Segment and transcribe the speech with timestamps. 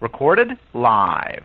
[0.00, 1.44] Recorded live.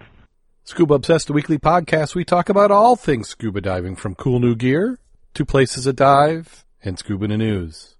[0.63, 2.15] Scuba Obsessed, a weekly podcast.
[2.15, 4.97] We talk about all things scuba diving, from cool new gear
[5.35, 7.94] to places to dive and scuba news.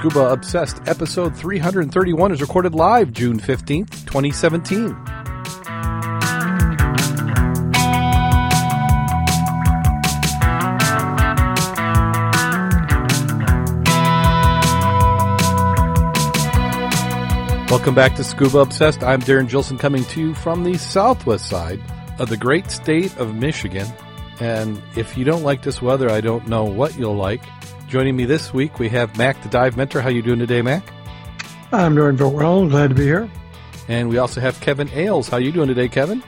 [0.00, 4.94] Scuba Obsessed episode 331 is recorded live June 15th, 2017.
[17.68, 19.04] Welcome back to Scuba Obsessed.
[19.04, 21.78] I'm Darrin Gilson coming to you from the southwest side
[22.18, 23.86] of the great state of Michigan.
[24.40, 27.42] And if you don't like this weather, I don't know what you'll like.
[27.90, 30.00] Joining me this week, we have Mack, the dive mentor.
[30.00, 30.92] How you doing today, Mack?
[31.72, 32.64] I'm doing very well.
[32.68, 33.28] Glad to be here.
[33.88, 35.28] And we also have Kevin Ailes.
[35.28, 36.22] How you doing today, Kevin?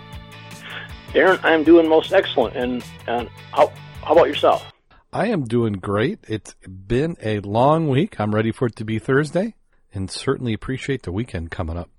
[1.13, 2.57] Darrin, I'm doing most excellent.
[2.57, 4.73] And, and how, how about yourself?
[5.13, 6.19] I am doing great.
[6.27, 8.19] It's been a long week.
[8.19, 9.55] I'm ready for it to be Thursday
[9.95, 11.91] and certainly appreciate the weekend coming up.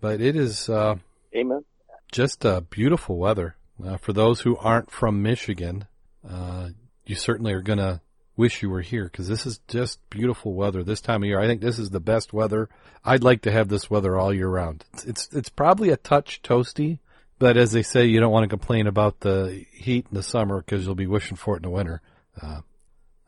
[0.00, 0.96] But it is uh,
[1.32, 1.64] Amen.
[2.10, 3.54] just uh, beautiful weather.
[3.80, 5.86] Uh, for those who aren't from Michigan,
[6.28, 6.70] uh,
[7.06, 8.00] you certainly are going to
[8.36, 11.40] wish you were here because this is just beautiful weather this time of year.
[11.40, 12.68] I think this is the best weather.
[13.04, 14.84] I'd like to have this weather all year round.
[14.92, 16.98] It's it's, it's probably a touch toasty,
[17.38, 20.60] but as they say, you don't want to complain about the heat in the summer
[20.60, 22.00] because you'll be wishing for it in the winter.
[22.40, 22.60] Uh,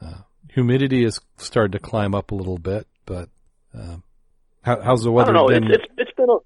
[0.00, 3.28] uh, humidity has started to climb up a little bit, but
[3.76, 3.96] uh,
[4.62, 5.30] how, how's the weather?
[5.30, 5.60] I don't know.
[5.60, 5.70] been?
[5.70, 6.36] It's, it's it's been a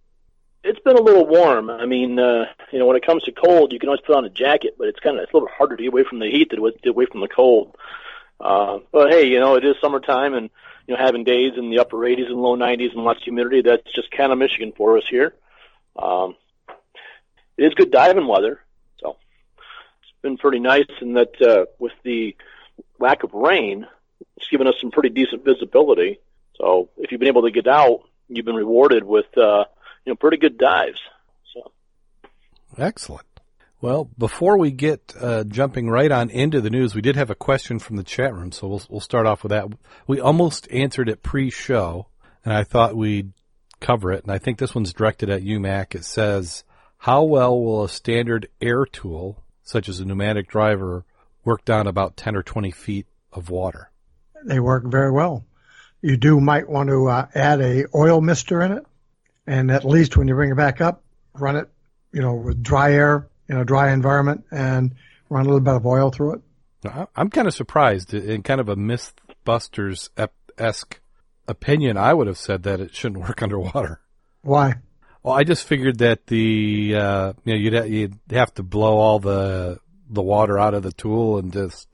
[0.65, 1.71] it's been a little warm.
[1.71, 4.25] I mean, uh, you know, when it comes to cold, you can always put on
[4.25, 6.19] a jacket, but it's kind of it's a little bit harder to get away from
[6.19, 7.77] the heat than it was to get away from the cold.
[7.77, 8.08] Uh,
[8.39, 10.51] but hey, you know, it is summertime, and
[10.87, 13.63] you know, having days in the upper 80s and low 90s and lots of humidity,
[13.63, 15.35] that's just kind of Michigan for us here.
[15.97, 16.37] Um,
[17.57, 18.61] it is good diving weather,
[19.01, 19.17] so
[20.03, 22.37] it's been pretty nice in that uh, with the
[22.99, 23.87] lack of rain,
[24.37, 26.21] it's given us some pretty decent visibility.
[26.57, 29.65] So if you've been able to get out, you've been rewarded with uh,
[30.05, 31.01] you know pretty good dives.
[31.53, 31.71] So
[32.77, 33.27] Excellent.
[33.81, 37.37] Well, before we get uh, jumping right on into the news, we did have a
[37.37, 39.69] question from the chat room, so we'll we'll start off with that.
[40.09, 42.09] We almost answered it pre-show,
[42.45, 43.33] and I thought we'd
[43.79, 44.25] cover it.
[44.25, 45.95] And I think this one's directed at you, Mack.
[45.95, 46.65] It says,
[46.97, 51.05] "How well will a standard air tool, such as a pneumatic driver,
[51.45, 53.93] work down about ten or twenty feet of water?"
[54.45, 55.45] They work very well.
[56.03, 58.85] You do might want to uh, add a oil mister in it,
[59.47, 61.69] and at least when you bring it back up, run it,
[62.13, 64.95] you know, with dry air in a dry environment, and
[65.31, 66.41] run a little bit of oil through it.
[66.85, 70.11] I- I'm kind of surprised in kind of a MythBusters
[70.59, 71.01] esque
[71.47, 71.97] opinion.
[71.97, 74.01] I would have said that it shouldn't work underwater.
[74.43, 74.75] Why?
[75.23, 78.97] Well, I just figured that the uh, you know you'd ha- you'd have to blow
[78.99, 81.89] all the the water out of the tool and just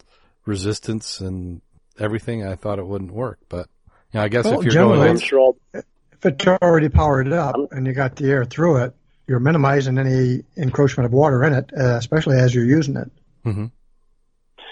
[0.44, 1.62] resistance and
[1.98, 2.46] everything.
[2.46, 3.68] I thought it wouldn't work, but
[4.12, 5.84] you know, I guess Well, if you're going, I'm sure all If
[6.24, 8.94] it's already powered up and you got the air through it,
[9.26, 13.10] you're minimizing any encroachment of water in it, uh, especially as you're using it.
[13.46, 13.70] Mhm.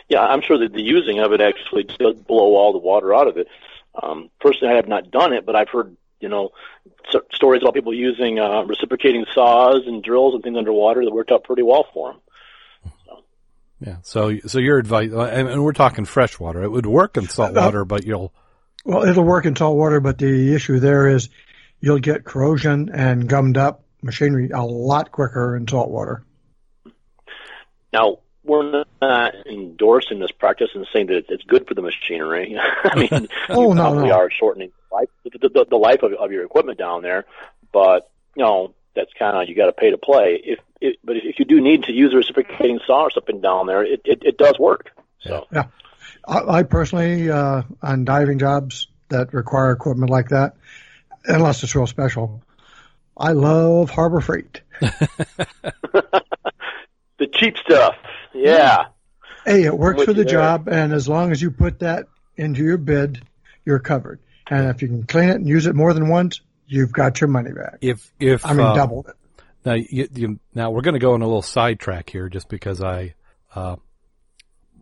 [0.09, 3.29] Yeah, I'm sure that the using of it actually does blow all the water out
[3.29, 3.49] of it.
[4.03, 6.51] Um, personally, I have not done it, but I've heard you know
[7.13, 11.33] s- stories about people using uh, reciprocating saws and drills and things underwater that worked
[11.33, 12.21] out pretty well for them.
[13.81, 13.97] yeah.
[14.03, 16.63] So so your advice, uh, and and we're talking fresh water.
[16.63, 18.33] It would work in salt water, but you'll
[18.85, 21.29] Well, it'll work in salt water, but the issue there is
[21.81, 26.25] you'll get corrosion and gummed up machinery a lot quicker in saltwater.
[27.93, 32.59] Now, we're not endorsing this practice and saying that it's good for the machinery.
[32.85, 34.15] I mean, Oh, you no, probably no.
[34.15, 37.25] are shortening the life, the, the, the life of, of your equipment down there,
[37.73, 40.41] but you know that's kind of you got to pay to play.
[40.43, 43.67] If it, but if you do need to use a reciprocating saw or something down
[43.67, 44.91] there, it it, it does work.
[45.21, 45.65] So I,
[46.27, 50.57] I personally, uh, on diving jobs that require equipment like that,
[51.25, 52.43] unless it's real special,
[53.17, 54.61] I love Harbor Freight.
[54.81, 56.13] the
[57.33, 57.95] cheap stuff,
[58.35, 58.87] yeah.
[59.45, 60.35] Hey, it works for the you there.
[60.35, 62.07] job, and as long as you put that
[62.37, 63.23] into your bid,
[63.65, 64.21] you're covered.
[64.49, 67.29] And if you can clean it and use it more than once, you've got your
[67.29, 67.79] money back.
[67.81, 69.17] if if I mean, uh, double it.
[69.65, 72.83] Now, you, you, now we're going to go on a little sidetrack here, just because
[72.83, 73.15] I
[73.55, 73.77] uh,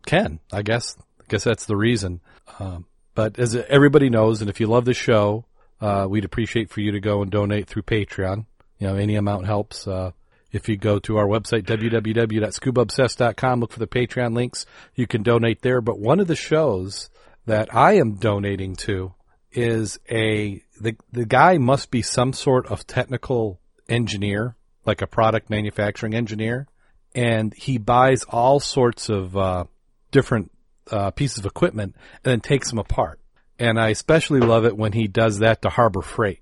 [0.06, 0.40] can.
[0.52, 0.96] I guess.
[1.20, 2.20] I guess that's the reason.
[2.58, 5.44] Um, but as everybody knows, and if you love the show,
[5.80, 8.46] uh, we'd appreciate for you to go and donate through Patreon.
[8.78, 9.86] You know, any amount helps.
[9.86, 10.12] Uh,
[10.52, 15.62] if you go to our website, www.scubaobsessed.com, look for the Patreon links, you can donate
[15.62, 15.80] there.
[15.80, 17.08] But one of the shows
[17.46, 19.14] that I am donating to
[19.52, 25.50] is a, the, the guy must be some sort of technical engineer, like a product
[25.50, 26.66] manufacturing engineer,
[27.14, 29.64] and he buys all sorts of uh,
[30.10, 30.50] different
[30.90, 31.94] uh, pieces of equipment
[32.24, 33.19] and then takes them apart.
[33.60, 36.40] And I especially love it when he does that to Harbor Freight.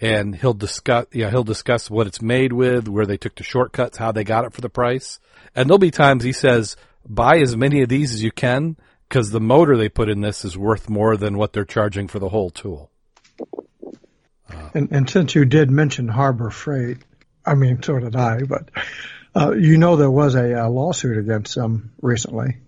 [0.00, 3.42] And he'll discuss, you know, he'll discuss what it's made with, where they took the
[3.42, 5.18] shortcuts, how they got it for the price.
[5.54, 6.76] And there'll be times he says,
[7.06, 8.76] buy as many of these as you can,
[9.08, 12.20] because the motor they put in this is worth more than what they're charging for
[12.20, 12.88] the whole tool.
[14.72, 16.98] And, and since you did mention Harbor Freight,
[17.44, 18.70] I mean, so did I, but
[19.34, 22.58] uh, you know there was a, uh lawsuit against them recently.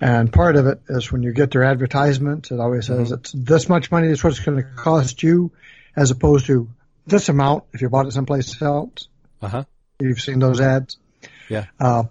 [0.00, 3.68] And part of it is when you get their advertisements, it always says it's this
[3.68, 5.52] much money is what it's going to cost you,
[5.94, 6.68] as opposed to
[7.06, 9.08] this amount if you bought it someplace else.
[9.40, 9.64] Uh huh.
[9.98, 10.98] You've seen those ads.
[11.48, 11.66] Yeah.
[11.80, 12.04] Uh,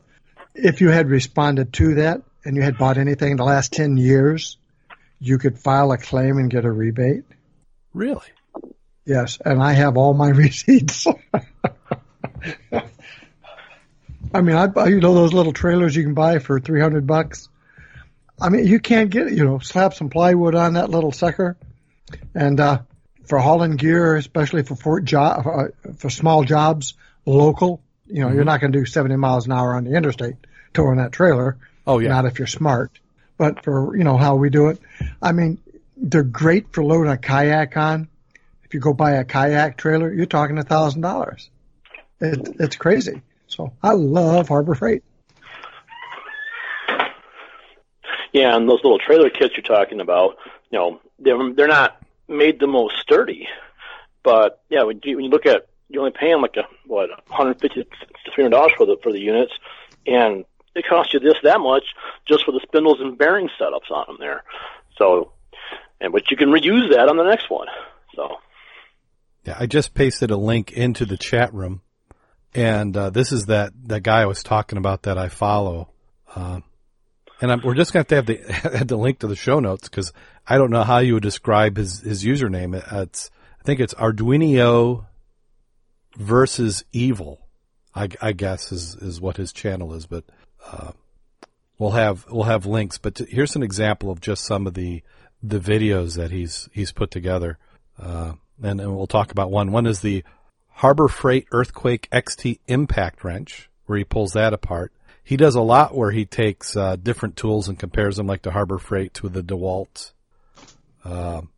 [0.55, 3.97] if you had responded to that and you had bought anything in the last 10
[3.97, 4.57] years,
[5.19, 7.25] you could file a claim and get a rebate.
[7.93, 8.25] Really?
[9.05, 11.05] Yes, and I have all my receipts.
[14.33, 17.47] I mean, I you know those little trailers you can buy for 300 bucks?
[18.39, 21.57] I mean, you can't get, you know, slap some plywood on that little sucker.
[22.33, 22.79] And, uh,
[23.25, 26.93] for hauling gear, especially for for, job, uh, for small jobs,
[27.25, 30.35] local, you know, you're not going to do 70 miles an hour on the interstate
[30.73, 31.57] towing that trailer.
[31.87, 32.09] Oh yeah.
[32.09, 32.91] Not if you're smart.
[33.37, 34.79] But for, you know, how we do it,
[35.21, 35.57] I mean,
[35.97, 38.07] they're great for loading a kayak on.
[38.63, 41.49] If you go buy a kayak trailer, you're talking a thousand dollars.
[42.21, 43.21] It, it's crazy.
[43.47, 45.03] So I love Harbor Freight.
[48.35, 50.35] Yeah, and those little trailer kits you're talking about,
[50.69, 53.47] you know, they're they're not made the most sturdy,
[54.23, 57.83] but yeah, when you, when you look at you're only paying like a what 150
[57.83, 57.85] to
[58.35, 59.53] 300 dollars for the for the units,
[60.05, 60.43] and
[60.75, 61.85] it costs you this that much
[62.27, 64.43] just for the spindles and bearing setups on them there.
[64.97, 65.31] So,
[66.01, 67.67] and but you can reuse that on the next one.
[68.17, 68.35] So
[69.45, 71.83] Yeah, I just pasted a link into the chat room,
[72.53, 75.87] and uh, this is that that guy I was talking about that I follow,
[76.35, 76.65] um,
[77.41, 79.89] and I'm, we're just going to have to have the, link to the show notes
[79.89, 80.13] because
[80.47, 82.75] I don't know how you would describe his his username.
[83.01, 83.29] It's
[83.59, 85.05] I think it's Arduino
[86.17, 87.41] versus Evil.
[87.93, 90.25] I, I guess is is what his channel is, but
[90.69, 90.91] uh,
[91.77, 92.97] we'll have we'll have links.
[92.97, 95.01] But t- here's an example of just some of the
[95.41, 97.57] the videos that he's he's put together,
[97.99, 99.71] uh, and, and we'll talk about one.
[99.71, 100.23] One is the
[100.69, 104.91] Harbor Freight Earthquake XT Impact Wrench, where he pulls that apart.
[105.25, 108.51] He does a lot where he takes uh, different tools and compares them, like the
[108.51, 110.13] Harbor Freight to the DeWalt.
[111.03, 111.49] Um,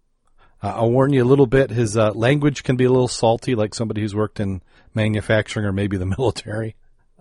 [0.64, 1.70] uh, I'll warn you a little bit.
[1.70, 4.62] His uh, language can be a little salty, like somebody who's worked in
[4.94, 6.78] manufacturing or maybe the military.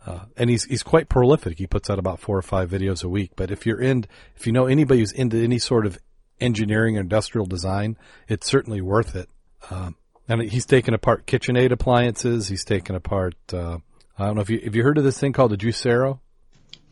[0.06, 1.58] Uh, and he's he's quite prolific.
[1.58, 3.32] He puts out about four or five videos a week.
[3.34, 4.06] But if you're in,
[4.36, 5.98] if you know anybody who's into any sort of
[6.40, 7.98] engineering or industrial design,
[8.28, 9.28] it's certainly worth it.
[9.68, 9.96] Um,
[10.28, 12.46] and he's taken apart KitchenAid appliances.
[12.46, 13.34] He's taken apart.
[13.52, 13.78] Uh,
[14.16, 16.20] I don't know if you have you heard of this thing called the Juicero.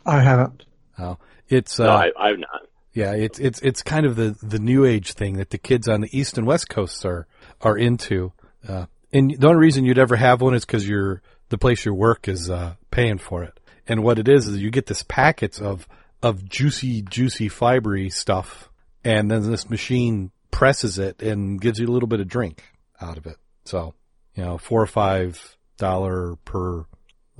[0.06, 0.64] I haven't.
[0.98, 1.18] Oh,
[1.48, 2.66] it's uh, no, I, I've not.
[2.92, 6.00] yeah, it's it's it's kind of the the new age thing that the kids on
[6.00, 7.26] the east and west coasts are
[7.60, 8.32] are into.
[8.66, 11.94] Uh, and the only reason you'd ever have one is because you're the place you
[11.94, 13.60] work is uh, paying for it.
[13.86, 15.86] And what it is is you get this packets of
[16.22, 18.70] of juicy, juicy, fibery stuff,
[19.04, 22.62] and then this machine presses it and gives you a little bit of drink
[23.00, 23.36] out of it.
[23.64, 23.94] So
[24.34, 26.86] you know, four or five dollar per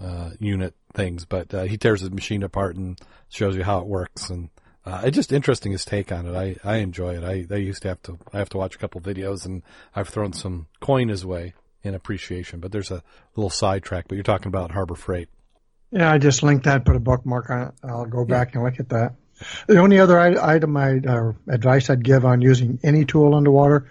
[0.01, 2.99] uh, unit things, but uh, he tears the machine apart and
[3.29, 4.49] shows you how it works, and
[4.87, 6.35] uh, it's just interesting his take on it.
[6.35, 7.25] I, I enjoy it.
[7.25, 9.63] I, I used to have to I have to watch a couple videos, and
[9.95, 12.61] I've thrown some coin his way in appreciation.
[12.61, 13.03] But there's a
[13.35, 14.09] little sidetrack.
[14.09, 15.29] But you're talking about Harbor Freight.
[15.91, 17.75] Yeah, I just linked that, put a bookmark on it.
[17.85, 19.15] I'll go back and look at that.
[19.67, 23.89] The only other item I uh, advice I'd give on using any tool underwater,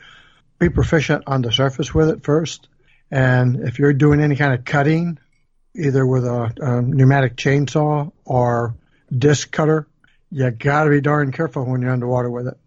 [0.60, 2.68] be proficient on the surface with it first.
[3.10, 5.18] And if you're doing any kind of cutting,
[5.76, 8.76] either with a, a pneumatic chainsaw or
[9.16, 9.88] disc cutter,
[10.32, 12.58] you got to be darn careful when you're underwater with it.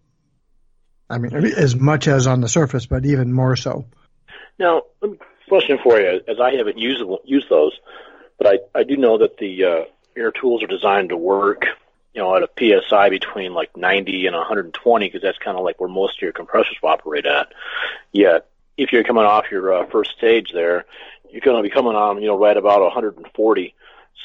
[1.09, 3.85] I mean, as much as on the surface, but even more so.
[4.59, 4.83] Now,
[5.47, 7.77] question for you, as I haven't used used those,
[8.37, 9.85] but I I do know that the uh,
[10.17, 11.65] air tools are designed to work,
[12.13, 15.79] you know, at a psi between like 90 and 120, because that's kind of like
[15.79, 17.53] where most of your compressors will operate at.
[18.11, 20.85] Yet, if you're coming off your uh, first stage there,
[21.31, 23.75] you're going to be coming on, you know, right about 140.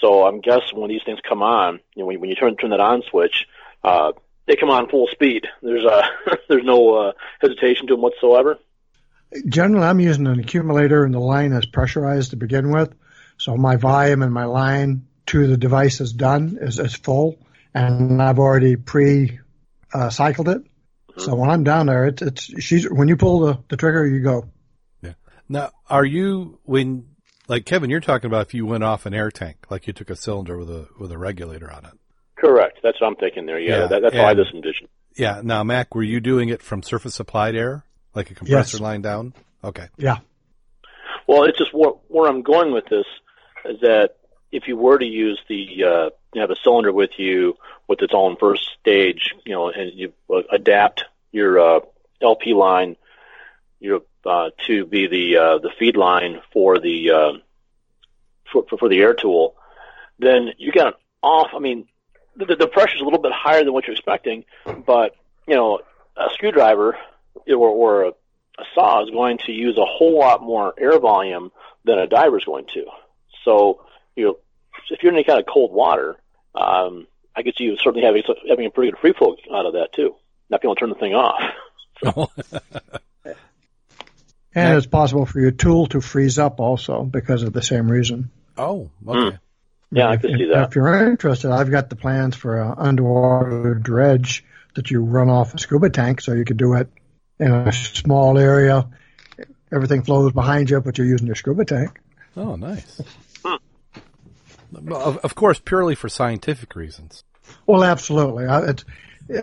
[0.00, 2.70] So I'm guessing when these things come on, you know, when, when you turn turn
[2.70, 3.46] that on switch,
[3.84, 4.12] uh,
[4.46, 5.46] they come on full speed.
[5.62, 6.06] There's uh,
[6.48, 8.58] there's no uh, hesitation to them whatsoever.
[9.46, 12.92] Generally, I'm using an accumulator and the line is pressurized to begin with.
[13.38, 17.38] So my volume and my line to the device is done, is, is full.
[17.74, 19.40] And I've already pre
[19.92, 20.62] uh, cycled it.
[21.16, 24.20] So when I'm down there, it's, it's, she's, when you pull the, the trigger, you
[24.20, 24.48] go.
[25.52, 27.06] Now, are you when
[27.48, 30.08] Like Kevin, you're talking about if you went off an air tank, like you took
[30.10, 31.92] a cylinder with a with a regulator on it.
[32.36, 32.78] Correct.
[32.82, 33.58] That's what I'm thinking there.
[33.60, 34.88] Yeah, Yeah, that, that's how I and- just envisioned.
[35.14, 35.42] Yeah.
[35.44, 38.80] Now, Mack, were you doing it from surface applied air, like a compressor Yes.
[38.80, 39.34] line down?
[39.62, 39.88] Okay.
[39.98, 40.18] Yeah.
[41.28, 43.04] Well, it's just where, where I'm going with this
[43.66, 44.16] is that
[44.50, 47.56] if you were to use the uh, you have a cylinder with you
[47.88, 51.80] with its own first stage, you know, and you uh, adapt your uh,
[52.22, 52.96] LP line,
[53.80, 57.32] you uh, to be the uh, the feed line for the uh,
[58.52, 59.54] for, for for the air tool,
[60.18, 61.50] then you got an off.
[61.54, 61.86] I mean,
[62.36, 64.44] the, the is a little bit higher than what you're expecting,
[64.86, 65.14] but
[65.46, 65.80] you know,
[66.16, 66.96] a screwdriver
[67.48, 71.50] or, or a, a saw is going to use a whole lot more air volume
[71.84, 72.86] than a diver is going to.
[73.44, 74.36] So, you know,
[74.90, 76.16] if you're in any kind of cold water,
[76.54, 79.72] um, I could see you certainly having having a pretty good free flow out of
[79.74, 80.14] that too.
[80.50, 81.42] Not being able to turn the thing off.
[84.54, 88.30] And it's possible for your tool to freeze up also because of the same reason.
[88.58, 89.38] oh, okay.
[89.90, 90.68] Yeah, I could if, see that.
[90.68, 94.44] If you're interested, I've got the plans for an underwater dredge
[94.74, 96.88] that you run off a scuba tank, so you could do it
[97.38, 98.88] in a small area.
[99.70, 102.00] Everything flows behind you, but you're using your scuba tank.
[102.36, 103.02] Oh, nice.
[104.74, 107.22] Of, of course, purely for scientific reasons.
[107.66, 108.46] Well, absolutely.
[108.46, 108.84] Uh, It's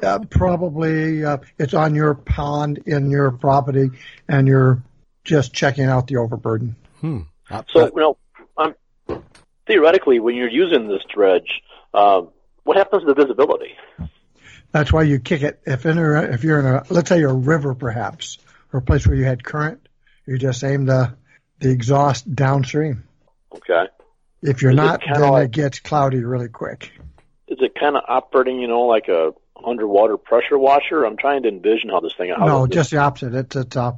[0.03, 3.91] uh, probably uh, it's on your pond in your property,
[4.27, 4.83] and you're
[5.29, 6.75] just checking out the overburden.
[7.01, 7.19] Hmm.
[7.49, 8.17] So, but- you know,
[8.57, 9.23] um,
[9.67, 11.61] theoretically, when you're using this dredge,
[11.93, 12.29] um,
[12.63, 13.73] what happens to the visibility?
[14.71, 15.61] That's why you kick it.
[15.65, 18.37] If in a, if you're in a let's say a river perhaps
[18.73, 19.87] or a place where you had current,
[20.25, 21.15] you just aim the
[21.59, 23.03] the exhaust downstream.
[23.53, 23.85] Okay.
[24.41, 26.91] If you're Is not, kinda then like- it gets cloudy really quick.
[27.47, 29.33] Is it kind of operating, you know, like a
[29.65, 31.03] underwater pressure washer?
[31.03, 32.31] I'm trying to envision how this thing.
[32.35, 33.33] How no, this- just the opposite.
[33.33, 33.93] It's it's uh,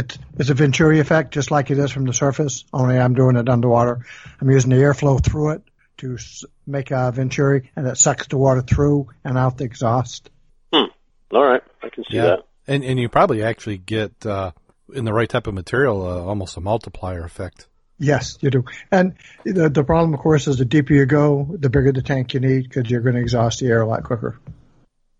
[0.00, 2.64] it's it's a Venturi effect, just like it is from the surface.
[2.72, 4.04] Only I'm doing it underwater.
[4.40, 5.62] I'm using the airflow through it
[5.98, 6.18] to
[6.66, 10.30] make a Venturi, and it sucks the water through and out the exhaust.
[10.72, 10.88] All
[11.32, 12.22] right, I can see yeah.
[12.22, 12.46] that.
[12.66, 14.50] And, and you probably actually get, uh,
[14.92, 17.68] in the right type of material, uh, almost a multiplier effect.
[17.98, 18.64] Yes, you do.
[18.90, 19.14] And
[19.44, 22.40] the the problem, of course, is the deeper you go, the bigger the tank you
[22.40, 24.40] need because you're going to exhaust the air a lot quicker.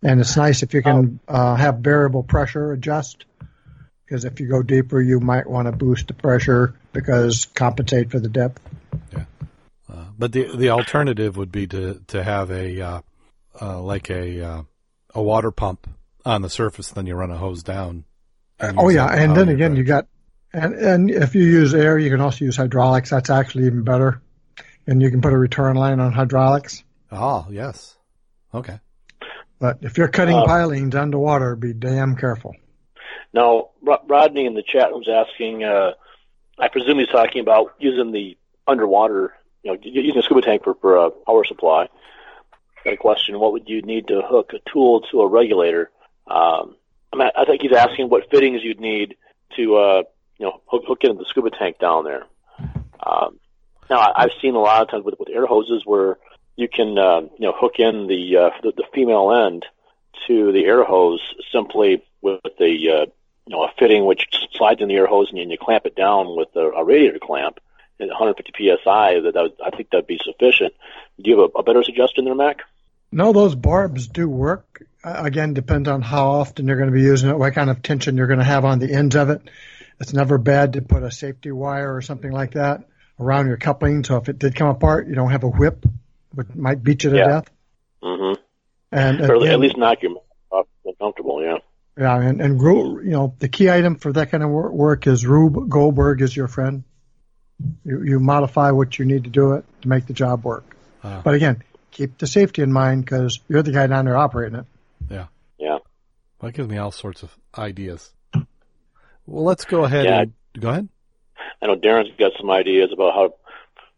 [0.02, 3.26] And it's nice if you can uh, have variable pressure adjust
[4.10, 8.18] because if you go deeper, you might want to boost the pressure because compensate for
[8.18, 8.60] the depth.
[9.14, 13.00] Uh, but the the alternative would be to to have a uh,
[13.60, 14.62] uh, like a uh,
[15.14, 15.88] a water pump
[16.24, 18.04] on the surface, then you run a hose down.
[18.58, 19.86] and Oh yeah, and then your again, you dredge.
[19.86, 20.06] got
[20.52, 23.10] and and if you use air, you can also use hydraulics.
[23.10, 24.20] That's actually even better.
[24.88, 26.82] And you can put a return line on hydraulics.
[27.12, 27.96] Ah, yes.
[28.52, 28.80] Okay.
[29.60, 32.56] But if you're cutting Uh, pilings underwater, be damn careful.
[33.32, 35.64] Now, Rodney in the chat was asking.
[35.64, 35.92] Uh,
[36.58, 40.74] I presume he's talking about using the underwater, you know, using a scuba tank for,
[40.74, 41.88] for a power supply.
[42.84, 45.90] Got a question: What would you need to hook a tool to a regulator?
[46.26, 46.76] Um,
[47.12, 49.16] I, mean, I think he's asking what fittings you'd need
[49.56, 50.02] to, uh,
[50.38, 52.24] you know, hook, hook into the scuba tank down there.
[53.04, 53.38] Um,
[53.88, 56.18] now, I've seen a lot of times with, with air hoses where
[56.56, 59.64] you can, uh, you know, hook in the, uh, the the female end
[60.26, 61.20] to the air hose
[61.52, 63.06] simply with the uh,
[63.50, 66.36] you know a fitting which slides in the air hose and you clamp it down
[66.36, 67.58] with a, a radiator clamp
[68.00, 69.20] at 150 psi.
[69.20, 70.72] That, that would, I think that'd be sufficient.
[71.20, 72.58] Do you have a, a better suggestion there, Mack?
[73.10, 74.84] No, those barbs do work.
[75.02, 78.16] Again, depends on how often you're going to be using it, what kind of tension
[78.16, 79.42] you're going to have on the ends of it.
[79.98, 82.84] It's never bad to put a safety wire or something like that
[83.18, 85.84] around your coupling, so if it did come apart, you don't have a whip,
[86.34, 87.26] which might beat you to Yeah.
[87.26, 87.50] death.
[88.02, 88.40] Mm-hmm.
[88.92, 91.42] And Or again, at least knock your off uncomfortable.
[91.42, 91.58] Yeah.
[92.00, 95.68] Yeah, and and you know the key item for that kind of work is Rube
[95.68, 96.82] Goldberg is your friend.
[97.84, 100.64] You you modify what you need to do it to make the job work.
[101.04, 101.20] Ah.
[101.22, 104.64] But again, keep the safety in mind because you're the guy down there operating it.
[105.10, 105.26] Yeah.
[105.58, 105.78] Yeah.
[106.40, 108.10] That gives me all sorts of ideas.
[109.26, 110.20] Well, let's go ahead Yeah.
[110.22, 110.88] and go ahead.
[111.62, 113.34] I know Darrin's got some ideas about how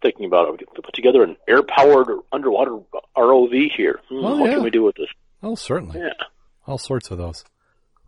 [0.03, 0.69] thinking about it.
[0.75, 2.79] Put together an air-powered underwater
[3.17, 4.01] ROV here.
[4.09, 4.55] Hmm, Oh, what yeah.
[4.57, 5.07] can we do with this?
[5.45, 6.01] Oh, certainly.
[6.01, 6.13] Yeah.
[6.67, 7.45] All sorts of those.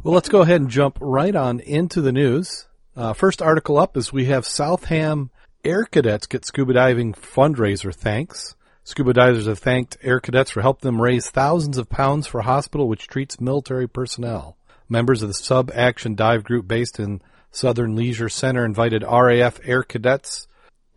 [0.04, 2.66] Well, let's go ahead and jump right on into the news.
[2.94, 5.30] Uh, first article up is we have Southam
[5.64, 8.54] Air Cadets get scuba diving fundraiser thanks.
[8.82, 12.44] Scuba divers have thanked air cadets for helping them raise thousands of pounds for a
[12.44, 14.58] hospital which treats military personnel.
[14.90, 19.82] Members of the Sub Action Dive Group based in Southam Leisure Center invited RAF air
[19.82, 20.46] cadets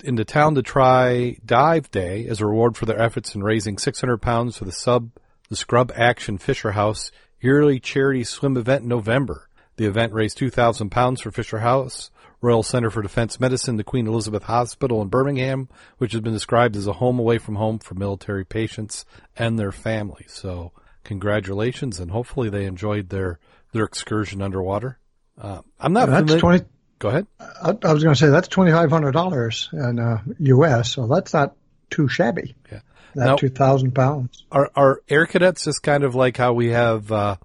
[0.03, 4.17] into town to try Dive Day as a reward for their efforts in raising 600
[4.17, 5.11] pounds for the sub,
[5.47, 7.09] the Scrub Action Fisher House
[7.41, 9.47] yearly charity swim event in November.
[9.77, 12.09] The event raised 2,000 pounds for Fisher House,
[12.41, 16.75] Royal Center for Defense Medicine, the Queen Elizabeth Hospital in Birmingham, which has been described
[16.75, 20.31] as a home away from home for military patients and their families.
[20.31, 20.71] So
[21.03, 23.39] congratulations, and hopefully they enjoyed their,
[23.71, 24.97] their excursion underwater.
[25.39, 26.39] Uh, I'm not That's familiar.
[26.39, 26.65] twenty.
[26.99, 27.27] Go ahead.
[27.39, 30.91] I, I was going to say that's twenty five hundred dollars in uh, U.S.
[30.91, 31.55] So that's not
[31.91, 32.55] too shabby.
[32.71, 32.79] Yeah.
[33.17, 34.45] That Now- two thousand pounds.
[34.51, 37.37] Are, are air cadets just kind of like how we have uh,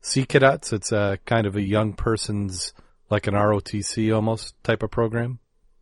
[0.00, 0.72] sea cadets?
[0.72, 2.72] It's a kind of a young person's,
[3.10, 5.38] like an ROTC almost type of program.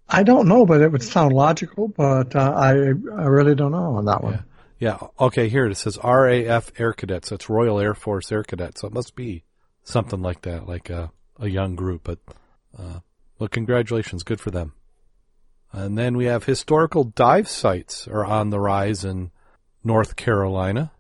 [0.07, 1.89] I don't know, but it would sound logical.
[1.89, 4.45] But uh, I I really don't know on that one.
[4.79, 4.99] Yeah.
[5.19, 5.49] Okay.
[5.49, 7.33] Here it says RAF Air Cadets.
[7.33, 8.83] It's Royal Air Force Air Cadets.
[8.83, 9.45] So it must be
[9.83, 12.03] something like that, like a, a young group.
[12.05, 12.19] But
[12.79, 13.01] uh,
[13.39, 14.23] well, congratulations.
[14.25, 14.75] Good for them.
[15.73, 19.31] And then we have historical dive sites are on the rise in
[19.89, 20.93] North Carolina.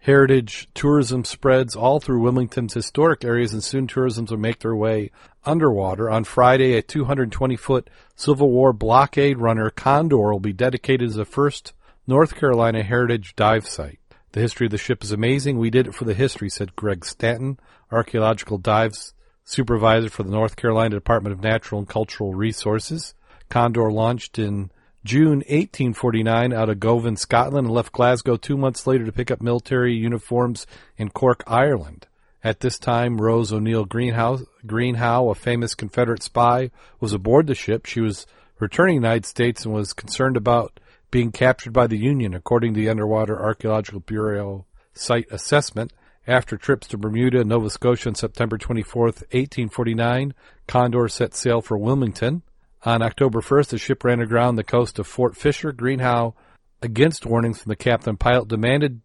[0.00, 5.12] Heritage tourism spreads all through Wilmington's historic areas, and soon tourism will make their way
[5.44, 6.10] underwater.
[6.10, 11.24] On Friday, a 220 foot Civil War blockade runner Condor will be dedicated as the
[11.24, 11.74] first
[12.08, 14.00] North Carolina heritage dive site.
[14.32, 15.56] The history of the ship is amazing.
[15.56, 17.60] We did it for the history, said Greg Stratton,
[17.92, 19.14] archaeological dives
[19.44, 23.14] supervisor for the North Carolina Department of Natural and Cultural Resources.
[23.48, 24.72] Condor launched in
[25.04, 29.42] June 1849 out of Govan, Scotland, and left Glasgow two months later to pick up
[29.42, 32.06] military uniforms in Cork, Ireland.
[32.42, 36.70] At this time, Rose O'Neal Greenhow, a famous Confederate spy,
[37.00, 37.84] was aboard the ship.
[37.84, 38.26] She was
[38.58, 40.80] returning to the United States and was concerned about
[41.10, 45.92] being captured by the Union, according to the Underwater Archaeological Bureau site assessment.
[46.26, 50.32] After trips to Bermuda and Nova Scotia on September 24th, 1849,
[50.66, 52.42] Condor set sail for Wilmington.
[52.84, 55.72] On October 1st, the ship ran aground the coast of Fort Fisher.
[55.72, 56.34] Greenhow,
[56.82, 59.00] against warnings from the captain pilot, demanded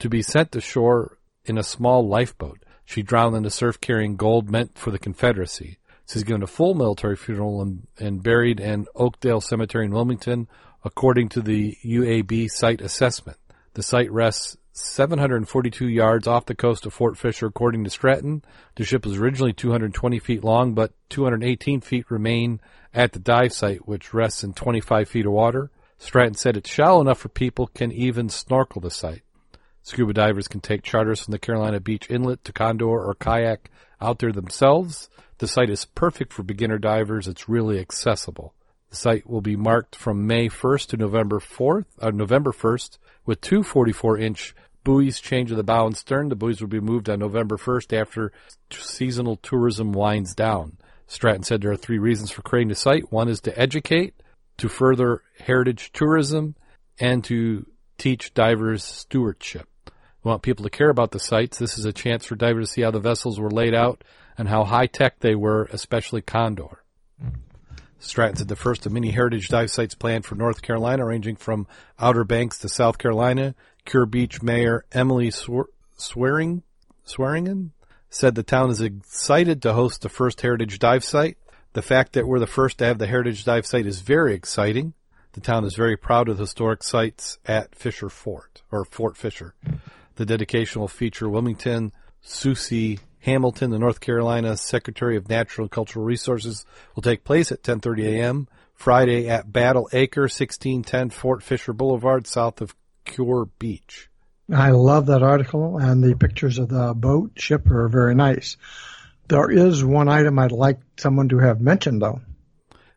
[0.00, 2.62] to be sent to shore in a small lifeboat.
[2.84, 5.78] She drowned in the surf carrying gold meant for the Confederacy.
[6.06, 10.46] She's given a full military funeral and, and buried in Oakdale Cemetery in Wilmington,
[10.84, 13.38] according to the UAB site assessment.
[13.72, 18.42] The site rests 742 yards off the coast of Fort Fisher, according to Stratton.
[18.76, 22.60] The ship was originally 220 feet long, but 218 feet remain
[22.94, 25.70] at the dive site, which rests in 25 feet of water.
[25.98, 29.22] Stratton said it's shallow enough for people can even snorkel the site.
[29.82, 34.20] Scuba divers can take charters from the Carolina Beach Inlet to Condor or kayak out
[34.20, 35.10] there themselves.
[35.38, 37.28] The site is perfect for beginner divers.
[37.28, 38.54] It's really accessible.
[38.90, 43.40] The site will be marked from May 1st to November 4th, uh, November 1st, with
[43.40, 44.54] two 44-inch
[44.84, 46.28] buoys change to the bow and stern.
[46.28, 48.32] The buoys will be moved on November 1st after
[48.70, 50.78] seasonal tourism winds down.
[51.06, 53.12] Stratton said there are three reasons for creating the site.
[53.12, 54.14] One is to educate,
[54.58, 56.54] to further heritage tourism,
[56.98, 57.66] and to
[57.98, 59.68] teach divers stewardship.
[60.22, 61.58] We want people to care about the sites.
[61.58, 64.04] This is a chance for divers to see how the vessels were laid out
[64.38, 66.82] and how high tech they were, especially Condor.
[67.98, 71.68] Stratton said the first of many heritage dive sites planned for North Carolina, ranging from
[72.00, 73.54] Outer Banks to South Carolina.
[73.84, 75.30] Kure Beach Mayor Emily
[75.96, 76.62] Swearing
[77.04, 77.72] Swearingen
[78.10, 81.36] said the town is excited to host the first heritage dive site.
[81.72, 84.94] The fact that we're the first to have the heritage dive site is very exciting.
[85.32, 89.54] The town is very proud of the historic sites at Fisher Fort or Fort Fisher.
[90.16, 96.04] The dedication will feature Wilmington, Susie Hamilton, the North Carolina Secretary of Natural and Cultural
[96.04, 98.48] Resources, will take place at 10:30 a.m.
[98.74, 104.08] Friday at Battle Acre, 1610 Fort Fisher Boulevard, south of Kure Beach.
[104.52, 108.56] I love that article, and the pictures of the boat ship are very nice.
[109.28, 112.20] There is one item I'd like someone to have mentioned, though.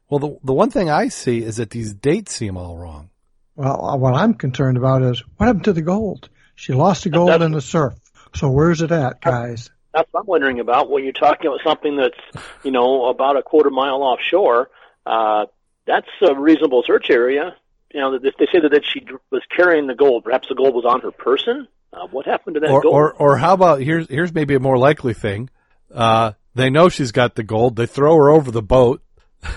[0.10, 3.10] Well, the the one thing I see is that these dates seem all wrong.
[3.56, 6.30] Well, uh, what I'm concerned about is what happened to the gold?
[6.56, 7.94] She lost the gold in the surf.
[8.36, 9.70] So where's it at, guys?
[9.94, 13.44] That's what I'm wondering about when you're talking about something that's, you know, about a
[13.44, 14.70] quarter mile offshore.
[15.06, 15.46] Uh,
[15.86, 17.56] that's a reasonable search area.
[17.96, 20.76] You know, if they say that, that she was carrying the gold, perhaps the gold
[20.76, 21.66] was on her person.
[21.94, 22.94] Uh, what happened to that Or, gold?
[22.94, 25.50] or or how about here's here's maybe a more likely thing.
[25.94, 27.78] Uh, they know she's got the gold.
[27.78, 29.02] They throw her over the boat,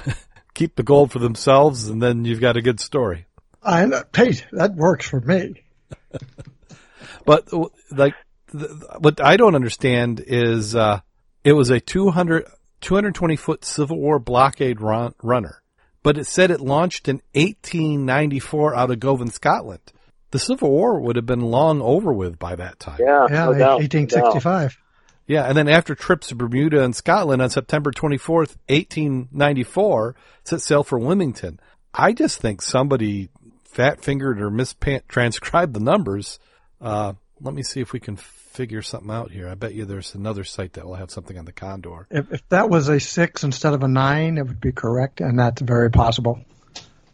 [0.55, 3.27] keep the gold for themselves, and then you've got a good story.
[3.61, 5.65] I, hey, that works for me.
[7.25, 7.49] But
[7.91, 8.15] like,
[8.53, 8.71] th-
[9.01, 11.01] what I don't understand is uh,
[11.45, 12.47] it was a 200,
[12.81, 15.61] 220 foot Civil War blockade run, runner,
[16.03, 19.81] but it said it launched in 1894 out of Govan, Scotland.
[20.31, 22.99] The Civil War would have been long over with by that time.
[23.01, 24.79] yeah, Yeah, no doubt, no 1865.
[25.27, 30.83] Yeah, and then after trips to Bermuda and Scotland on September 24th, 1894, set sail
[30.83, 31.61] for Wilmington.
[31.93, 33.29] I just think somebody
[33.65, 36.39] fat fingered or mistranscribed the numbers.
[36.81, 38.17] Uh, let me see if we can
[38.59, 39.49] figure something out here.
[39.49, 42.09] I bet you there's another site that will have something on the Condor.
[42.11, 45.39] If, if that was a six instead of a nine, it would be correct, and
[45.39, 46.41] that's very possible.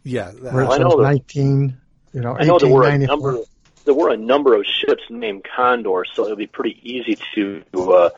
[0.04, 1.76] Yeah, Where it I says know that- 19,
[2.14, 3.40] you know, I know there were a number.
[3.84, 7.62] There were a number of ships named Condor, so it would be pretty easy to
[7.92, 8.08] uh,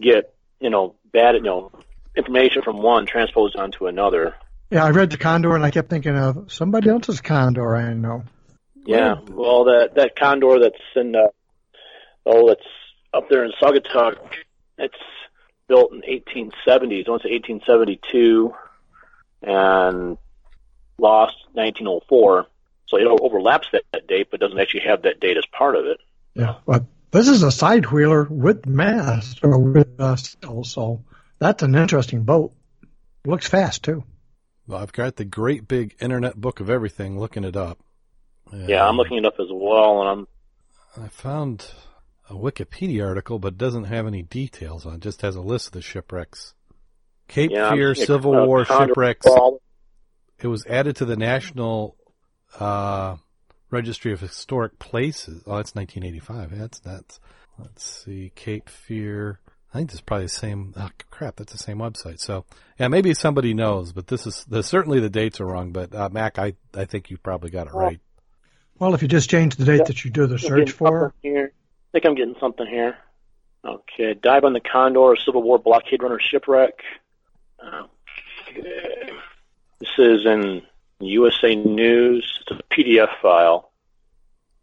[0.00, 1.72] get you know bad you know
[2.14, 4.36] information from one transposed onto another.
[4.70, 8.22] Yeah, I read the Condor, and I kept thinking of somebody else's Condor I know.
[8.84, 11.26] Yeah, well, that that Condor that's in uh,
[12.30, 12.66] oh, that's
[13.12, 14.18] up there in Saugatuck.
[14.78, 14.94] It's
[15.68, 17.06] built in 1870s.
[17.06, 18.54] I want to say 1872,
[19.42, 20.18] and
[20.98, 22.46] lost 1904.
[22.88, 25.86] So it overlaps that, that date, but doesn't actually have that date as part of
[25.86, 25.98] it.
[26.34, 31.04] Yeah, but this is a side wheeler with mast or with uh, sail, so
[31.38, 32.52] that's an interesting boat.
[33.24, 34.04] Looks fast too.
[34.66, 37.78] Well, I've got the great big internet book of everything looking it up.
[38.52, 40.08] Yeah, I'm looking it up as well, and
[40.96, 41.66] I'm I found
[42.30, 44.96] a Wikipedia article, but doesn't have any details on it.
[44.96, 46.54] it just has a list of the shipwrecks.
[47.28, 49.26] Cape yeah, Fear Civil a War shipwrecks.
[49.26, 49.60] crawl.
[50.38, 51.96] It was added to the National
[52.58, 53.16] uh,
[53.70, 55.42] Registry of Historic Places.
[55.46, 56.58] Oh, that's 1985.
[56.58, 57.20] That's that's.
[57.58, 58.32] Let's see.
[58.34, 59.38] Cape Fear.
[59.72, 60.72] I think this is probably the same.
[60.76, 62.18] Oh, crap, that's the same website.
[62.20, 62.44] So,
[62.78, 65.72] yeah, maybe somebody knows, but this is the, certainly the dates are wrong.
[65.72, 68.00] But uh, Mack, I I think you probably got it right.
[68.78, 71.52] Well, if you just change the date that you do the search for, Here.
[71.90, 72.96] I think I'm getting something here.
[73.64, 76.82] Okay, dive on the Condor, Civil War blockade runner shipwreck.
[77.62, 79.10] Okay.
[79.80, 80.62] This is in
[81.00, 82.42] USA News.
[82.42, 83.72] It's a PDF file.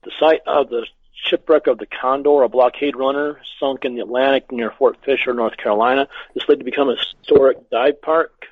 [0.03, 0.87] The site of the
[1.25, 5.57] shipwreck of the Condor, a blockade runner, sunk in the Atlantic near Fort Fisher, North
[5.57, 6.07] Carolina.
[6.33, 8.45] This later to become a historic dive park.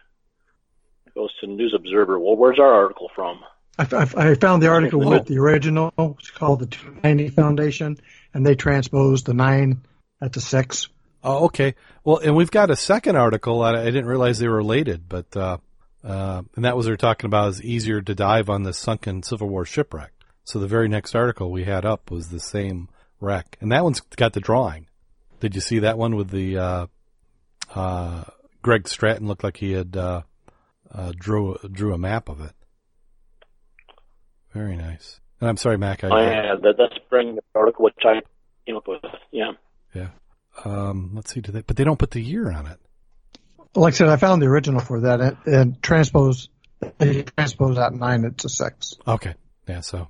[1.07, 2.19] It goes to News Observer.
[2.19, 3.39] Well, where's our article from?
[3.77, 5.93] I, I, I found the article with the original.
[5.97, 7.97] It's called the 290 Foundation,
[8.36, 9.82] and they transposed the nine
[10.21, 10.89] at the six.
[11.24, 11.74] Oh, okay.
[12.04, 13.63] Well, and we've got a second article.
[13.63, 15.58] I, I didn't realize they were related, but uh,
[16.04, 19.50] uh, and that was they're talking about is easier to dive on the sunken Civil
[19.50, 20.12] War shipwreck.
[20.43, 24.02] So the very next article we had up was the same wreck, and that one's
[24.02, 24.88] got the drawing.
[25.39, 26.86] Did you see that one with the uh,
[27.74, 28.26] uh,
[28.62, 30.21] Greg Stratton looked like he had uh,
[30.93, 32.54] uh, drew drew a map of it.
[34.54, 35.19] Very nice.
[35.41, 36.04] And I'm sorry, Mack.
[36.04, 38.21] I, Oh, yeah, that, that's bringing the article which I
[38.65, 39.02] came up with.
[39.32, 39.52] Yeah.
[40.63, 41.41] um, let's see.
[41.41, 41.62] Do they?
[41.62, 42.80] But they don't put the year on it.
[43.76, 46.50] Like I said, I found the original for that and, and transpose.
[46.98, 48.93] They transpose that nine into six.
[49.08, 49.34] Okay.
[49.67, 49.82] Yeah.
[49.82, 50.08] So,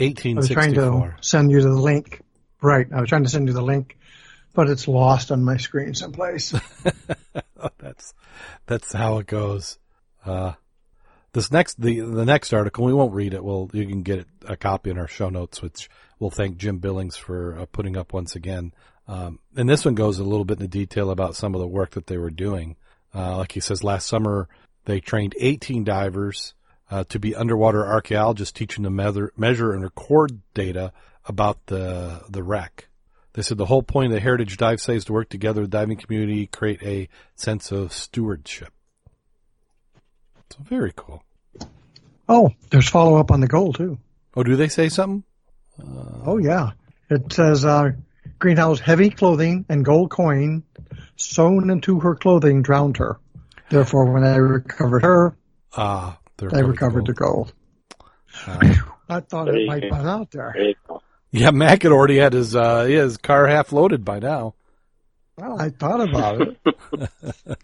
[0.00, 1.16] I was trying 1864.
[1.20, 2.20] to send you the link.
[2.60, 3.98] Right, I was trying to send you the link,
[4.54, 6.54] but it's lost on my screen someplace.
[7.78, 8.14] that's
[8.66, 9.78] that's how it goes.
[10.24, 10.54] Uh,
[11.34, 13.44] this next the the next article we won't read it.
[13.44, 17.16] Well, you can get a copy in our show notes, which we'll thank Jim Billings
[17.16, 18.72] for uh, putting up once again.
[19.06, 21.90] Um, and this one goes a little bit into detail about some of the work
[21.90, 22.76] that they were doing.
[23.14, 24.48] Uh, like he says, last summer
[24.86, 26.54] they trained 18 divers
[26.90, 30.92] uh, to be underwater archaeologists, teaching them measure, measure and record data
[31.26, 32.88] about the the wreck.
[33.32, 35.78] They said the whole point of the Heritage Dive is to work together with the
[35.78, 38.72] diving community, create a sense of stewardship.
[40.56, 41.22] So very cool.
[42.28, 43.98] oh, there's follow up on the gold too.
[44.36, 45.24] Oh, do they say something?
[46.24, 46.70] Oh yeah,
[47.10, 47.90] it says uh,
[48.38, 50.62] Greenhow's heavy clothing and gold coin
[51.16, 53.18] sewn into her clothing drowned her.
[53.70, 55.36] Therefore, when they recovered her,
[55.76, 57.52] Ah, they're they recovered the gold.
[58.46, 58.74] Uh,
[59.08, 59.88] I thought it might go.
[59.90, 60.54] been out there.
[60.56, 60.98] There
[61.32, 64.54] yeah, Mack had already had his uh, his car half loaded by now.
[65.36, 67.08] Well, I thought about it.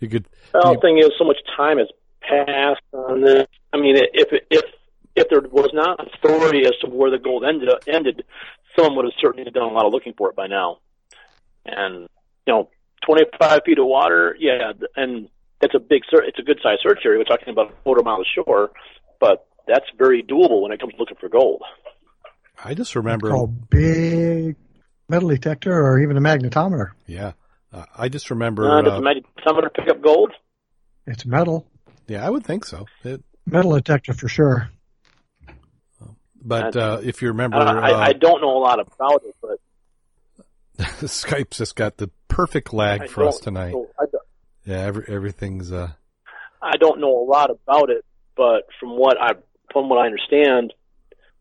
[0.00, 0.26] You could.
[0.54, 1.88] Well, you- the thing is, so much time has
[2.22, 3.46] passed on this.
[3.72, 4.64] I mean, if if
[5.16, 8.24] if there was not authority as to where the gold ended, ended,
[8.76, 10.78] someone would have certainly done a lot of looking for it by now.
[11.64, 12.08] And
[12.46, 12.70] you know,
[13.04, 15.28] 25 feet of water, yeah, and
[15.60, 17.18] it's a big, it's a good sized search area.
[17.18, 18.70] We're talking about a quarter mile ashore,
[19.20, 21.62] but that's very doable when it comes to looking for gold.
[22.62, 23.30] I just remember.
[23.30, 24.56] called big
[25.08, 26.90] metal detector or even a magnetometer.
[27.06, 27.32] Yeah,
[27.72, 28.68] uh, I just remember.
[28.68, 30.32] Uh, does uh, the magnetometer pick up gold?
[31.08, 31.66] It's metal.
[32.06, 32.86] yeah, I would think so.
[33.02, 34.68] It, Metal detector for sure.
[36.42, 39.34] but uh, if you remember, Uh, I, uh, I don't know a lot about it,
[39.40, 39.58] but
[41.06, 43.72] Skype's just got the perfect lag I for us tonight.
[43.72, 43.88] know-
[44.66, 45.72] Yeah, every, everything's.
[45.72, 45.88] Uh,
[46.60, 48.04] I don't know a lot about it,
[48.36, 49.32] but from what I
[49.72, 50.74] from what I understand,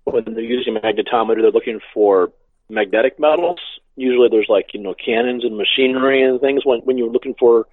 [0.06, 2.32] when they're using a magnetometer, they're looking for
[2.70, 3.60] magnetic metals.
[3.98, 7.68] Usually, there's like you know cannons and machinery and things when when you're looking for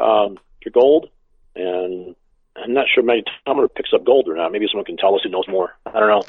[0.00, 1.10] um, your gold.
[1.54, 2.14] And
[2.56, 4.52] I'm not sure magnetometer picks up gold or not.
[4.52, 5.76] Maybe someone can tell us who knows more.
[5.86, 6.22] I don't know.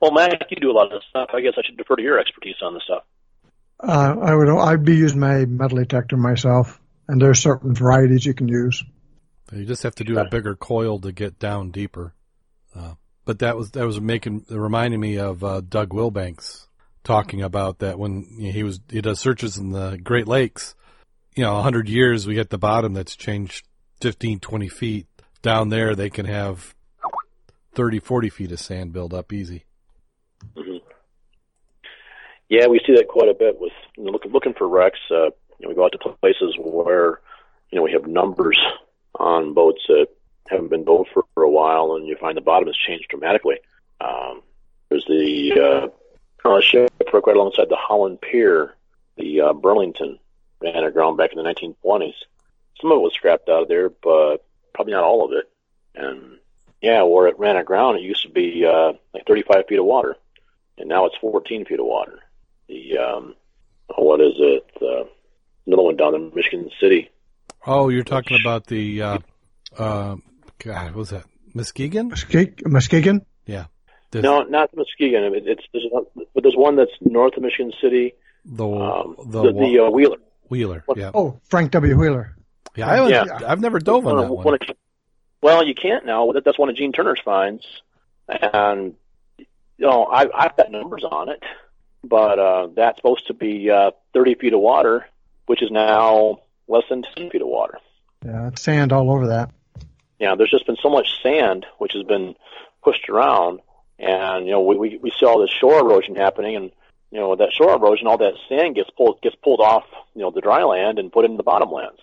[0.00, 1.30] Well, Mack, you do a lot of this stuff.
[1.34, 3.04] I guess I should defer to your expertise on this stuff.
[3.78, 8.34] Uh, I would, I'd be using my metal detector myself, and there's certain varieties you
[8.34, 8.82] can use.
[9.52, 12.14] You just have to do a bigger coil to get down deeper.
[12.74, 12.94] Uh,
[13.24, 16.66] but that was that was making reminding me of uh, Doug Wilbanks
[17.02, 20.74] talking about that when he was he does searches in the Great Lakes.
[21.34, 23.66] You know, a hundred years we get the bottom that's changed
[24.00, 25.06] 15, 20 feet.
[25.42, 26.74] Down there, they can have
[27.74, 29.64] 30, 40 feet of sand build up easy.
[30.56, 30.78] hmm
[32.48, 34.98] Yeah, we see that quite a bit with you know, looking looking for wrecks.
[35.10, 35.26] Uh,
[35.58, 37.20] you know, we go out to places where
[37.70, 38.58] you know we have numbers
[39.18, 40.08] on boats that
[40.48, 43.56] haven't been built for, for a while, and you find the bottom has changed dramatically.
[44.00, 44.42] Um,
[44.88, 45.90] there's the
[46.44, 48.74] uh, uh, shipwreck right alongside the Holland Pier,
[49.16, 50.18] the uh, Burlington
[50.60, 52.14] ran aground back in the 1920s.
[52.80, 54.38] Some of it was scrapped out of there, but
[54.74, 55.50] probably not all of it.
[55.94, 56.38] And
[56.80, 60.16] yeah, where it ran aground, it used to be uh, like 35 feet of water,
[60.78, 62.20] and now it's 14 feet of water.
[62.68, 63.34] The um,
[63.96, 64.66] what is it?
[64.80, 65.04] Uh,
[65.66, 67.10] another one down in Michigan City.
[67.66, 69.18] Oh, you're talking about the uh,
[69.76, 70.16] uh,
[70.64, 72.10] God, what was that Muskegon?
[72.10, 73.26] Muske- Muskegon?
[73.46, 73.66] Yeah,
[74.12, 75.24] This- No, not Muskegon.
[75.34, 78.14] It, it's there's one, but there's one that's north of Michigan City.
[78.44, 80.16] the Um, the, the the uh, Wheeler.
[80.48, 80.82] Wheeler.
[80.86, 81.96] What- Yeah, Oh, Frank W.
[81.98, 82.36] Wheeler.
[82.76, 82.88] Yeah.
[82.90, 83.40] I haven't, yeah.
[83.46, 84.44] I've never dove on One that one.
[84.44, 84.76] one of-
[85.42, 86.32] well, you can't now.
[86.32, 87.64] That's one of Gene Turner's finds,
[88.28, 88.94] and
[89.38, 89.46] you
[89.78, 91.42] know I, I've got numbers on it,
[92.04, 95.06] but uh, that's supposed to be uh, 30 feet of water,
[95.46, 97.78] which is now less than 10 feet of water.
[98.24, 99.50] Yeah, it's sand all over that.
[100.18, 102.34] Yeah, there's just been so much sand which has been
[102.84, 103.60] pushed around,
[103.98, 106.70] and you know we we, we see all this shore erosion happening, and
[107.10, 110.30] you know that shore erosion, all that sand gets pulled gets pulled off you know
[110.30, 111.96] the dry land and put into the bottomlands,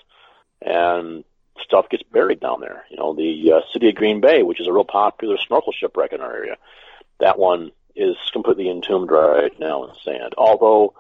[0.62, 1.24] and
[1.60, 2.84] stuff gets buried down there.
[2.90, 6.14] You know the uh, city of Green Bay, which is a real popular snorkel shipwreck
[6.14, 6.58] in our area,
[7.20, 10.34] that one is completely entombed right now in sand.
[10.38, 10.94] Although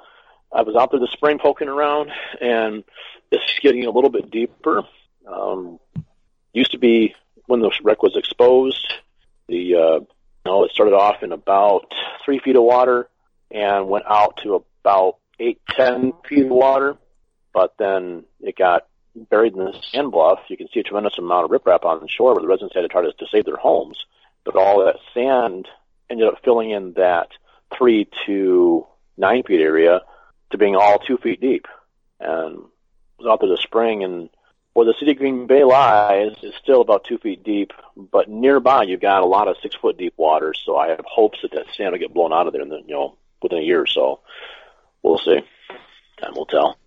[0.51, 2.83] I was out there this spring poking around, and
[3.31, 4.83] it's getting a little bit deeper.
[5.27, 5.79] Um,
[6.53, 7.15] used to be
[7.45, 8.93] when the wreck was exposed.
[9.47, 10.07] The uh, you
[10.45, 11.93] know it started off in about
[12.25, 13.09] three feet of water
[13.51, 16.97] and went out to about eight ten feet of water,
[17.53, 18.87] but then it got
[19.29, 20.39] buried in the sand bluff.
[20.47, 22.81] You can see a tremendous amount of riprap on the shore where the residents had
[22.81, 24.05] to try to, to save their homes,
[24.43, 25.67] but all that sand
[26.09, 27.29] ended up filling in that
[27.77, 28.85] three to
[29.17, 30.01] nine feet area
[30.51, 31.65] to being all two feet deep.
[32.19, 32.63] And
[33.19, 34.29] I was out there this spring and
[34.73, 38.83] where the city of Green Bay lies is still about two feet deep, but nearby
[38.83, 40.53] you've got a lot of six foot deep water.
[40.53, 42.81] So I have hopes that that sand will get blown out of there in the,
[42.85, 44.19] you know within a year or so.
[45.03, 45.39] We'll see.
[46.21, 46.77] Time will tell.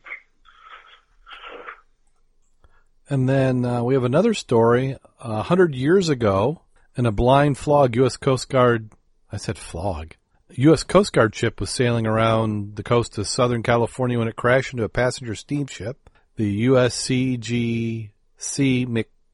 [3.10, 4.96] And then uh, we have another story.
[5.18, 6.62] A hundred years ago,
[6.96, 8.16] in a blind flag, U.S.
[8.16, 8.90] Coast Guard,
[9.32, 10.16] I said flag,
[10.50, 10.84] U.S.
[10.84, 14.84] Coast Guard ship was sailing around the coast of Southern California when it crashed into
[14.84, 16.08] a passenger steamship.
[16.36, 18.10] The USCGC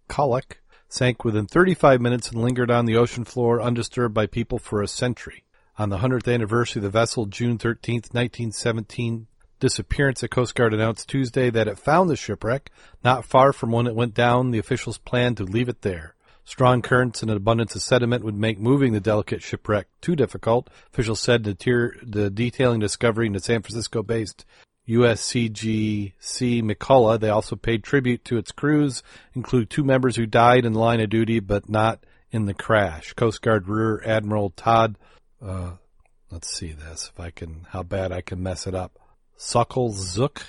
[0.09, 0.53] McCulloch
[0.89, 4.89] sank within 35 minutes and lingered on the ocean floor undisturbed by people for a
[4.89, 5.45] century.
[5.79, 9.27] On the 100th anniversary of the vessel, June 13, 1917,
[9.61, 12.71] disappearance, the Coast Guard announced Tuesday that it found the shipwreck
[13.03, 14.51] not far from when it went down.
[14.51, 16.15] The officials planned to leave it there.
[16.45, 20.71] Strong currents and an abundance of sediment would make moving the delicate shipwreck too difficult,
[20.93, 24.45] officials said the, detailing discovery in the San Francisco-based
[24.89, 27.19] USCGC McCulloch.
[27.19, 29.03] They also paid tribute to its crews,
[29.35, 33.13] include two members who died in the line of duty but not in the crash.
[33.15, 34.97] Coast Guard Rear Admiral Todd,
[35.45, 35.73] uh,
[36.31, 39.01] let's see this, if I can, how bad I can mess it up.
[39.39, 40.43] Sokalzuk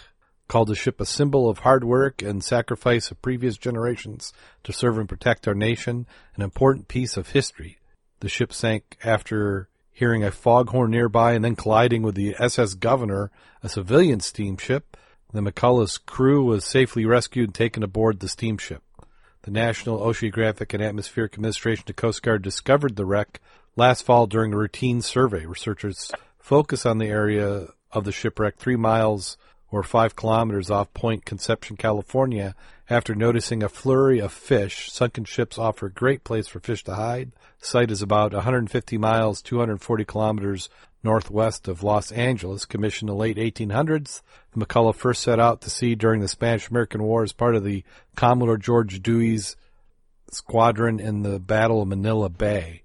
[0.48, 4.32] called the ship a symbol of hard work and sacrifice of previous generations
[4.64, 7.78] to serve and protect our nation, an important piece of history.
[8.22, 13.32] The ship sank after hearing a foghorn nearby and then colliding with the SS Governor,
[13.62, 14.96] a civilian steamship.
[15.34, 18.84] The McCulloch's crew was safely rescued and taken aboard the steamship.
[19.42, 23.42] The National Oceanographic and Atmospheric Administration to Coast Guard discovered the wreck
[23.76, 25.46] last fall during a routine survey.
[25.46, 29.38] Researchers focus on the area of the shipwreck three miles
[29.70, 32.56] or five kilometers off Point Conception, California,
[32.90, 34.92] after noticing a flurry of fish.
[34.92, 37.32] Sunken ships offer a great place for fish to hide.
[37.60, 40.70] Site is about 150 miles, 240 kilometers
[41.04, 42.66] northwest of Los Angeles.
[42.66, 44.22] Commissioned in the late 1800s,
[44.54, 47.84] the McCulloch first set out to sea during the Spanish-American War as part of the
[48.16, 49.56] Commodore George Dewey's
[50.32, 52.84] squadron in the Battle of Manila Bay.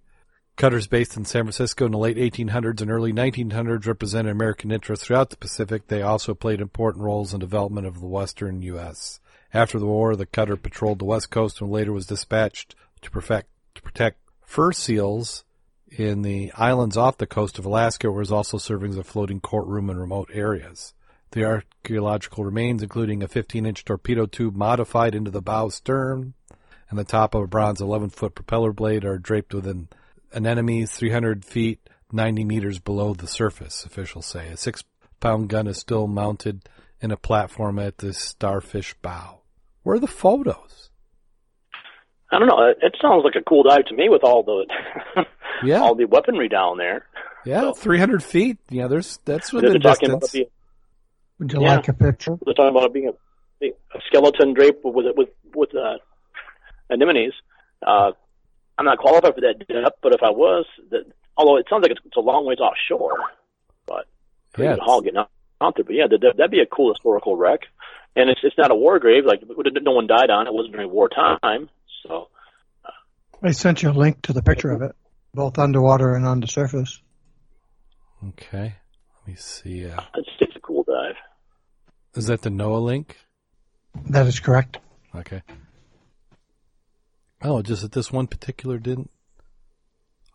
[0.56, 5.06] Cutters based in San Francisco in the late 1800s and early 1900s represented American interests
[5.06, 5.88] throughout the Pacific.
[5.88, 9.18] They also played important roles in development of the western U.S.
[9.54, 13.48] After the war, the cutter patrolled the west coast and later was dispatched to, perfect,
[13.74, 15.44] to protect fur seals
[15.88, 19.04] in the islands off the coast of Alaska, where it was also serving as a
[19.04, 20.94] floating courtroom in remote areas.
[21.32, 26.34] The archaeological remains, including a 15-inch torpedo tube modified into the bow stern
[26.88, 29.88] and the top of a bronze 11-foot propeller blade, are draped within
[30.34, 33.84] anemones 300 feet, 90 meters below the surface.
[33.84, 36.68] Officials say a six-pound gun is still mounted
[37.00, 39.40] in a platform at the starfish bow.
[39.82, 40.90] Where are the photos?
[42.30, 42.62] I don't know.
[42.68, 45.24] It, it sounds like a cool dive to me with all the
[45.64, 47.06] Yeah, all the weaponry down there.
[47.44, 48.58] yeah, so- 300 feet.
[48.70, 50.24] Yeah, there's that's They're within talking distance.
[50.28, 50.46] it being,
[51.40, 51.76] Would you Yeah.
[51.76, 52.38] like a picture?
[52.44, 53.12] they're talking about it being
[53.62, 55.98] a, a skeleton draped with with with uh,
[56.90, 57.34] anemones.
[57.86, 58.12] Uh,
[58.78, 61.04] I'm not qualified for that depth, but if I was, that,
[61.36, 63.16] although it sounds like it's, it's a long ways offshore,
[63.86, 64.06] but
[64.58, 65.30] Yeah, good haul getting out,
[65.60, 65.84] out there.
[65.84, 67.60] But yeah, that, that'd be a cool historical wreck,
[68.16, 69.24] and it's it's not a war grave.
[69.26, 70.50] Like no one died on it.
[70.50, 71.68] It wasn't during wartime,
[72.06, 72.28] so
[73.42, 74.94] I sent you a link to the picture of it,
[75.34, 77.00] both underwater and on the surface.
[78.28, 78.74] Okay,
[79.20, 79.86] let me see.
[79.88, 81.16] Uh, it's just a cool dive.
[82.14, 83.16] is that the NOAA link?
[84.10, 84.78] That is correct.
[85.14, 85.42] Okay.
[87.42, 89.10] Oh, just that this one particular didn't.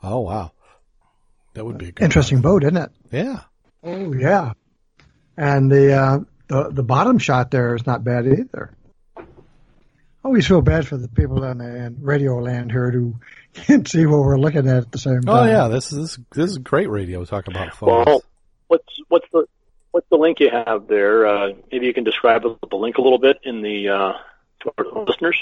[0.03, 0.51] Oh wow,
[1.53, 2.91] that would be a good Interesting boat, isn't it?
[3.11, 3.39] Yeah,
[3.83, 4.53] Oh yeah.
[5.37, 8.75] And the uh, the the bottom shot there is not bad either.
[9.17, 9.23] I
[10.23, 13.15] always feel bad for the people in, in radio land here who
[13.53, 15.35] can't see what we're looking at at the same time.
[15.35, 17.23] Oh yeah, this is this, this is great radio.
[17.23, 18.05] Talking about photos.
[18.05, 18.23] Well,
[18.67, 19.45] what's what's the
[19.91, 21.27] what's the link you have there?
[21.27, 24.13] Uh, maybe you can describe the link a little bit in the uh,
[24.61, 25.41] to our listeners.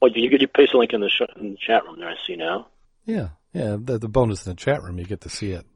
[0.00, 2.08] Well, you could you paste a link in the sh- in the chat room there.
[2.08, 2.68] I see now.
[3.04, 3.76] yeah, yeah.
[3.78, 5.66] The, the bonus in the chat room, you get to see it.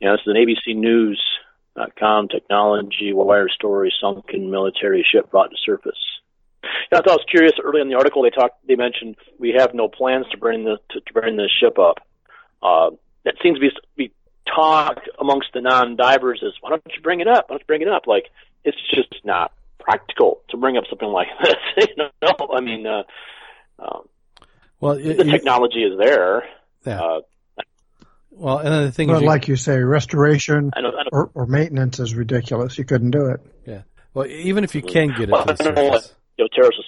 [0.00, 1.22] Yeah, this is an ABC News.
[1.74, 5.98] Dot com technology wire story sunken military ship brought to surface.
[6.90, 7.52] Yeah, I thought I was curious.
[7.62, 8.66] Early in the article, they talked.
[8.66, 11.98] They mentioned we have no plans to bring the to, to bring this ship up.
[12.62, 12.92] Uh,
[13.26, 14.12] that seems to be be
[14.46, 17.50] talked amongst the non-divers is why don't you bring it up?
[17.50, 18.06] Why don't you bring it up?
[18.06, 18.30] Like
[18.64, 19.52] it's just not
[19.86, 21.54] practical to bring up something like this.
[21.88, 22.10] you know,
[22.54, 23.02] I mean, uh,
[23.78, 24.08] um,
[24.80, 26.44] Well, it, the you- technology is there.
[26.84, 27.00] yeah.
[27.00, 27.20] Uh,
[28.30, 30.94] well, and then the thing But is, you- like you say, restoration I don't.
[30.94, 32.76] I don't or, or maintenance is ridiculous.
[32.76, 33.40] You couldn't do it.
[33.66, 33.82] yeah.
[34.12, 36.14] Well, even if you can get it Well, to the I don't know what- surface,
[36.38, 36.84] you know, Taras was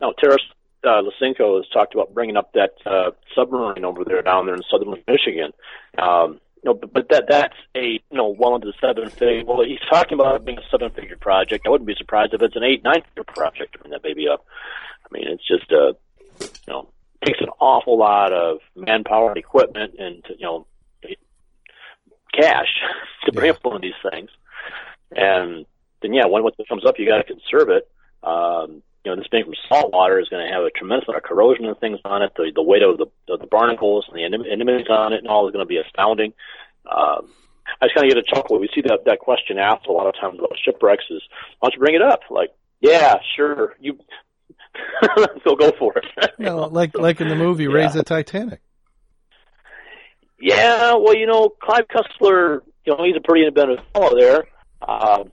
[0.00, 0.42] no, Taras
[0.84, 4.62] uh, Lyssenko has talked about bringing up that uh, submarine over there down there in
[4.70, 5.50] southern Michigan.
[5.98, 9.44] Um, you know, but, but that that's a you know well into the seven figure.
[9.44, 11.66] Well, he's talking about it being a seven figure project.
[11.66, 14.26] I wouldn't be surprised if it's an eight nine figure project to bring that baby
[14.28, 14.44] up.
[15.04, 15.92] I mean, it's just uh,
[16.40, 16.88] you know
[17.24, 20.66] takes an awful lot of manpower and equipment and you know
[22.34, 22.68] cash
[23.24, 23.52] to bring Yeah.
[23.52, 24.30] up one of these things.
[25.12, 25.66] And
[26.02, 27.88] then yeah, when it comes up, you got to conserve it.
[28.22, 31.24] Um, you know, this being from salt water is going to have a tremendous amount
[31.24, 32.32] of corrosion and things on it.
[32.36, 35.48] The the weight of the of the barnacles and the anemones on it and all
[35.48, 36.34] is going to be astounding.
[36.84, 37.32] Um,
[37.80, 38.60] I just kind of get a chuckle.
[38.60, 41.22] We see that that question asked a lot of times about shipwrecks is,
[41.58, 42.20] why don't you bring it up?
[42.28, 43.98] Like, yeah, sure, you.
[45.44, 46.04] so go for it.
[46.38, 47.70] you know, like like in the movie Yeah.
[47.70, 48.60] Raise the Titanic.
[50.40, 54.44] Yeah, well, you know, Clive Cussler, you know, he's a pretty inventive fellow there,
[54.80, 55.24] uh,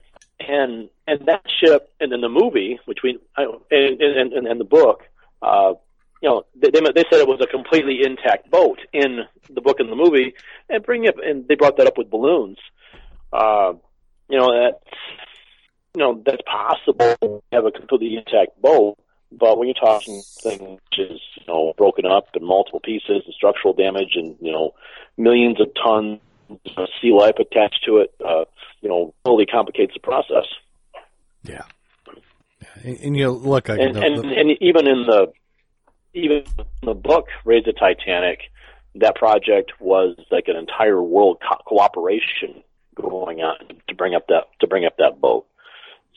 [0.48, 4.64] and and that ship, and then the movie, which we, and, and and and the
[4.64, 5.02] book,
[5.42, 5.74] uh,
[6.22, 9.90] you know, they they said it was a completely intact boat in the book and
[9.90, 10.34] the movie,
[10.68, 12.58] and bring up, and they brought that up with balloons.
[13.32, 13.74] Uh,
[14.28, 14.80] you know that,
[15.94, 18.98] you know, that's possible to have a completely intact boat.
[19.32, 23.34] But when you're talking things which is, you know, broken up in multiple pieces and
[23.34, 24.74] structural damage and, you know,
[25.18, 26.20] millions of tons
[26.76, 28.44] of sea life attached to it, uh,
[28.80, 30.46] you know, really complicates the process.
[31.42, 31.62] Yeah.
[32.62, 32.68] yeah.
[32.84, 35.32] And, and you know, look, I, And, the- and, the- and even in the,
[36.14, 38.40] even in the book, Raise the Titanic,
[38.96, 42.62] that project was like an entire world co- cooperation
[42.94, 43.56] going on
[43.88, 45.46] to bring up that, to bring up that boat.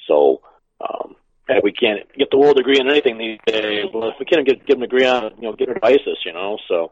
[0.07, 0.41] So,
[0.81, 1.15] um,
[1.49, 3.85] and we can't get the world to agree on anything these days.
[3.93, 5.83] Well, if we can't get, get them to agree on, you know, get rid of
[5.83, 6.91] ISIS, you know, so,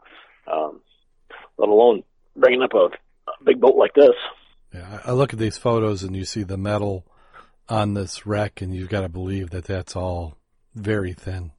[0.51, 0.81] um,
[1.57, 2.03] let alone
[2.35, 2.89] bringing up a,
[3.27, 4.15] a big boat like this.
[4.73, 7.05] yeah, I look at these photos and you see the metal
[7.69, 10.37] on this wreck, and you've got to believe that that's all
[10.75, 11.51] very thin.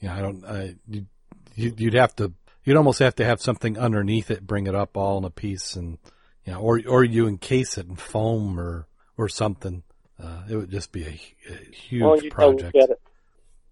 [0.00, 0.44] Yeah, I don't.
[0.44, 1.06] I you,
[1.54, 2.32] you- you'd have to.
[2.64, 5.74] You'd almost have to have something underneath it, bring it up all in a piece,
[5.76, 5.98] and
[6.44, 9.82] you know, or or you encase it in foam or or something.
[10.22, 12.74] Uh, it would just be a, a huge well, you gotta project.
[12.76, 13.00] it.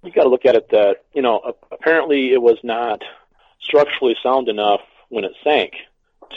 [0.03, 1.41] You got to look at it that you know
[1.71, 3.01] apparently it was not
[3.61, 5.73] structurally sound enough when it sank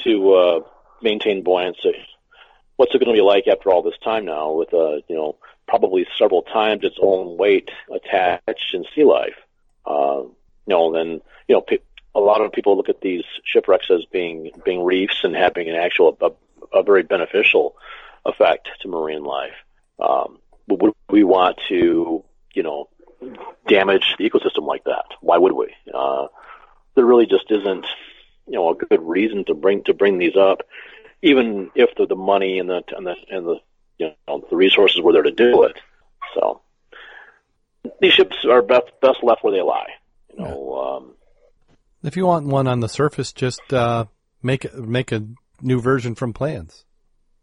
[0.04, 0.60] to uh,
[1.04, 2.08] maintain buoyancy.
[2.76, 5.38] What's it going to be like after all this time now, with uh, you know
[5.68, 9.36] probably several times its own weight attached in sea life?
[9.86, 10.34] Uh, you
[10.68, 11.78] know, then you know pe-
[12.16, 15.76] a lot of people look at these shipwrecks as being being reefs and having an
[15.76, 17.76] actual a, a very beneficial
[18.26, 19.56] effect to marine life.
[20.00, 22.24] Um, would we want to,
[22.54, 22.90] you know,
[23.68, 25.06] damage the ecosystem like that?
[25.22, 25.74] Why would we?
[25.94, 26.28] Uh,
[26.96, 27.86] there really just isn't,
[28.48, 30.62] you know, a good reason to bring to bring these up,
[31.22, 33.56] even if the, the money and the and the and the
[33.98, 35.78] you know the resources were there to do it.
[36.36, 36.62] So
[38.02, 39.88] these ships are best best left where they lie.
[40.34, 41.14] You know, um,
[42.04, 44.06] if you want one on the surface, just uh,
[44.42, 45.26] make make a
[45.62, 46.86] new version from plans.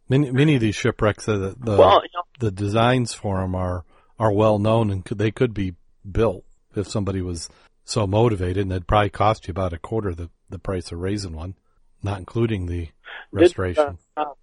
[0.09, 3.55] Many, many of these shipwrecks, uh, the the, well, you know, the designs for them
[3.55, 3.85] are
[4.19, 5.75] are well known and could, they could be
[6.11, 6.45] built
[6.75, 7.49] if somebody was
[7.85, 11.35] so motivated, and it'd probably cost you about a quarter the the price of raising
[11.35, 11.55] one,
[12.03, 12.89] not including the
[13.33, 13.99] restoration.
[14.17, 14.35] Did, uh,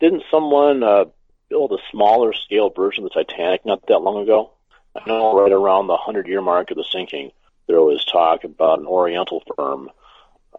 [0.00, 1.04] didn't someone uh,
[1.48, 4.52] build a smaller scale version of the Titanic not that long ago?
[4.96, 7.32] I know right around the hundred year mark of the sinking,
[7.66, 9.90] there was talk about an Oriental firm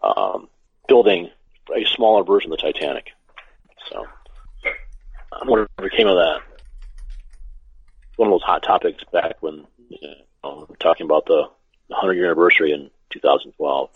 [0.02, 0.48] um,
[0.88, 1.30] building
[1.74, 3.10] a smaller version of the Titanic.
[3.90, 4.06] So
[5.32, 6.40] I wonder what came of that.
[8.16, 9.98] One of those hot topics back when you
[10.42, 11.48] know, talking about the
[11.88, 13.90] 100 year anniversary in 2012.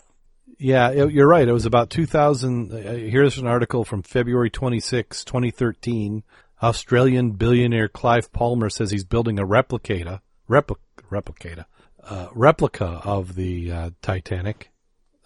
[0.57, 1.47] Yeah, you're right.
[1.47, 2.71] It was about 2000.
[2.71, 6.23] Uh, here's an article from February 26, 2013.
[6.61, 10.19] Australian billionaire Clive Palmer says he's building a replicator,
[10.49, 10.75] repli-
[11.09, 11.65] replica,
[12.03, 14.71] uh, replica of the uh, Titanic,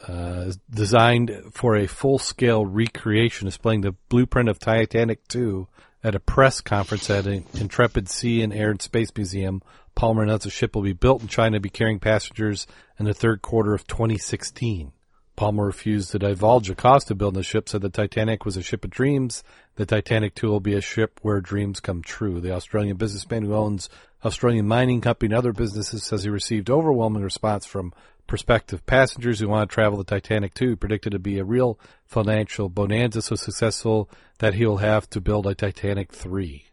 [0.08, 5.68] uh, designed for a full-scale recreation, displaying the blueprint of Titanic 2
[6.04, 9.62] at a press conference at an Intrepid Sea and Air and Space Museum.
[9.96, 12.68] Palmer announced the ship will be built in China be carrying passengers
[13.00, 14.92] in the third quarter of 2016.
[15.36, 18.62] Palmer refused to divulge the cost of building the ship, said the Titanic was a
[18.62, 19.44] ship of dreams.
[19.76, 22.40] The Titanic 2 will be a ship where dreams come true.
[22.40, 23.90] The Australian businessman who owns
[24.24, 27.94] Australian Mining Company and other businesses says he received overwhelming response from
[28.28, 32.70] prospective passengers who want to travel the Titanic 2, predicted to be a real financial
[32.70, 36.66] bonanza so successful that he'll have to build a Titanic 3.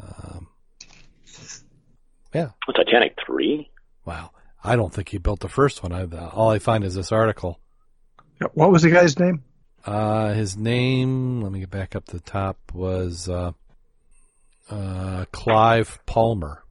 [0.00, 0.48] Um,
[2.34, 2.50] yeah.
[2.68, 3.70] A Titanic 3?
[4.04, 4.30] Wow.
[4.62, 5.92] I don't think he built the first one.
[5.92, 7.58] I, all I find is this article.
[8.54, 9.42] What was the guy's name?
[9.84, 13.52] Uh, his name, let me get back up to the top, was uh,
[14.70, 16.62] uh, Clive Palmer.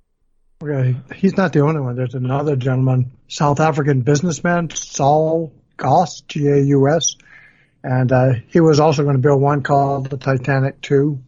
[0.61, 1.95] Okay, he's not the only one.
[1.95, 7.15] There's another gentleman, South African businessman, Saul Gauss, G-A-U-S,
[7.83, 11.19] and uh, he was also going to build one called the Titanic 2.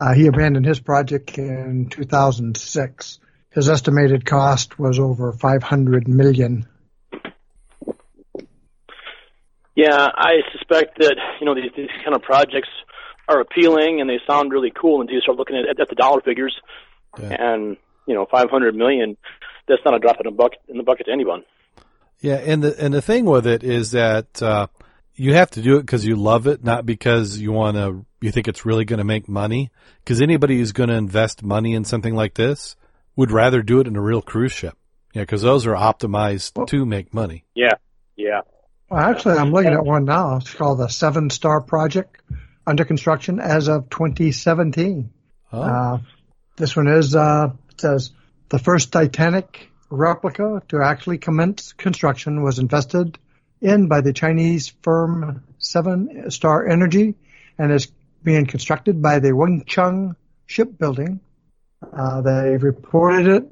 [0.00, 3.20] Uh, he abandoned his project in 2006.
[3.54, 6.66] His estimated cost was over 500 million.
[9.76, 12.68] Yeah, I suspect that you know these, these kind of projects
[13.28, 16.20] are appealing and they sound really cool until you start looking at, at the dollar
[16.20, 16.54] figures.
[17.18, 17.36] Yeah.
[17.38, 17.76] And
[18.06, 19.16] you know, 500 million,
[19.68, 21.44] that's not a drop in the bucket in the bucket to anyone.
[22.20, 24.66] Yeah, and the and the thing with it is that uh,
[25.14, 28.04] you have to do it because you love it, not because you want to.
[28.20, 29.70] You think it's really going to make money.
[29.98, 32.74] Because anybody who's going to invest money in something like this
[33.16, 34.76] would rather do it in a real cruise ship.
[35.12, 37.44] Yeah, because those are optimized well, to make money.
[37.54, 37.74] Yeah,
[38.16, 38.40] yeah.
[38.90, 40.36] Well, actually, I'm looking at one now.
[40.36, 42.20] It's called the Seven Star Project,
[42.66, 45.10] under construction as of 2017.
[45.52, 45.60] Oh.
[45.60, 45.98] Uh,
[46.56, 48.10] this one is uh, it says
[48.48, 53.18] the first Titanic replica to actually commence construction was invested
[53.60, 57.14] in by the Chinese firm Seven Star Energy
[57.58, 57.88] and is
[58.22, 61.20] being constructed by the Wengcheng Shipbuilding.
[61.92, 63.50] Uh, they reported it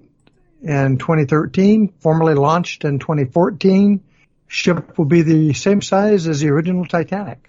[0.62, 4.02] in 2013, formally launched in 2014.
[4.48, 7.48] Ship will be the same size as the original Titanic.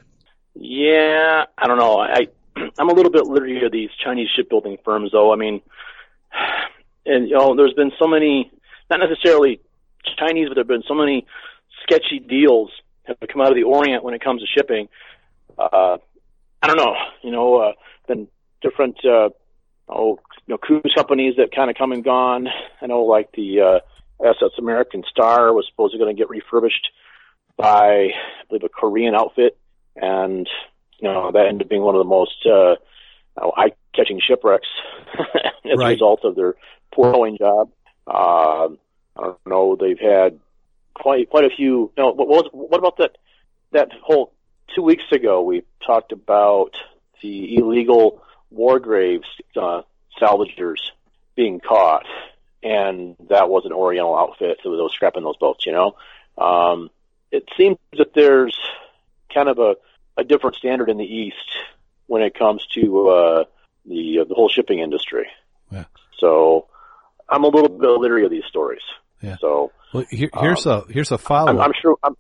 [0.55, 1.99] Yeah, I don't know.
[1.99, 2.27] I
[2.79, 5.34] I'm a little bit leery of these Chinese shipbuilding firms, though.
[5.34, 5.61] I mean,
[7.05, 8.51] and you know, there's been so many,
[8.89, 9.59] not necessarily
[10.17, 11.25] Chinese, but there've been so many
[11.84, 12.71] sketchy deals
[13.03, 14.88] have come out of the Orient when it comes to shipping.
[15.57, 15.97] Uh,
[16.61, 17.71] I don't know, you know, uh,
[18.07, 18.27] been
[18.61, 19.29] different, uh,
[19.89, 22.47] oh, you know, cruise companies that kind of come and gone.
[22.81, 23.79] I know, like the uh,
[24.25, 26.89] SS American Star was supposedly going to get refurbished
[27.57, 28.13] by, I
[28.47, 29.57] believe, a Korean outfit,
[29.95, 30.47] and
[30.99, 32.75] you know that ended up being one of the most uh,
[33.57, 34.67] eye-catching shipwrecks
[35.65, 35.88] as right.
[35.88, 36.55] a result of their
[36.91, 37.69] poor towing job.
[38.07, 38.69] Uh,
[39.15, 39.77] I don't know.
[39.79, 40.39] They've had
[40.93, 41.91] quite quite a few.
[41.95, 43.17] You know, what, was, what about that
[43.71, 44.34] that whole
[44.75, 45.41] two weeks ago?
[45.41, 46.71] We talked about
[47.21, 48.21] the illegal
[48.54, 49.82] war graves uh,
[50.22, 50.78] salvagers
[51.36, 52.06] being caught,
[52.62, 55.66] and that was an Oriental outfit that was scrapping those boats.
[55.66, 55.95] You know,
[56.38, 56.89] um,
[57.32, 58.58] it seems that there's
[59.34, 59.76] kind of a,
[60.18, 61.58] a different standard in the East
[62.08, 63.43] when it comes to uh,
[63.86, 65.28] the uh, the whole shipping industry.
[65.72, 65.86] Yeah.
[66.20, 66.68] So
[67.28, 68.84] I'm a little bit leery of these stories.
[69.22, 69.38] Yeah.
[69.41, 71.49] So well, here, here's um, a here's a follow.
[71.49, 71.97] I'm, I'm, sure.
[72.04, 72.16] I'm,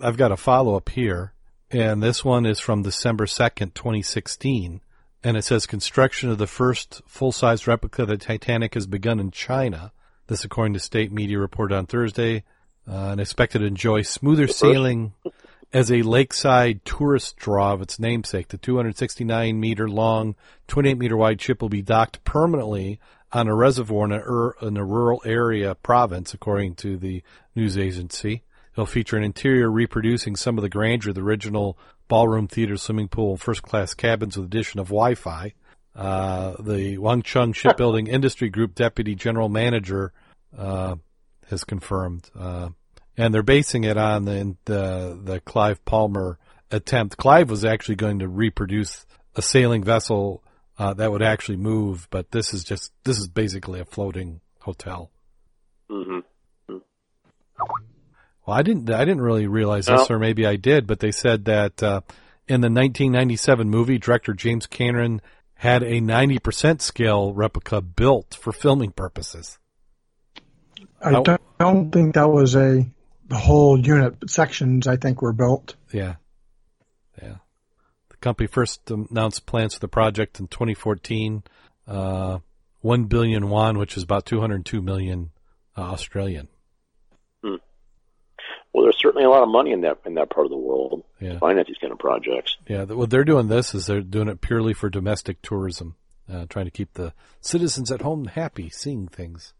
[0.00, 1.32] I've got a follow up here,
[1.70, 4.80] and this one is from December 2nd, 2016.
[5.22, 9.20] And it says construction of the first full size replica of the Titanic has begun
[9.20, 9.92] in China.
[10.28, 12.44] This, according to state media, reported on Thursday,
[12.88, 15.12] uh, and expected to enjoy smoother sailing
[15.72, 18.48] as a lakeside tourist draw of its namesake.
[18.48, 20.36] The 269 meter long,
[20.68, 22.98] 28 meter wide ship will be docked permanently
[23.32, 27.22] on a reservoir in a, in a rural area province, according to the
[27.54, 28.42] news agency.
[28.74, 33.08] It'll feature an interior reproducing some of the grandeur of the original ballroom theater, swimming
[33.08, 35.52] pool, and first class cabins with addition of Wi-Fi.
[35.94, 40.12] Uh, the Wangcheng Shipbuilding Industry Group Deputy General Manager
[40.56, 40.96] uh,
[41.48, 42.68] has confirmed, uh,
[43.16, 46.38] and they're basing it on the, the the Clive Palmer
[46.70, 47.16] attempt.
[47.16, 49.04] Clive was actually going to reproduce
[49.34, 50.44] a sailing vessel
[50.78, 55.10] uh, that would actually move, but this is just this is basically a floating hotel.
[55.90, 56.20] hmm
[58.50, 58.90] Well, I didn't.
[58.90, 60.16] I didn't really realize this, No.
[60.16, 60.88] or maybe I did.
[60.88, 62.00] But they said that uh,
[62.48, 65.22] in the 1997 movie, director James Cameron
[65.54, 69.60] had a 90% scale replica built for filming purposes.
[71.00, 72.90] I don't, don't think that was a
[73.28, 75.76] the whole unit, but sections I think were built.
[75.92, 76.16] Yeah,
[77.22, 77.36] yeah.
[78.08, 81.44] The company first announced plans for the project in 2014.
[81.86, 82.40] Uh,
[82.80, 85.30] One billion won, which is about 202 million
[85.78, 86.48] uh, Australian.
[88.72, 91.02] Well, there's certainly a lot of money in that in that part of the world
[91.20, 91.32] Yeah.
[91.34, 92.56] to finance these kind of projects.
[92.68, 95.96] Yeah, what they're doing this is they're doing it purely for domestic tourism,
[96.32, 99.54] uh, trying to keep the citizens at home happy, seeing things.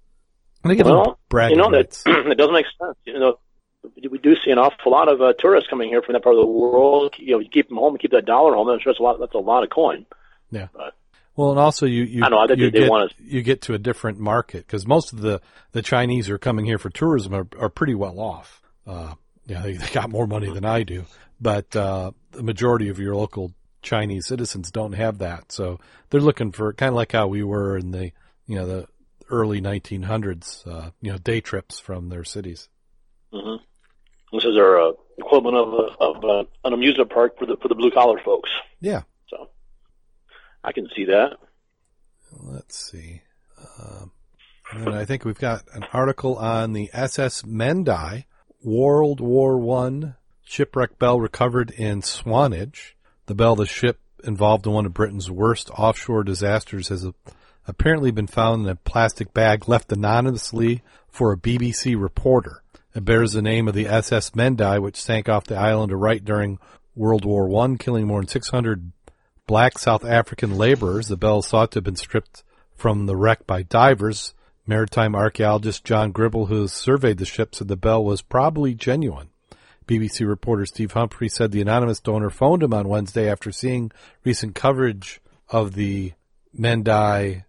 [0.62, 2.96] And they get Well, bragging you know that it doesn't make sense.
[3.04, 3.38] You know,
[4.11, 6.40] we do see an awful lot of uh, tourists coming here from that part of
[6.42, 7.14] the world.
[7.18, 8.68] You know, you keep them home, and keep that dollar home.
[8.68, 9.18] That's just a lot.
[9.18, 10.06] That's a lot of coin.
[10.50, 10.68] Yeah.
[11.36, 13.74] Well, and also you you I know, I you they get want you get to
[13.74, 15.40] a different market because most of the
[15.72, 18.59] the Chinese who are coming here for tourism are, are pretty well off.
[18.91, 19.14] Uh,
[19.47, 21.05] yeah, they, they got more money than I do,
[21.41, 25.78] but uh, the majority of your local Chinese citizens don't have that, so
[26.11, 28.12] they're looking for kind of like how we were in the
[28.47, 28.86] you know the
[29.30, 32.68] early 1900s, uh, you know, day trips from their cities.
[33.32, 33.57] hmm
[34.32, 37.68] This is our uh, equivalent of, a, of uh, an amusement park for the for
[37.68, 38.51] the blue collar folks.
[38.80, 39.03] Yeah.
[39.28, 39.51] So
[40.64, 41.36] I can see that.
[42.43, 43.22] Let's see.
[43.78, 44.12] Um,
[44.72, 48.24] and I think we've got an article on the SS Mendai,
[48.62, 52.94] World War One shipwreck bell recovered in Swanage.
[53.24, 57.06] The bell, the ship involved in one of Britain's worst offshore disasters, has
[57.66, 62.62] apparently been found in a plastic bag left anonymously for a BBC reporter.
[62.94, 66.24] It bears the name of the SS Mendai, which sank off the island of Wight
[66.26, 66.58] during
[66.94, 68.92] World War One, killing more than 600
[69.46, 71.08] black South African laborers.
[71.08, 72.44] The bell is thought to have been stripped
[72.76, 74.34] from the wreck by divers.
[74.70, 79.30] Maritime archaeologist John Gribble, who surveyed the ship, said the bell was probably genuine.
[79.84, 83.90] BBC reporter Steve Humphrey said the anonymous donor phoned him on Wednesday after seeing
[84.24, 86.12] recent coverage of the
[86.56, 87.46] Mendai,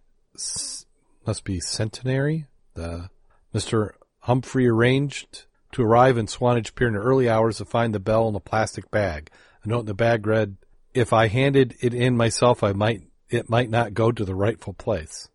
[1.24, 2.46] must be centenary.
[2.74, 3.08] The
[3.54, 3.90] Mr.
[4.22, 8.28] Humphrey arranged to arrive in Swanage Pier in the early hours to find the bell
[8.28, 9.30] in a plastic bag.
[9.62, 10.56] A note in the bag read,
[10.92, 14.72] "If I handed it in myself, I might it might not go to the rightful
[14.72, 15.28] place.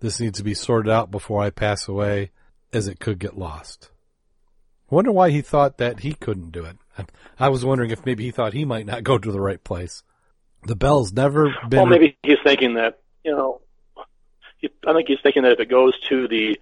[0.00, 2.30] This needs to be sorted out before I pass away,
[2.72, 3.90] as it could get lost."
[4.90, 6.76] I wonder why he thought that he couldn't do it.
[7.38, 10.02] I was wondering if maybe he thought he might not go to the right place.
[10.66, 11.78] The bell's never been.
[11.80, 13.60] Well, maybe he's thinking that you know.
[14.86, 16.60] I think he's thinking that if it goes to the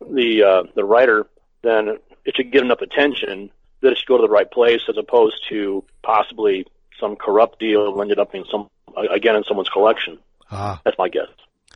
[0.00, 1.26] the uh, the writer,
[1.62, 3.50] then it should get enough attention
[3.80, 6.66] that it should go to the right place, as opposed to possibly
[6.98, 8.68] some corrupt deal ended up in some
[9.10, 10.18] again in someone's collection.
[10.50, 11.28] ah, That's my guess.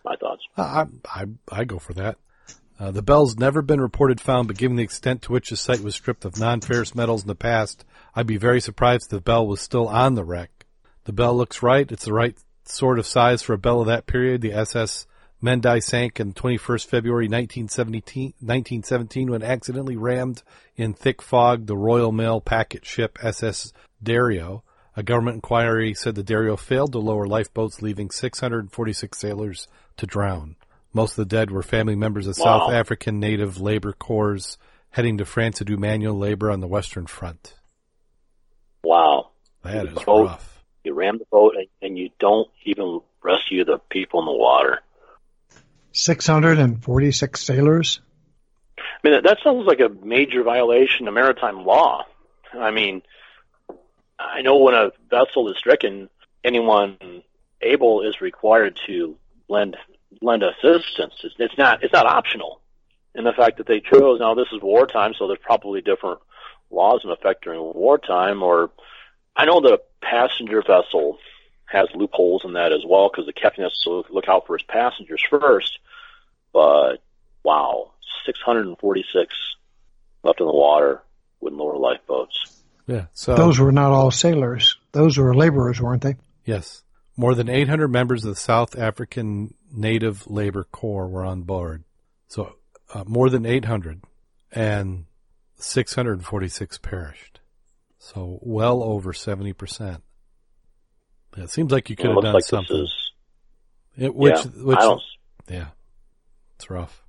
[0.05, 0.43] My thoughts.
[0.57, 2.19] I, I, I go for that.
[2.79, 5.81] Uh, the bell's never been reported found, but given the extent to which the site
[5.81, 7.85] was stripped of non-ferrous metals in the past,
[8.15, 10.67] I'd be very surprised if the bell was still on the wreck.
[11.05, 11.91] The bell looks right.
[11.91, 14.41] It's the right sort of size for a bell of that period.
[14.41, 15.07] The SS
[15.43, 20.43] Mendai sank on 21st February 1917, 1917 when accidentally rammed
[20.75, 24.65] in thick fog the Royal Mail packet ship SS Dario.
[24.97, 29.69] A government inquiry said the Dario failed to lower lifeboats, leaving 646 sailors
[29.99, 30.57] to drown.
[30.93, 32.45] Most of the dead were family members of Wow.
[32.61, 34.57] South African native labor corps
[34.91, 37.55] heading to France to do manual labor on the Western Front.
[38.85, 39.31] Wow.
[39.63, 40.25] That is Oh.
[40.25, 40.63] rough.
[40.85, 44.81] You ram the boat and, and you don't even rescue the people in the water.
[45.93, 48.01] 646 sailors.
[48.79, 52.05] I mean, that, that sounds like a major violation of maritime law.
[52.53, 53.03] I mean,
[54.19, 56.09] I know when a vessel is stricken,
[56.45, 56.99] anyone
[57.63, 59.17] able is required to
[59.49, 59.77] lend
[60.21, 61.15] lend assistance.
[61.23, 62.61] It's, it's not it's not optional.
[63.15, 66.19] And the fact that they chose now this is wartime, so there's probably different
[66.71, 68.71] laws in effect during wartime, or
[69.37, 71.19] I know the passenger vessel
[71.67, 74.65] has loopholes in that as well because the captain has to look out for his
[74.67, 75.79] passengers first.
[76.53, 76.97] But
[77.43, 77.93] wow,
[78.27, 79.35] 646
[80.23, 81.03] left in the water
[81.41, 82.63] with lower lifeboats.
[82.87, 83.07] Yeah.
[83.13, 84.77] So Those were not all sailors.
[84.93, 86.17] Those were laborers, weren't they?
[86.45, 86.83] yes,
[87.17, 91.85] more than 800 members of the South African Native Labor Corps were on board.
[92.29, 92.57] So
[92.93, 94.03] uh, more than 800,
[94.53, 95.07] and
[95.57, 97.41] 646 perished.
[97.99, 100.03] So well over 70 percent.
[101.37, 102.77] It seems like you could have done like something.
[102.77, 102.95] is
[103.97, 104.63] It- which, yeah.
[104.63, 104.79] which,
[105.49, 105.67] yeah,
[106.57, 107.03] it's rough.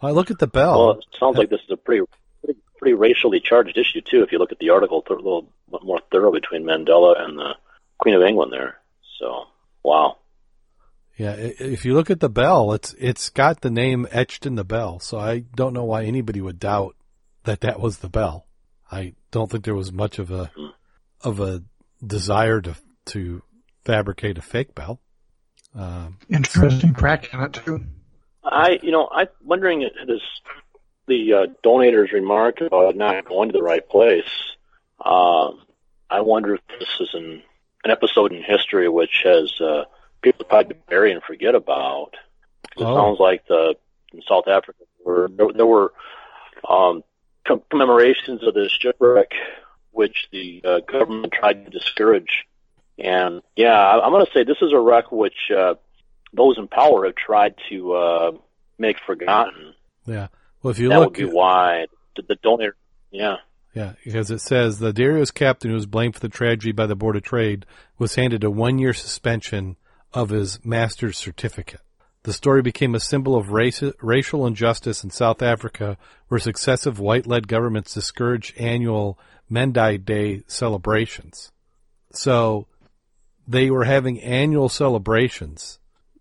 [0.00, 0.78] Well, I look at the bell.
[0.86, 2.04] Well, it sounds like this is a pretty,
[2.44, 4.22] pretty, pretty racially charged issue too.
[4.22, 5.50] If you look at the article a little
[5.82, 7.54] more thorough between Mandela and the
[7.98, 8.78] Queen of England there.
[9.18, 9.44] So,
[9.82, 10.18] wow.
[11.16, 14.64] Yeah, if you look at the bell, it's it's got the name etched in the
[14.64, 14.98] bell.
[14.98, 16.96] So I don't know why anybody would doubt
[17.44, 18.46] that that was the bell.
[18.90, 20.50] I don't think there was much of a
[21.22, 21.62] of a
[22.04, 22.74] desire to
[23.06, 23.42] to
[23.84, 25.00] fabricate a fake bell.
[25.74, 27.84] Um, Interesting crack in it too.
[28.44, 30.20] I, you know, I'm wondering if this
[31.06, 34.30] the uh, donator's remark about not going to the right place.
[35.04, 35.60] Um,
[36.10, 37.42] I wonder if this is an
[37.84, 39.84] an episode in history which has uh,
[40.22, 42.10] people probably bury and forget about.
[42.76, 42.94] It Oh.
[42.96, 43.74] sounds like the
[44.12, 45.92] in South Africa were there, there were
[46.68, 47.02] um,
[47.46, 49.30] com- commemorations of this shipwreck,
[49.90, 52.44] which the uh, government tried to discourage.
[52.98, 55.74] And yeah, I, I'm going to say this is a wreck which uh,
[56.32, 58.32] those in power have tried to uh,
[58.78, 59.74] make forgotten.
[60.06, 60.28] yeah.
[60.62, 62.74] Well, if you that look, would be why the, the donor.
[63.10, 63.36] Yeah,
[63.74, 66.94] yeah, because it says the Darius captain who was blamed for the tragedy by the
[66.94, 67.66] Board of Trade
[67.98, 69.76] was handed a one year suspension
[70.12, 71.80] of his master's certificate.
[72.22, 75.98] The story became a symbol of race, racial injustice in South Africa,
[76.28, 79.18] where successive white-led governments discouraged annual
[79.50, 81.52] Mendai Day celebrations.
[82.12, 82.66] So
[83.46, 85.80] they were having annual celebrations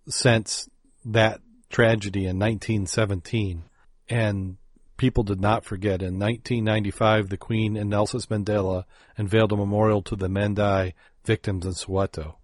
[0.10, 0.68] since
[1.06, 1.39] that
[1.70, 3.64] tragedy in 1917,
[4.10, 4.58] and
[5.04, 6.01] people did not forget.
[6.01, 8.86] In 1995, the Queen and Nelson Mandela
[9.18, 10.93] unveiled a memorial to the Mendai
[11.26, 12.36] victims in Soweto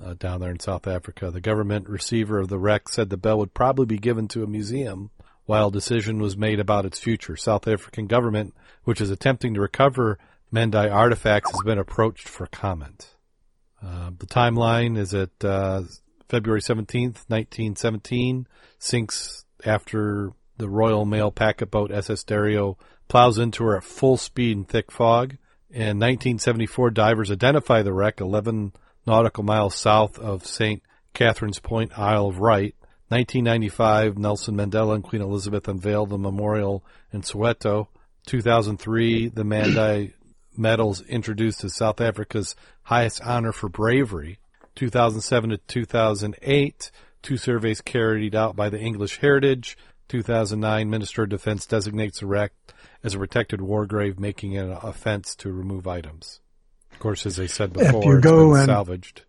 [0.00, 1.32] uh, down there in South Africa.
[1.32, 4.46] The government receiver of the wreck said the bell would probably be given to a
[4.46, 5.10] museum
[5.46, 7.36] while a decision was made about its future.
[7.36, 8.54] South African government,
[8.84, 10.16] which is attempting to recover
[10.52, 13.08] Mendai artifacts, has been approached for comment.
[13.84, 15.82] Uh, the timeline is at uh,
[16.28, 18.46] February 17th, 1917,
[18.78, 22.78] sinks after the Royal Mail packet boat SS Dario
[23.08, 25.36] plows into her at full speed in thick fog.
[25.70, 28.72] In 1974, divers identify the wreck 11
[29.06, 30.82] nautical miles south of St.
[31.12, 32.74] Catherine's Point, Isle of Wight.
[33.08, 37.88] 1995, Nelson Mandela and Queen Elizabeth unveiled the memorial in Soweto.
[38.26, 40.12] 2003, the Mandai
[40.56, 44.38] medals introduced as South Africa's highest honor for bravery.
[44.74, 46.90] 2007 to 2008,
[47.22, 49.76] two surveys carried out by the English Heritage.
[50.08, 52.52] 2009, Minister of Defense designates wreck
[53.02, 56.40] as a protected war grave, making it an offense to remove items.
[56.92, 59.22] Of course, as I said before, If you it's go and- salvaged.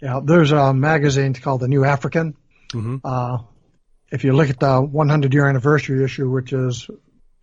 [0.00, 2.34] Yeah, there's a magazine called The New African.
[2.72, 3.38] hmm Uh,
[4.10, 6.88] if you look at the 100 year anniversary issue, which is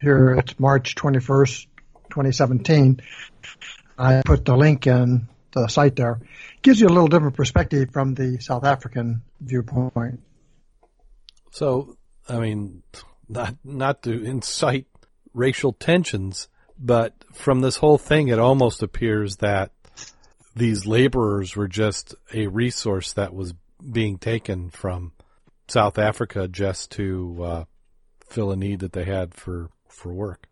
[0.02, 1.68] here, it's March 21st,
[2.10, 3.02] 2017.
[3.98, 6.20] I put the link in the site there.
[6.22, 10.20] It Gives you a little different perspective from the South African viewpoint.
[11.52, 11.96] So,
[12.30, 12.84] I mean,
[13.28, 14.86] not not to incite
[15.34, 19.72] racial tensions, but from this whole thing, it almost appears that
[20.56, 23.54] these laborers were just a resource that was
[23.92, 25.14] being taken from
[25.68, 27.64] South Africa just to uh,
[28.28, 30.48] fill a need that they had for for work.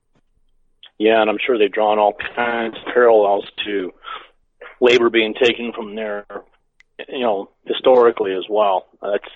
[0.98, 3.94] yeah, and I'm sure they've drawn all kinds of parallels to
[4.82, 6.26] labor being taken from there,
[7.08, 8.88] you know, historically as well.
[9.02, 9.32] That's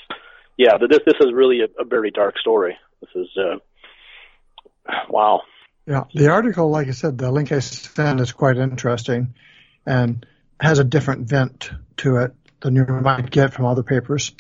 [0.62, 2.78] yeah, but this this is really a, a very dark story.
[3.02, 5.42] This is uh, wow.
[5.88, 9.34] Yeah, the article, like I said, the link I sent is quite interesting
[9.88, 10.24] and
[10.60, 14.34] has a different vent to it than you might get from other papers.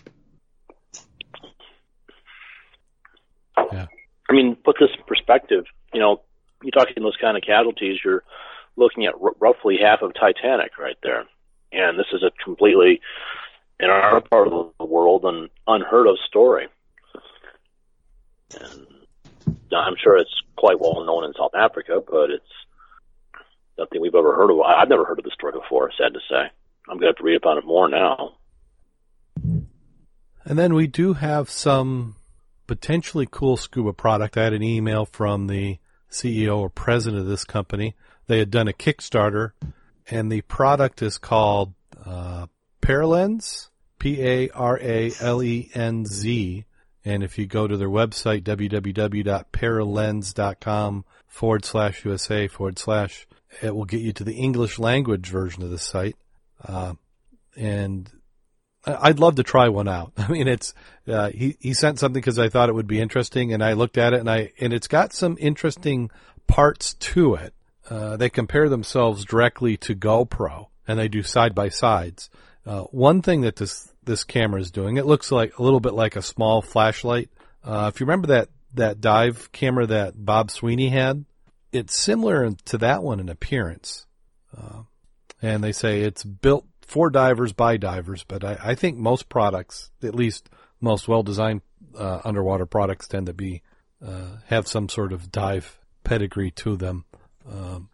[3.58, 3.88] Yeah.
[4.30, 5.66] I mean, put this in perspective.
[5.92, 6.22] You know,
[6.62, 7.98] you're talking those kind of casualties.
[8.06, 8.24] You're
[8.76, 11.26] looking at r- roughly half of Titanic right there,
[11.72, 13.02] and this is a completely
[13.82, 16.68] in our part of the world an unheard of story.
[18.60, 18.88] And
[19.74, 22.46] I'm sure it's quite well known in South Africa, but it's
[23.78, 24.60] nothing we've ever heard of.
[24.62, 25.92] I've never heard of the story before.
[25.98, 26.52] Sad to say.
[26.88, 28.36] I'm going to have to read about it more now.
[30.44, 32.16] And then we do have some
[32.68, 34.38] potentially cool scuba product.
[34.38, 35.78] I had an email from the
[36.10, 37.96] CEO or president of this company.
[38.28, 39.52] They had done a Kickstarter,
[40.10, 41.74] and the product is called
[42.06, 42.48] uh,
[42.82, 43.70] Paralenz,
[44.02, 46.66] P A R A L E N Z.
[47.06, 53.28] And if you go to their website, www.paralenz.com forward slash USA forward slash,
[53.62, 56.16] it will get you to the English language version of the site.
[56.64, 56.96] Uh,
[57.56, 58.10] and
[58.86, 60.14] I'd love to try one out.
[60.18, 60.74] I mean, it's
[61.08, 64.00] uh, he he sent something because I thought it would be interesting, and I looked
[64.00, 66.10] at it, and I and it's got some interesting
[66.48, 67.54] parts to it.
[67.88, 72.32] Uh, they compare themselves directly to GoPro, and they do side by sides.
[72.66, 75.94] Uh, one thing that this this camera is doing, it looks like a little bit
[75.94, 77.30] like a small flashlight.
[77.64, 81.26] Uh, if you remember that that dive camera that Bob Sweeney had,
[81.72, 84.06] it's similar to that one in appearance.
[84.58, 84.84] Uh,
[85.42, 89.92] and they say it's built for divers by divers, but I, I think most products,
[90.04, 90.50] at least
[90.80, 91.62] most well designed
[91.98, 93.62] uh, underwater products, tend to be
[94.06, 97.06] uh, have some sort of dive pedigree to them.
[97.50, 97.90] Um,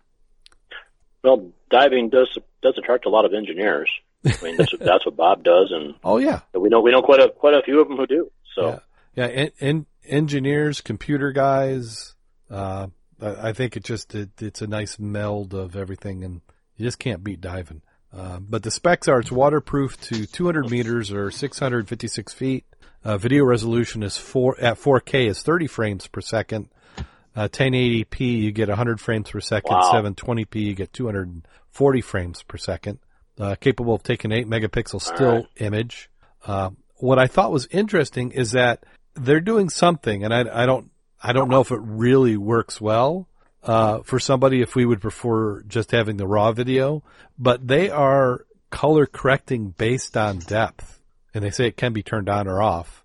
[1.23, 3.89] well, diving does does attract a lot of engineers.
[4.25, 7.19] I mean, that's, that's what Bob does, and oh yeah, we know we know quite
[7.19, 8.31] a quite a few of them who do.
[8.55, 8.81] So
[9.15, 12.15] yeah, yeah and, engineers, computer guys.
[12.49, 12.87] Uh,
[13.21, 16.41] I, I think it just it, it's a nice meld of everything, and
[16.75, 17.81] you just can't beat diving.
[18.15, 22.65] Uh, but the specs are it's waterproof to 200 meters or 656 feet.
[23.03, 26.69] Uh, video resolution is four at 4K is 30 frames per second.
[27.35, 29.75] Uh, 1080p you get 100 frames per second.
[29.75, 29.91] Wow.
[29.93, 32.99] 720p you get 240 frames per second.
[33.39, 35.45] Uh, capable of taking 8 megapixel still right.
[35.57, 36.09] image.
[36.43, 38.83] Uh, what I thought was interesting is that
[39.13, 40.89] they're doing something, and I, I don't
[41.21, 43.27] I don't know if it really works well
[43.63, 47.03] uh, for somebody if we would prefer just having the raw video,
[47.37, 50.99] but they are color correcting based on depth,
[51.33, 53.03] and they say it can be turned on or off.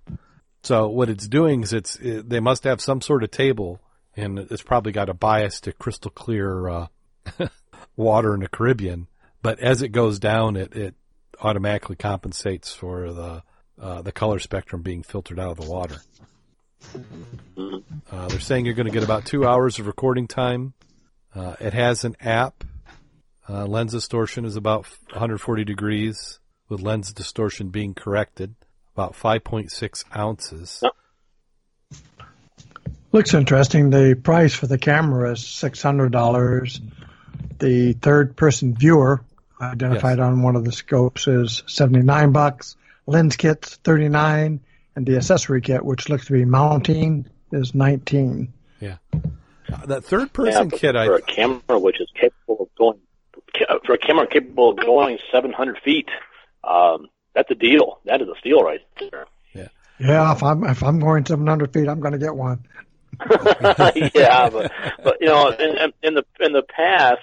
[0.63, 3.81] So what it's doing is it's it, they must have some sort of table,
[4.17, 6.87] and it's probably got a bias to crystal clear uh,
[7.97, 9.09] water in the Caribbean.
[9.43, 10.95] But as it goes down, it it
[11.41, 13.43] automatically compensates for the
[13.81, 15.97] uh, the color spectrum being filtered out of the water.
[17.57, 20.75] Uh, they're saying you're going to get about two hours of recording time.
[21.35, 22.65] Uh, it has an app.
[23.49, 26.39] Uh, lens distortion is about 140 degrees,
[26.69, 28.55] with lens distortion being corrected,
[28.95, 30.83] about 5.6 ounces.
[33.11, 33.91] Looks interesting.
[33.91, 36.81] The price for the camera is $600.
[37.59, 39.25] The third person viewer
[39.63, 40.25] identified yes.
[40.25, 42.77] on one of the scopes is 79 bucks.
[43.07, 44.61] Lens kit's 39
[44.95, 48.53] and the accessory kit, which looks to be mounting, is 19.
[48.81, 48.97] Yeah.
[49.13, 52.99] Uh, that third person yeah, kit, for I a camera which is capable of going
[53.85, 56.09] for a camera capable of going 700 feet,
[56.65, 58.01] um, that's a deal.
[58.05, 59.27] That is a steal right there.
[59.55, 59.69] Yeah.
[59.99, 60.33] Yeah.
[60.33, 62.67] If I'm if I'm going 700 feet, I'm going to get one.
[64.15, 64.73] yeah, but
[65.05, 67.21] but you know, in, in the in the past,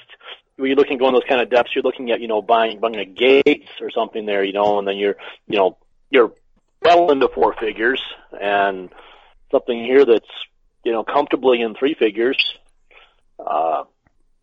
[0.59, 2.95] when you're looking going those kind of depths, you're looking at you know buying buying
[2.97, 5.15] a Gates or something there, you know, and then you're
[5.47, 5.77] you know
[6.09, 6.33] you're
[6.81, 8.01] well into four figures
[8.39, 8.89] and
[9.51, 10.29] something here that's
[10.83, 12.37] you know comfortably in three figures.
[13.39, 13.83] Uh,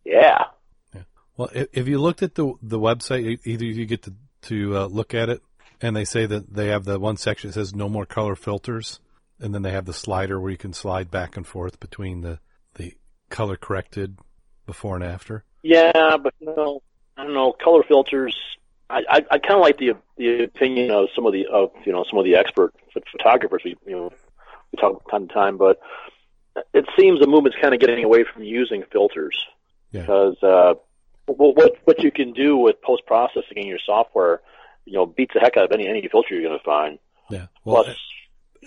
[0.03, 0.45] yeah.
[0.93, 1.01] yeah.
[1.35, 4.13] Well, if, you looked at the the website, either you get to
[4.43, 5.41] to uh, look at it,
[5.81, 8.99] and they say that they have the one section that says no more color filters,
[9.39, 12.39] and then they have the slider where you can slide back and forth between the
[12.75, 12.93] the
[13.29, 14.17] color corrected
[14.65, 15.43] before and after.
[15.67, 16.81] Yeah, but you know,
[17.17, 17.53] I don't know.
[17.53, 18.35] Color filters
[18.89, 21.91] I, I, I kind of like the the opinion of some of the of you
[21.91, 22.73] know some of the expert
[23.11, 24.13] photographers we you know
[24.71, 25.79] we talk about time to time, but
[26.73, 29.37] it seems the movement's kind of getting away from using filters
[29.91, 30.01] yeah.
[30.01, 30.73] because uh,
[31.27, 34.41] well, what what you can do with post processing in your software,
[34.85, 36.99] you know, beats the heck out of any any filter you're going to find.
[37.29, 37.47] Yeah.
[37.65, 37.97] Well, Plus,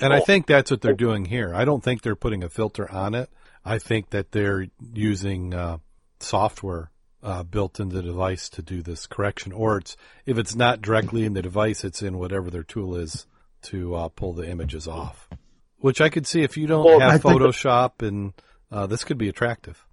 [0.02, 1.54] and I think that's what they're doing here.
[1.54, 3.30] I don't think they're putting a filter on it.
[3.64, 5.78] I think that they're using uh,
[6.22, 6.90] software
[7.22, 9.96] uh, built into the device to do this correction, or it's
[10.26, 13.26] if it's not directly in the device, it's in whatever their tool is
[13.62, 15.28] to uh, pull the images off.
[15.78, 18.32] Which I could see if you don't well, have Photoshop, and
[18.70, 19.84] uh, this could be attractive.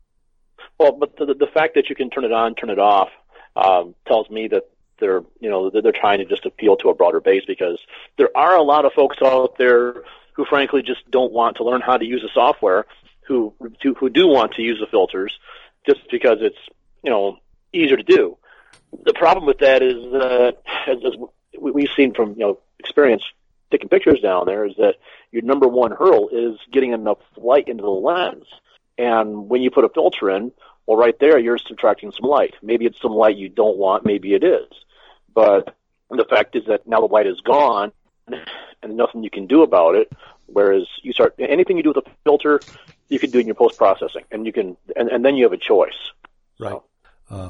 [0.79, 3.09] Well, but the, the fact that you can turn it on, turn it off,
[3.55, 4.69] um, tells me that
[4.99, 7.79] they're you know they're trying to just appeal to a broader base because
[8.17, 10.03] there are a lot of folks out there
[10.33, 12.85] who frankly just don't want to learn how to use the software
[13.27, 13.53] who
[13.99, 15.33] who do want to use the filters
[15.87, 16.59] just because it's
[17.03, 17.37] you know,
[17.73, 18.37] easier to do.
[19.05, 20.51] The problem with that is, uh,
[20.87, 21.13] as, as
[21.59, 23.23] we've seen from, you know, experience
[23.71, 24.95] taking pictures down there is that
[25.31, 28.45] your number one hurdle is getting enough light into the lens.
[28.97, 30.51] And when you put a filter in,
[30.85, 32.55] well, right there, you're subtracting some light.
[32.61, 34.67] Maybe it's some light you don't want, maybe it is.
[35.33, 35.75] But
[36.09, 37.91] the fact is that now the light is gone
[38.27, 40.11] and nothing you can do about it.
[40.45, 42.61] Whereas you start, anything you do with a filter,
[43.09, 45.43] you can do it in your post processing, and you can, and, and then you
[45.45, 45.93] have a choice.
[46.59, 46.71] Right.
[46.71, 46.83] So,
[47.29, 47.49] Uh,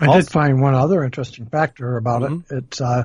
[0.00, 2.50] I also- did find one other interesting factor about Mhm.
[2.50, 2.56] it.
[2.64, 3.04] It's uh,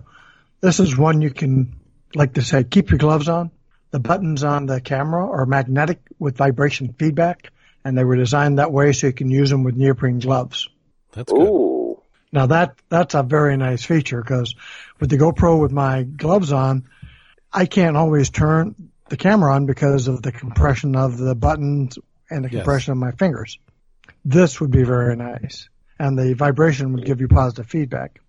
[0.62, 1.74] this is one you can,
[2.16, 3.52] like to say, keep your gloves on.
[3.92, 7.52] The buttons on the camera are magnetic with vibration feedback,
[7.86, 10.68] and they were designed that way so you can use them with neoprene gloves.
[11.14, 11.48] that's good.
[11.48, 14.54] ooh, Now that that's a very nice feature because
[15.00, 16.84] with the GoPro with my gloves on,
[17.54, 21.98] I can't always turn the camera on because of the compression of the buttons
[22.30, 22.60] and the Yes.
[22.64, 23.60] compression of my fingers.
[24.26, 28.20] This would be very nice, and the vibration would give you positive feedback.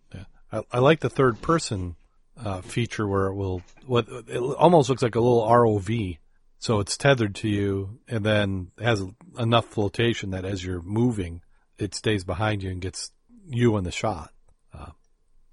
[0.51, 1.97] I, I like the third person
[2.43, 6.19] uh, feature where it will what it almost looks like a little ROV.
[6.61, 9.05] So it's tethered to you and then has
[9.39, 11.43] enough flotation that as you're moving,
[11.79, 13.13] it stays behind you and gets
[13.47, 14.33] you in the shot.
[14.73, 14.91] Uh,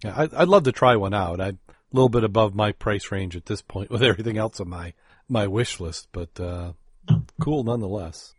[0.03, 1.39] yeah, I, I'd love to try one out.
[1.41, 4.69] I'm a little bit above my price range at this point with everything else on
[4.69, 4.93] my
[5.27, 6.73] my wish list, but uh,
[7.39, 8.33] cool nonetheless.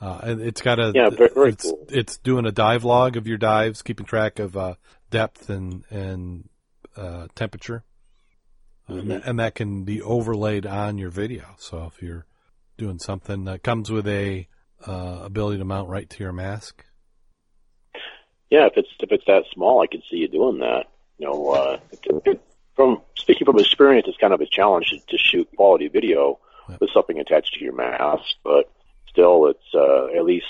[0.00, 1.86] Uh, and it's got a Yeah, very- very it's, cool.
[1.88, 4.74] it's doing a dive log of your dives, keeping track of uh,
[5.10, 6.48] depth and and
[6.96, 7.82] uh, temperature,
[8.86, 9.08] and, Mhm.
[9.08, 11.44] that, and that can be overlaid on your video.
[11.58, 12.26] So if you're
[12.76, 14.46] doing something that comes with a
[14.86, 16.84] uh, ability to mount right to your mask,
[18.50, 20.86] yeah, if it's if it's that small, I could see you doing that.
[21.18, 22.40] You know, uh, it- it-
[22.78, 26.38] from speaking from experience, it's kind of a challenge to, to shoot quality video
[26.80, 28.70] with something attached to your mask, but
[29.08, 30.46] still, it's uh, at least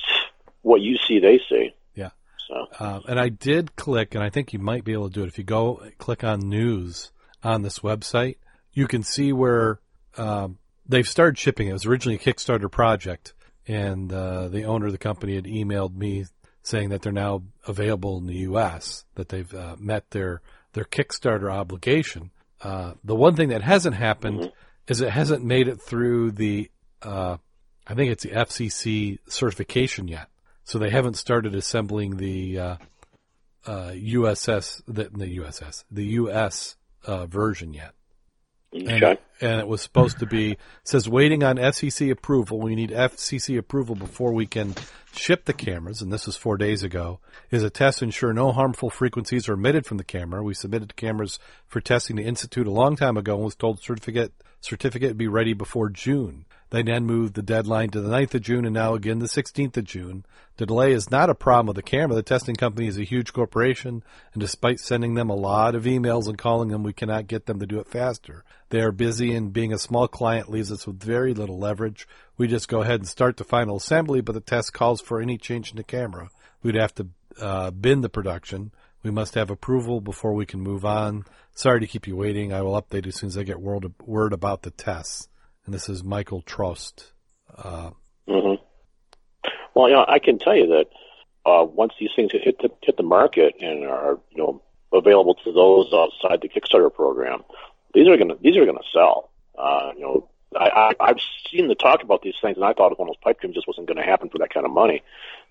[0.61, 1.75] what you see, they see.
[1.95, 2.11] Yeah.
[2.47, 5.23] So Uh, and I did click, and I think you might be able to do
[5.23, 5.29] it.
[5.29, 7.13] If you go click on news
[7.43, 8.37] on this website,
[8.75, 9.81] you can see where
[10.19, 11.69] um, they've started shipping.
[11.69, 13.33] It was originally a Kickstarter project,
[13.67, 16.27] and uh, the owner of the company had emailed me
[16.63, 19.05] saying that they're now available in the U.S.
[19.15, 20.43] That they've uh, met their
[20.79, 22.31] their Kickstarter obligation.
[22.63, 24.53] Uh, the one thing that hasn't happened
[24.87, 26.71] is it hasn't made it through the
[27.03, 27.37] uh,
[27.87, 30.29] I think it's the FCC certification yet.
[30.65, 32.77] So they haven't started assembling the uh,
[33.67, 37.95] uh, USS, the, the USS, the US uh, version yet.
[38.73, 42.61] And, okay, and it was supposed to be says waiting on FCC approval.
[42.61, 44.75] We need FCC approval before we can
[45.15, 47.21] ship the cameras, and this was four days ago.
[47.51, 50.43] Is a test to ensure no harmful frequencies are emitted from the camera.
[50.43, 53.81] We submitted the cameras for testing to Institute a long time ago and was told
[53.81, 56.45] certificate certificate would be ready before June.
[56.71, 59.77] They then moved the deadline to the 9th of June and now again the 16th
[59.79, 60.27] of June.
[60.59, 62.17] The delay is not a problem with the camera.
[62.17, 64.03] The testing company is a huge corporation,
[64.35, 67.61] and despite sending them a lot of emails and calling them, we cannot get them
[67.61, 68.45] to do it faster.
[68.71, 72.09] They are busy, and being a small client leaves us with very little leverage.
[72.37, 75.39] We just go ahead and start the final assembly, but the test calls for any
[75.39, 76.29] change in the camera.
[76.63, 77.07] We'd have to
[77.41, 78.73] uh, bin the production.
[79.03, 81.25] We must have approval before we can move on.
[81.55, 82.53] Sorry to keep you waiting.
[82.53, 85.29] I will update as soon as I get word, word about the tests.
[85.69, 87.11] And this is Michael Trost.
[87.55, 87.91] Uh,
[88.27, 88.55] hmm
[89.75, 90.87] Well, you know, I can tell you that
[91.45, 94.63] uh, once these things hit the, hit the market and are you know
[94.95, 97.45] available to those outside the Kickstarter program,
[97.93, 99.29] these are gonna these are gonna sell.
[99.59, 101.19] Uh, you know, I, I I've
[101.51, 103.67] seen the talk about these things, and I thought one of those pipe dreams just
[103.67, 105.03] wasn't going to happen for that kind of money.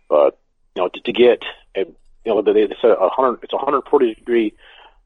[0.09, 0.39] But
[0.75, 1.43] you know, to, to get
[1.75, 1.95] a you
[2.25, 4.55] know they, said a hundred it's a 140 degree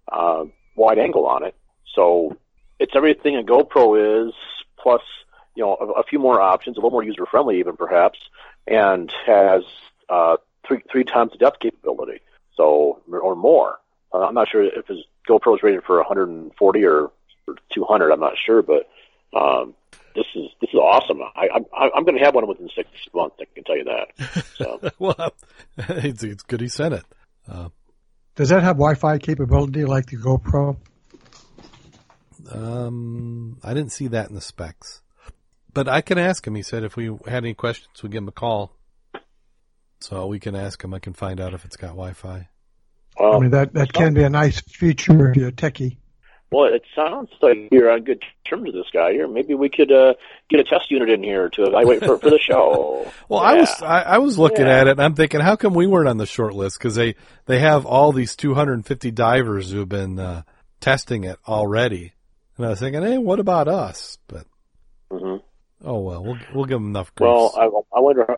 [0.09, 0.45] uh,
[0.77, 1.53] wide angle on it,
[1.95, 2.37] so
[2.79, 4.33] it's everything a GoPro is
[4.81, 5.01] plus
[5.55, 8.19] you know a, a few more options, a little more user friendly even perhaps,
[8.67, 9.63] and has
[10.09, 12.21] uh, three three times the depth capability,
[12.55, 13.79] so or more.
[14.13, 17.11] Uh, I'm not sure if his GoPro is rated for 140 or,
[17.47, 18.11] or 200.
[18.11, 18.89] I'm not sure, but
[19.33, 19.73] um,
[20.15, 21.21] this is this is awesome.
[21.21, 23.37] I, I I'm going to have one within six months.
[23.39, 24.45] I can tell you that.
[24.57, 25.33] So well,
[25.77, 27.05] it's, it's good he sent it.
[27.47, 27.69] Uh,
[28.35, 30.77] Does that have Wi-Fi capability like the GoPro?
[32.51, 35.01] Um, I didn't see that in the specs,
[35.73, 36.55] but I can ask him.
[36.55, 38.75] He said if we had any questions, we'd give him a call.
[39.99, 40.93] So we can ask him.
[40.93, 42.47] I can find out if it's got Wi-Fi.
[43.19, 45.97] well, I mean, that that can be a nice feature if you're a techie.
[46.51, 49.27] well, it sounds like you're on good terms with this guy here.
[49.27, 50.15] Maybe we could uh,
[50.49, 53.11] get a test unit in here to evaluate for, for the show.
[53.29, 54.79] Well, I was I, I was looking Yeah.
[54.81, 56.79] at it and I'm thinking, how come we weren't on the short list?
[56.79, 60.41] Because they they have all these 250 divers who have been uh,
[60.81, 62.13] testing it already,
[62.57, 64.17] and I was thinking, hey, what about us?
[64.27, 64.45] But
[65.11, 65.37] hmm
[65.83, 67.27] oh well, we'll we'll give them enough grace.
[67.29, 67.53] Well,
[67.93, 68.35] I, I wonder.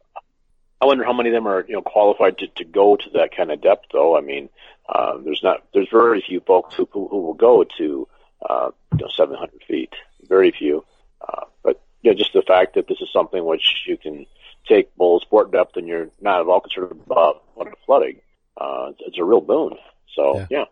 [0.82, 3.36] I wonder how many of them are you know qualified to, to go to that
[3.36, 3.86] kind of depth.
[3.94, 4.50] Though I mean,
[4.88, 8.08] uh, there's not there's very few folks who who, who will go to
[8.48, 9.94] uh, you know 700 feet.
[10.28, 10.84] Very few.
[11.22, 14.26] Uh, but you know, just the fact that this is something which you can
[14.68, 18.20] take below sport depth and you're not at all concerned about water flooding.
[18.60, 19.78] Uh, it's, it's a real boon.
[20.16, 20.46] So Yeah.
[20.50, 20.64] yeah,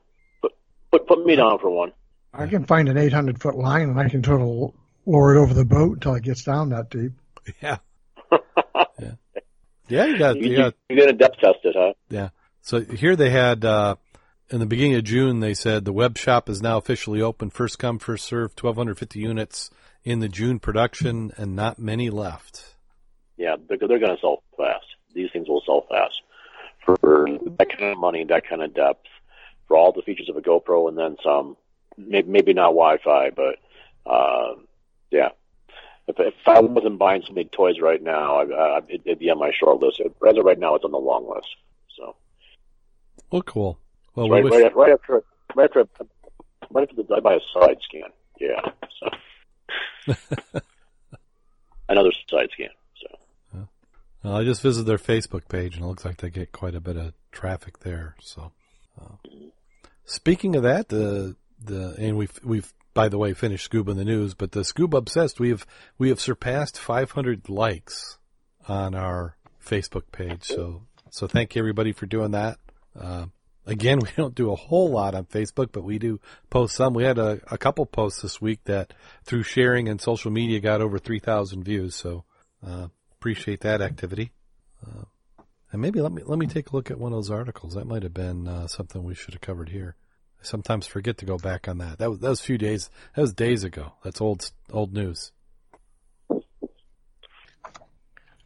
[0.41, 0.51] put
[0.91, 1.93] put put me down for one.
[2.33, 4.73] I can find an 800 foot line and I can sort of
[5.05, 7.11] lower it over the boat until it gets down that deep.
[7.61, 7.77] yeah,
[8.99, 9.11] Yeah,
[9.89, 11.93] Yeah, you got You, you got you, are gonna depth test it, huh?
[12.09, 12.29] Yeah.
[12.61, 13.95] So here they had uh,
[14.49, 15.39] in the beginning of June.
[15.39, 17.49] They said the web shop is now officially open.
[17.49, 18.55] First come, first serve.
[18.55, 19.69] Twelve hundred fifty units
[20.03, 22.75] in the June production, and not many left.
[23.37, 24.85] Yeah, they're, they're going to sell fast.
[25.13, 26.21] These things will sell fast
[26.85, 27.27] for
[27.57, 29.07] that kind of money, that kind of depth,
[29.67, 31.57] for all the features of a GoPro, and then some.
[31.97, 33.55] Maybe, maybe not Wi-Fi, but
[34.09, 34.55] uh,
[35.11, 35.29] yeah.
[36.07, 39.39] If, if I wasn't buying some big toys right now, I, I, it'd be on
[39.39, 40.01] my short list.
[40.01, 41.47] As of right now, it's on the long list.
[41.97, 42.15] So.
[43.31, 43.79] Well, cool.
[44.15, 45.23] Well, right, we wish, right, right after,
[45.55, 45.87] right after,
[46.71, 48.09] right after the, I buy a side scan.
[48.39, 48.61] Yeah.
[48.99, 50.11] So.
[51.89, 52.69] Another side scan.
[53.01, 53.67] So.
[54.23, 56.81] Well, I just visited their Facebook page, and it looks like they get quite a
[56.81, 58.15] bit of traffic there.
[58.19, 58.51] So,
[58.99, 59.15] uh,
[60.05, 64.05] speaking of that, the the and we've we've by the way finished Scuba in the
[64.05, 65.65] news, but the Scuba Obsessed we have
[65.97, 68.17] we have surpassed 500 likes
[68.67, 70.43] on our Facebook page.
[70.43, 72.57] So so thank you everybody for doing that.
[72.99, 73.25] Uh,
[73.65, 76.93] again, we don't do a whole lot on Facebook, but we do post some.
[76.93, 78.93] We had a, a couple posts this week that
[79.23, 81.95] through sharing and social media got over 3,000 views.
[81.95, 82.25] So
[82.65, 84.31] uh, appreciate that activity.
[84.85, 85.03] Uh,
[85.71, 87.75] and maybe let me let me take a look at one of those articles.
[87.75, 89.95] That might have been uh, something we should have covered here.
[90.41, 91.99] I sometimes forget to go back on that.
[91.99, 92.89] That was that was a few days.
[93.15, 93.93] That was days ago.
[94.03, 95.31] That's old old news.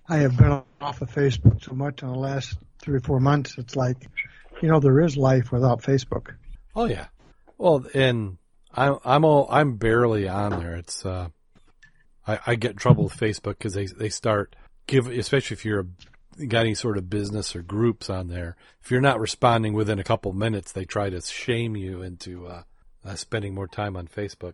[0.08, 3.56] I have been off of Facebook so much in the last three or four months.
[3.58, 3.98] It's like,
[4.62, 6.36] you know, there is life without Facebook.
[6.76, 7.08] Oh yeah.
[7.58, 8.38] Well, and
[8.74, 10.76] I'm I'm all I'm barely on there.
[10.76, 11.30] It's uh,
[12.28, 14.56] I, I get in trouble with Facebook because they they start
[14.88, 15.86] give especially if you're a,
[16.48, 18.56] got any sort of business or groups on there.
[18.84, 22.64] If you're not responding within a couple minutes, they try to shame you into uh,
[23.04, 24.54] uh, spending more time on Facebook.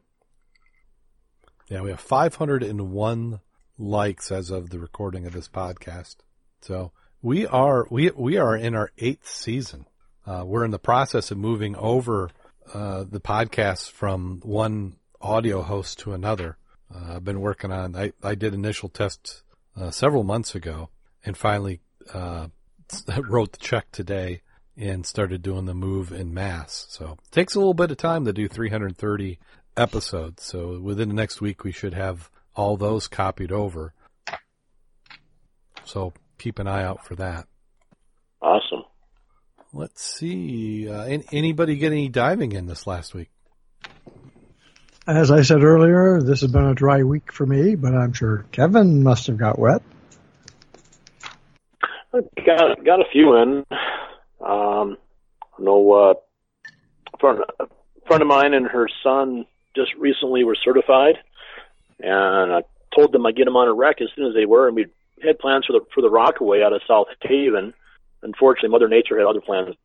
[1.69, 3.39] Yeah, we have 501
[3.77, 6.17] likes as of the recording of this podcast.
[6.61, 9.85] So we are we we are in our eighth season.
[10.25, 12.29] Uh, we're in the process of moving over
[12.73, 16.57] uh, the podcast from one audio host to another.
[16.93, 17.95] Uh, I've been working on.
[17.95, 19.43] I I did initial tests
[19.75, 20.89] uh, several months ago,
[21.25, 21.81] and finally
[22.13, 22.47] uh,
[23.27, 24.41] wrote the check today
[24.77, 26.87] and started doing the move in mass.
[26.89, 29.39] So it takes a little bit of time to do 330
[29.77, 30.43] episodes.
[30.43, 33.93] So within the next week, we should have all those copied over.
[35.85, 37.47] So keep an eye out for that.
[38.41, 38.83] Awesome.
[39.73, 40.89] Let's see.
[40.89, 43.29] Uh, any, anybody get any diving in this last week?
[45.07, 48.45] As I said earlier, this has been a dry week for me, but I'm sure
[48.51, 49.81] Kevin must have got wet.
[52.11, 53.65] Got got a few in.
[54.41, 54.97] Um,
[55.57, 56.13] I know uh,
[57.13, 57.65] a friend, a
[58.07, 59.45] friend of mine and her son
[59.75, 61.15] just recently were certified,
[61.99, 64.67] and I told them I'd get them on a wreck as soon as they were,
[64.67, 64.87] and we
[65.23, 67.73] had plans for the for the Rockaway out of South Haven.
[68.23, 69.75] Unfortunately, Mother Nature had other plans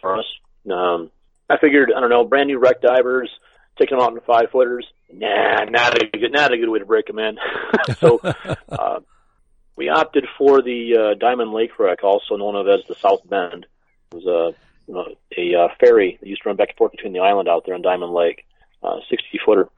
[0.00, 0.26] for us.
[0.70, 1.10] Um,
[1.48, 3.30] I figured, I don't know, brand new wreck divers,
[3.78, 4.86] taking them out in five footers.
[5.12, 7.38] Nah, not a good, not a good way to break them in.
[7.98, 8.20] so,
[8.68, 9.00] uh,
[9.76, 13.66] we opted for the uh, Diamond Lake wreck, also known as the South Bend.
[14.10, 14.54] It was a
[14.88, 17.64] a, a uh, ferry that used to run back and forth between the island out
[17.66, 18.46] there and Diamond Lake,
[18.82, 19.68] uh, 60 footer,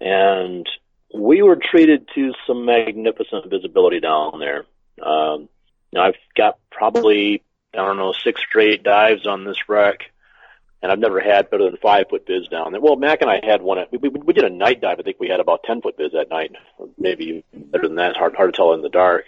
[0.00, 0.68] and
[1.14, 4.64] we were treated to some magnificent visibility down there.
[5.02, 5.48] Um,
[5.92, 7.42] now I've got probably
[7.74, 10.11] I don't know six straight dives on this wreck,
[10.82, 12.80] and I've never had better than five foot viz down there.
[12.80, 13.78] Well, Mack and I had one.
[13.90, 14.98] We, we, we did a night dive.
[14.98, 16.52] I think we had about ten foot viz that night,
[16.98, 18.16] maybe better than that.
[18.16, 19.24] Hard hard to tell in the dark,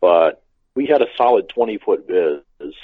[0.00, 0.42] but
[0.74, 2.74] we had a solid twenty foot viz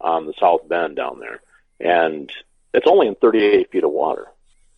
[0.00, 1.40] on the South Bend down there,
[1.80, 2.30] and
[2.74, 4.26] it's only in 38 feet of water.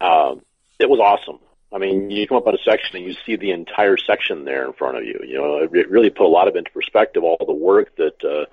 [0.01, 0.43] Um,
[0.79, 1.41] it was awesome.
[1.73, 4.67] I mean, you come up on a section and you see the entire section there
[4.67, 5.21] in front of you.
[5.27, 8.47] You know, it really put a lot of into perspective all the work that uh,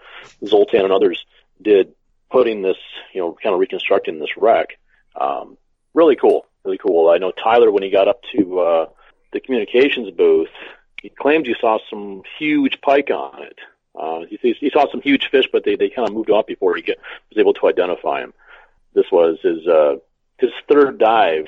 [0.45, 1.23] Zoltan and others
[1.61, 1.93] did
[2.31, 2.77] putting this,
[3.13, 4.77] you know, kind of reconstructing this wreck.
[5.19, 5.57] Um,
[5.93, 7.09] really cool, really cool.
[7.09, 8.89] I know Tyler when he got up to uh,
[9.31, 10.49] the communications booth,
[11.01, 13.59] he claimed he saw some huge pike on it.
[13.97, 16.75] Uh, he, he saw some huge fish, but they, they kind of moved off before
[16.75, 16.97] he get,
[17.29, 18.33] was able to identify him.
[18.93, 19.95] This was his uh,
[20.37, 21.47] his third dive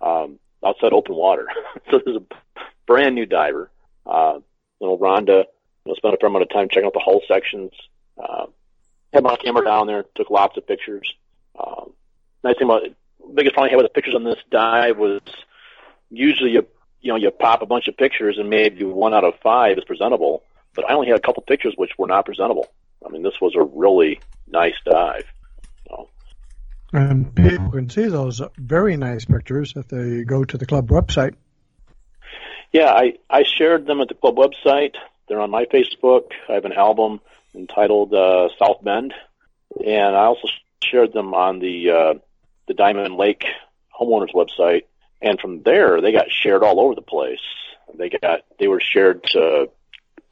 [0.00, 1.46] um, outside open water.
[1.90, 2.56] so this is a
[2.86, 3.70] brand new diver.
[4.04, 4.38] Uh,
[4.80, 5.44] you know, Rhonda
[5.84, 7.72] you know, spent a fair amount of time checking out the hull sections.
[8.18, 8.46] Uh,
[9.16, 11.12] had my camera down there, took lots of pictures.
[11.58, 11.92] Um,
[12.44, 12.96] nice thing about it,
[13.34, 15.20] biggest problem I had with the pictures on this dive was
[16.10, 16.66] usually you
[17.00, 19.84] you know you pop a bunch of pictures and maybe one out of five is
[19.84, 20.42] presentable
[20.76, 22.68] but I only had a couple pictures which were not presentable.
[23.04, 25.24] I mean, this was a really nice dive.
[25.88, 26.08] So.
[26.92, 31.34] And people can see those very nice pictures if they go to the club website.
[32.72, 34.94] Yeah, I, I shared them at the club website.
[35.28, 36.32] they're on my Facebook.
[36.48, 37.20] I have an album
[37.56, 39.14] entitled uh, South Bend,
[39.84, 40.48] and I also
[40.82, 42.14] shared them on the uh,
[42.68, 43.44] the Diamond Lake
[43.98, 44.82] homeowners website.
[45.22, 47.40] And from there, they got shared all over the place.
[47.94, 49.70] They got they were shared to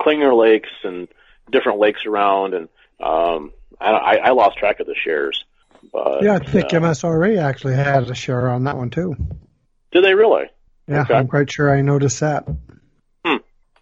[0.00, 1.08] Clinger Lakes and
[1.50, 2.68] different lakes around, and
[3.00, 5.44] um, I, I lost track of the shares.
[5.92, 9.16] But, yeah, I think uh, MSRE actually had a share on that one too.
[9.92, 10.44] Did they really?
[10.86, 11.14] Yeah, Okay.
[11.14, 12.46] I'm quite sure I noticed that.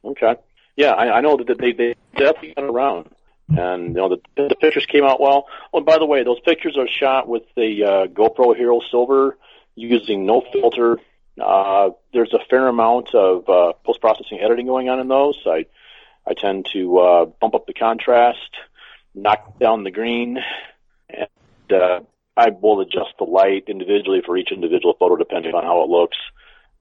[0.04, 0.34] Okay.
[0.76, 3.10] Yeah, I, I know that they they definitely got around,
[3.56, 5.46] and you know the the pictures came out well.
[5.72, 9.36] Oh, by the way, those pictures are shot with the uh, GoPro Hero Silver
[9.74, 10.98] using no filter.
[11.40, 15.38] Uh, there's a fair amount of uh, post processing editing going on in those.
[15.46, 15.66] I
[16.26, 18.38] I tend to uh, bump up the contrast,
[19.14, 20.38] knock down the green,
[21.08, 22.00] and uh,
[22.36, 26.16] I will adjust the light individually for each individual photo depending on how it looks.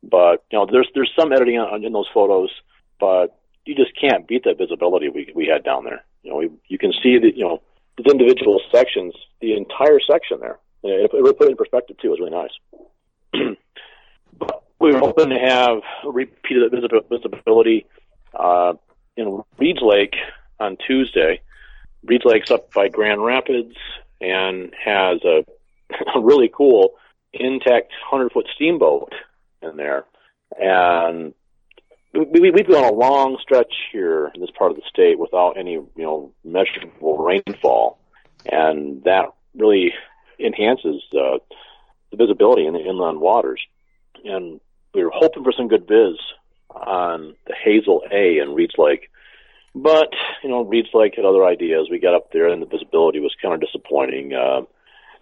[0.04, 2.50] But you know, there's there's some editing on, in those photos,
[3.00, 6.04] but you just can't beat that visibility we we had down there.
[6.24, 7.62] You know, we, you can see the you know
[7.98, 10.60] the individual sections, the entire section there.
[10.84, 12.14] It, it put it in perspective too.
[12.14, 13.58] It was really nice.
[14.40, 17.86] but we were hoping to have a repeat of that visibility
[18.34, 18.74] uh,
[19.16, 20.16] in Reeds Lake
[20.60, 21.42] on Tuesday.
[22.04, 23.76] Reeds Lake's up by Grand Rapids
[24.20, 25.46] and has a,
[26.16, 26.96] a really cool
[27.34, 29.14] intact 100 foot steamboat
[29.62, 30.06] in there.
[30.60, 31.34] And
[32.14, 35.54] we, we, we've gone a long stretch here in this part of the state without
[35.58, 38.00] any, you know, measurable rainfall.
[38.46, 39.94] And that really
[40.40, 41.38] enhances uh,
[42.12, 43.62] the visibility in the inland waters.
[44.26, 44.60] And
[44.94, 46.18] we were hoping for some good viz
[46.70, 49.10] on the Hazel A in Reeds Lake.
[49.74, 50.10] But,
[50.44, 51.88] you know, Reeds Lake had other ideas.
[51.90, 54.34] We got up there and the visibility was kind of disappointing.
[54.34, 54.62] Uh,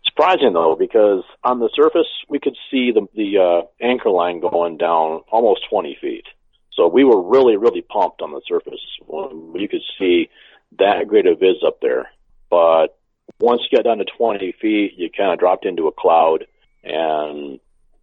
[0.06, 4.78] surprising though, because on the surface we could see the, the uh, anchor line going
[4.78, 6.26] down almost 20 feet.
[6.74, 8.80] So we were really, really pumped on the surface.
[9.10, 10.30] You could see
[10.78, 12.10] that great of viz up there.
[12.50, 12.98] But
[13.40, 16.46] once you got down to 20 feet, you kind of dropped into a cloud
[16.84, 17.60] and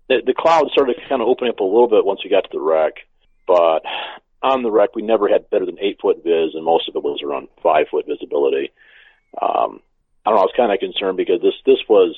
[0.08, 2.50] the, the cloud started kind of opening up a little bit once we got to
[2.52, 2.94] the wreck.
[3.46, 3.82] But
[4.42, 7.02] on the wreck, we never had better than eight foot viz, and most of it
[7.02, 8.70] was around five foot visibility.
[9.40, 9.80] Um,
[10.24, 10.42] I don't know.
[10.42, 12.16] I was kind of concerned because this this was,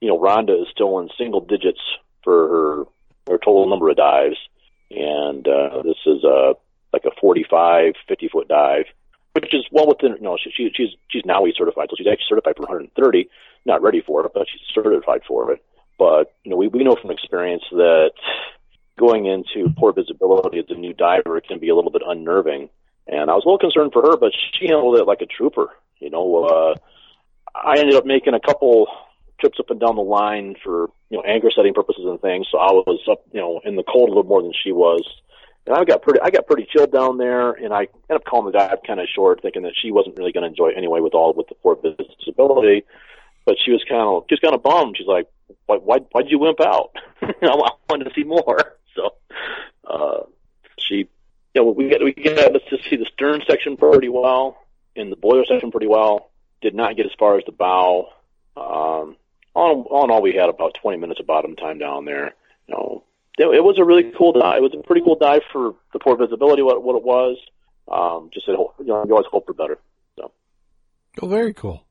[0.00, 1.80] you know, Rhonda is still in single digits
[2.24, 2.84] for her
[3.32, 4.36] her total number of dives,
[4.90, 6.54] and uh, this is a
[6.92, 8.86] like a 45, 50 foot dive,
[9.32, 10.16] which is well within.
[10.16, 13.28] You know, she, she she's she's now certified, so she's actually certified for 130.
[13.66, 15.64] Not ready for it, but she's certified for it.
[15.98, 18.12] But you know, we we know from experience that
[18.98, 22.68] going into poor visibility as a new diver can be a little bit unnerving.
[23.06, 25.68] And I was a little concerned for her, but she handled it like a trooper.
[25.98, 26.74] You know, uh,
[27.54, 28.86] I ended up making a couple
[29.40, 32.46] trips up and down the line for you know anchor setting purposes and things.
[32.50, 35.02] So I was up, you know, in the cold a little more than she was.
[35.66, 38.50] And I got pretty, I got pretty chilled down there, and I ended up calling
[38.50, 41.00] the dive kind of short, thinking that she wasn't really going to enjoy it anyway
[41.00, 42.84] with all with the poor visibility.
[43.44, 44.96] But she was kind of, just kind of bummed.
[44.96, 45.26] She's like,
[45.66, 46.90] "Why, why, why'd you wimp out?
[47.22, 48.58] I wanted to see more."
[48.96, 49.14] So,
[49.88, 50.24] uh,
[50.80, 51.08] she,
[51.54, 54.58] you know, we get we get to see the stern section pretty well,
[54.96, 56.32] and the boiler section pretty well.
[56.60, 58.08] Did not get as far as the bow.
[58.56, 59.16] Um,
[59.54, 62.34] all, all in all, we had about 20 minutes of bottom time down there.
[62.68, 63.04] You know,
[63.38, 64.58] it, it was a really cool dive.
[64.58, 67.36] It was a pretty cool dive for the poor visibility, what what it was.
[67.90, 69.78] Um, just that, you know, you always hope for better.
[70.16, 70.30] So,
[71.20, 71.84] Oh, very cool.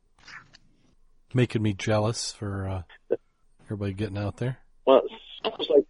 [1.33, 3.17] Making me jealous for uh,
[3.65, 4.57] everybody getting out there.
[4.85, 5.11] well, it
[5.43, 5.85] sounds like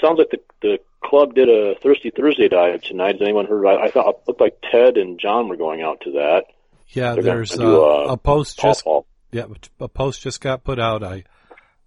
[0.00, 3.12] sounds like the the club did a Thirsty Thursday dive tonight.
[3.14, 3.66] Has anyone heard?
[3.66, 6.44] I, I thought it looked like Ted and John were going out to that.
[6.88, 8.84] Yeah, They're there's do, uh, uh, a post just
[9.32, 9.44] yeah
[9.80, 11.02] a post just got put out.
[11.02, 11.24] I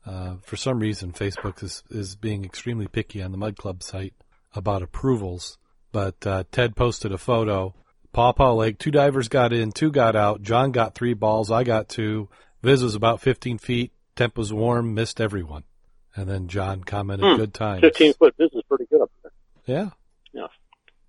[0.05, 4.13] uh, for some reason Facebook is is being extremely picky on the Mud Club site
[4.53, 5.57] about approvals.
[5.91, 7.73] But uh, Ted posted a photo.
[8.11, 10.41] Paw Paw Lake, two divers got in, two got out.
[10.41, 12.29] John got three balls, I got two.
[12.61, 13.91] Viz was about 15 feet.
[14.15, 15.63] Temp was warm, missed everyone.
[16.15, 17.35] And then John commented, Hmm.
[17.35, 17.81] "Good time.
[17.81, 19.31] 15 foot business is pretty good up there.
[20.33, 20.47] Yeah,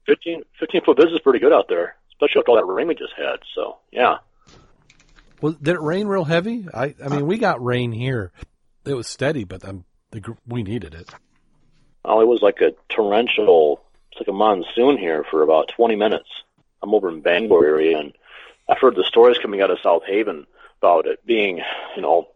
[0.07, 2.95] 15, 15 foot business is pretty good out there, especially after all that rain we
[2.95, 3.37] just had.
[3.55, 4.19] So, yeah.
[5.41, 6.67] Well, did it rain real heavy?
[6.73, 8.33] I, I mean, we got rain here.
[8.85, 11.11] It was steady, but um, the, gr- we needed it.
[12.05, 13.83] Oh, it was like a torrential,
[14.13, 16.29] it's like a monsoon here for about 20 minutes.
[16.83, 18.13] I'm over in Bangor area, and
[18.69, 20.47] I've heard the stories coming out of South Haven
[20.81, 21.61] about it being,
[21.97, 22.29] you know,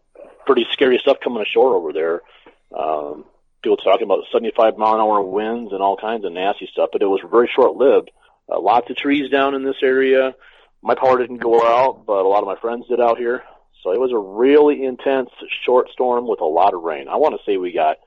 [0.45, 2.21] pretty scary stuff coming ashore over there.
[2.77, 3.25] Um,
[3.61, 7.01] people talking about 75 mile an hour winds and all kinds of nasty stuff, but
[7.01, 8.11] it was very short lived.
[8.49, 10.35] Uh, lots of trees down in this area.
[10.81, 13.43] My power didn't go out, but a lot of my friends did out here.
[13.83, 15.29] So it was a really intense
[15.65, 17.07] short storm with a lot of rain.
[17.07, 17.97] I want to say we got,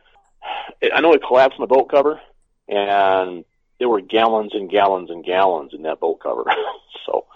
[0.93, 2.21] I know it collapsed my boat cover,
[2.69, 3.45] and
[3.79, 6.45] there were gallons and gallons and gallons in that boat cover.
[7.07, 7.27] so,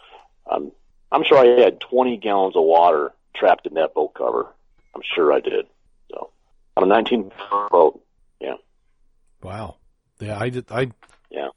[0.51, 0.73] um,
[1.11, 4.47] I'm sure I had 20 gallons of water trapped in that boat cover.
[4.95, 5.67] I'm sure I did.
[6.11, 6.31] So,
[6.77, 7.33] on a 19
[7.71, 8.01] boat,
[8.41, 8.55] yeah.
[9.43, 9.77] Wow.
[10.21, 10.71] Yeah, I did.
[10.71, 10.91] I
[11.31, 11.49] Yeah.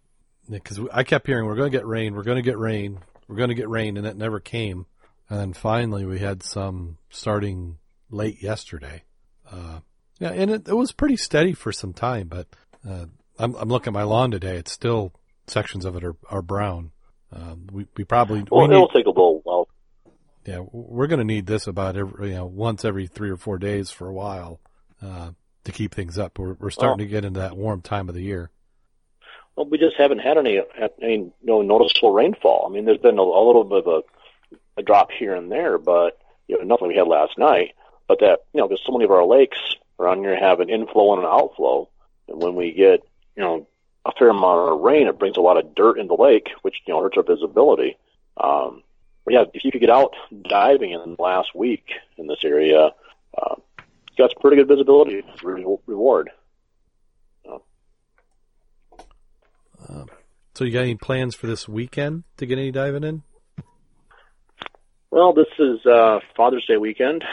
[0.49, 2.99] because I kept hearing we're going to get rain, we're going to get rain,
[3.31, 4.85] we're going to get rain, and it never came.
[5.29, 7.77] And then finally, we had some starting
[8.09, 9.03] late yesterday.
[9.49, 9.79] Uh,
[10.19, 12.47] yeah, and it, it was pretty steady for some time, but
[12.87, 13.05] uh,
[13.39, 14.57] I'm, I'm looking at my lawn today.
[14.57, 15.13] It's still
[15.47, 16.91] sections of it are, are brown.
[17.33, 19.69] Um, we we probably Well, we need, it'll take a little while.
[20.45, 23.57] yeah we're going to need this about every you know once every three or four
[23.57, 24.59] days for a while
[25.01, 25.31] uh,
[25.63, 26.37] to keep things up.
[26.37, 28.51] We're we're starting Well- to get into that warm time of the year.
[29.55, 30.61] Well, we just haven't had any,
[31.01, 32.65] any know, noticeable rainfall.
[32.67, 34.01] I mean, there's been a, a little bit of a,
[34.77, 36.17] a drop here and there, but
[36.47, 37.75] you know, nothing we had last night.
[38.07, 39.57] But that, you know, because so many of our lakes
[39.99, 41.89] around here have an inflow and an outflow,
[42.27, 43.01] and when we get,
[43.35, 43.67] you know,
[44.05, 46.75] a fair amount of rain, it brings a lot of dirt in the lake, which
[46.85, 47.97] you know hurts our visibility.
[48.37, 48.83] Um,
[49.23, 50.15] but yeah, if you could get out
[50.49, 52.89] diving in the last week in this area,
[53.37, 56.31] uh, you got some pretty good visibility re- reward.
[60.53, 63.23] So you got any plans for this weekend to get any diving in?
[65.09, 67.23] Well, this is uh, Father's Day weekend,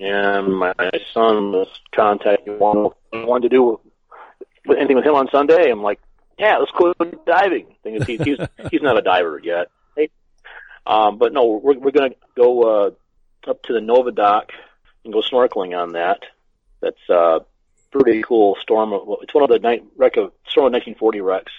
[0.00, 0.72] and my
[1.12, 3.80] son was contacting wanted wanted to do
[4.66, 5.70] with anything with him on Sunday.
[5.70, 6.00] I'm like,
[6.38, 6.92] yeah, let's go
[7.26, 7.74] diving.
[7.82, 8.38] Thing is, he's he's,
[8.70, 9.68] he's not a diver yet.
[10.86, 12.90] Um, but no, we're we're gonna go uh,
[13.50, 14.50] up to the Novadoc
[15.04, 16.18] and go snorkeling on that.
[16.82, 17.38] That's uh,
[17.90, 18.92] pretty cool storm.
[18.92, 21.52] of- It's one of the night wreck of storm of 1940 wrecks.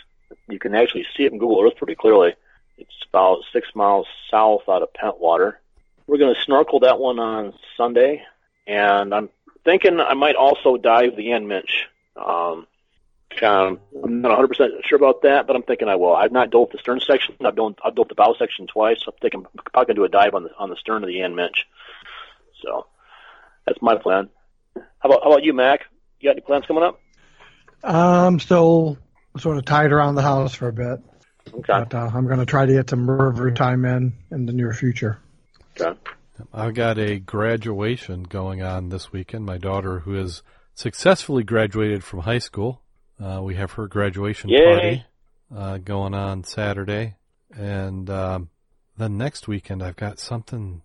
[0.48, 2.34] You can actually see it in Google Earth pretty clearly.
[2.78, 5.54] It's about six miles south out of Pentwater.
[6.08, 8.24] We're going to snorkel that one on Sunday,
[8.68, 9.30] and I'm
[9.64, 11.88] thinking I might also dive the Ann Minch.
[12.16, 12.68] Um,
[13.42, 13.80] I'm
[14.22, 16.16] not 100 percent sure about that, but I'm thinking I will.
[16.16, 17.36] I've not dove the stern section.
[17.44, 19.00] I've dove, I've dove the bow section twice.
[19.04, 21.04] So I'm thinking I'm probably going to do a dive on the on the stern
[21.04, 21.66] of the Ann Minch.
[22.62, 22.86] So
[23.66, 24.30] that's my plan.
[24.76, 25.82] How about how about you, Mack?
[26.20, 27.00] You got any plans coming up?
[27.84, 28.98] I'm still
[29.38, 31.00] sort of tied around the house for a bit,
[31.50, 31.64] Okay.
[31.68, 34.74] but uh, I'm going to try to get some river time in in the near
[34.74, 35.20] future.
[35.80, 35.98] Okay.
[36.54, 39.46] I've got a graduation going on this weekend.
[39.46, 40.42] My daughter, who has
[40.74, 42.82] successfully graduated from high school,
[43.24, 44.64] uh, we have her graduation Yay.
[44.66, 45.06] party
[45.56, 47.16] uh, going on Saturday,
[47.56, 48.50] and um,
[48.98, 50.82] then next weekend I've got something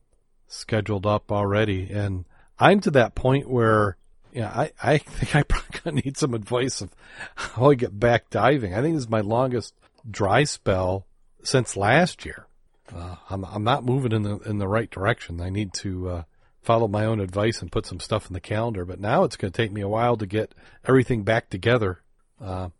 [0.46, 2.24] scheduled up already, and
[2.58, 3.96] I'm to that point where.
[4.32, 6.94] Yeah, I, I think I probably need some advice of
[7.34, 8.74] how I get back diving.
[8.74, 9.74] I think this is my longest
[10.08, 11.06] dry spell
[11.42, 12.46] since last year.
[12.94, 15.40] Uh, I'm I'm not moving in the in the right direction.
[15.40, 16.22] I need to uh,
[16.62, 18.84] follow my own advice and put some stuff in the calendar.
[18.84, 20.54] But now it's going to take me a while to get
[20.86, 22.02] everything back together.
[22.40, 22.70] Uh,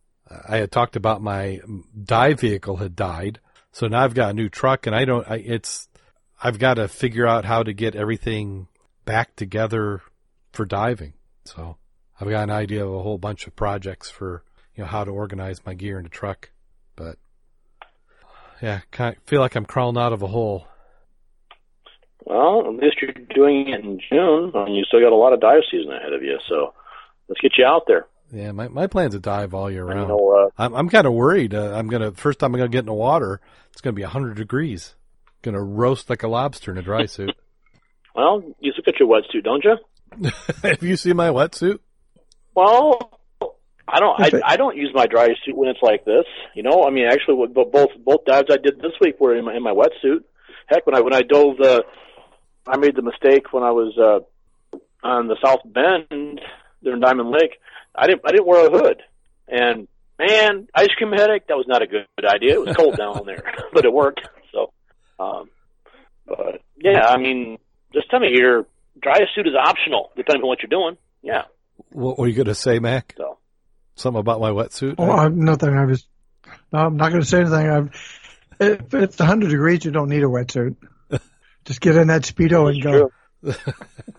[0.49, 1.61] I had talked about my
[2.03, 3.41] dive vehicle had died,
[3.73, 5.29] so now I've got a new truck, and I don't.
[5.31, 5.89] I, it's
[6.43, 8.69] I've got to figure out how to get everything
[9.05, 10.03] back together
[10.53, 11.15] for diving.
[11.55, 11.77] So
[12.21, 14.45] I've got an idea of a whole bunch of projects for
[14.75, 16.51] you know how to organize my gear in the truck,
[16.97, 17.17] but
[18.63, 20.67] yeah, kind of feel like I'm crawling out of a hole.
[22.25, 25.41] Well, at least you're doing it in June, and you still got a lot of
[25.41, 26.39] dive season ahead of you.
[26.49, 26.75] So
[27.29, 28.07] let's get you out there.
[28.33, 30.11] Yeah, my my plan's to dive all year round.
[30.11, 31.55] uh, I'm I'm kind of worried.
[31.55, 33.41] Uh, I'm gonna first time I'm gonna get in the water.
[33.73, 34.95] It's gonna be hundred degrees.
[35.43, 37.35] Gonna roast like a lobster in a dry suit.
[38.15, 39.77] well, you still got your wetsuit, don't you?
[40.63, 41.79] Have you seen my wetsuit?
[42.55, 43.19] Well,
[43.87, 44.21] I don't.
[44.21, 46.25] I, I don't use my dry suit when it's like this.
[46.55, 49.37] You know, I mean, actually, what- bo- both both dives I did this week were
[49.37, 50.25] in my in my wetsuit.
[50.67, 51.85] Heck, when I when I dove the,
[52.67, 54.77] I made the mistake when I was uh,
[55.07, 56.41] on the South Bend
[56.83, 57.59] there in Diamond Lake.
[57.95, 59.03] I didn't I didn't wear a hood,
[59.49, 59.89] and
[60.19, 61.47] man, ice cream headache.
[61.49, 62.55] That was not a good idea.
[62.55, 63.43] It was cold down there,
[63.73, 64.21] but it worked.
[64.53, 64.73] So,
[65.19, 65.51] um,
[66.27, 67.59] but yeah, I mean,
[67.93, 68.65] this time of year,
[69.01, 70.97] dry suit is optional depending on what you're doing.
[71.23, 71.43] Yeah,
[71.93, 73.15] What were you gonna say, Mack?
[73.17, 73.39] so.
[73.97, 74.95] Something about my wetsuit?
[74.99, 75.77] Oh, I'm nothing.
[75.77, 76.07] I was.
[76.73, 77.71] No, I'm not going to say anything.
[77.71, 77.91] I'm,
[78.59, 80.77] if it's 100 degrees, you don't need a wetsuit.
[81.67, 82.91] Just get in that speedo and go.
[82.91, 83.11] true.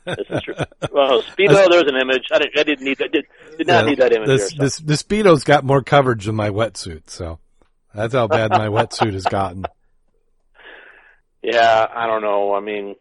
[0.06, 0.54] this is true.
[0.92, 2.26] Well, Speedo, there's an image.
[2.32, 3.12] I didn't, I didn't need that.
[3.12, 3.26] Did,
[3.58, 4.50] did not Yeah, need that image This there.
[4.50, 4.64] So.
[4.64, 7.40] this the speedo's got more coverage than my wetsuit, so
[7.96, 9.66] that's how bad my wetsuit has gotten.
[11.44, 12.54] Yeah, I don't know.
[12.54, 12.96] I mean,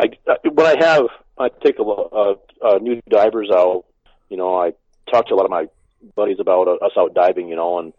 [0.00, 0.10] I,
[0.50, 1.06] when I have,
[1.38, 3.84] I take a, uh, uh, new divers out.
[4.28, 4.72] You know, I
[5.10, 5.66] talk to a lot of my
[6.14, 7.48] buddies about uh, us out diving.
[7.48, 7.92] You know, and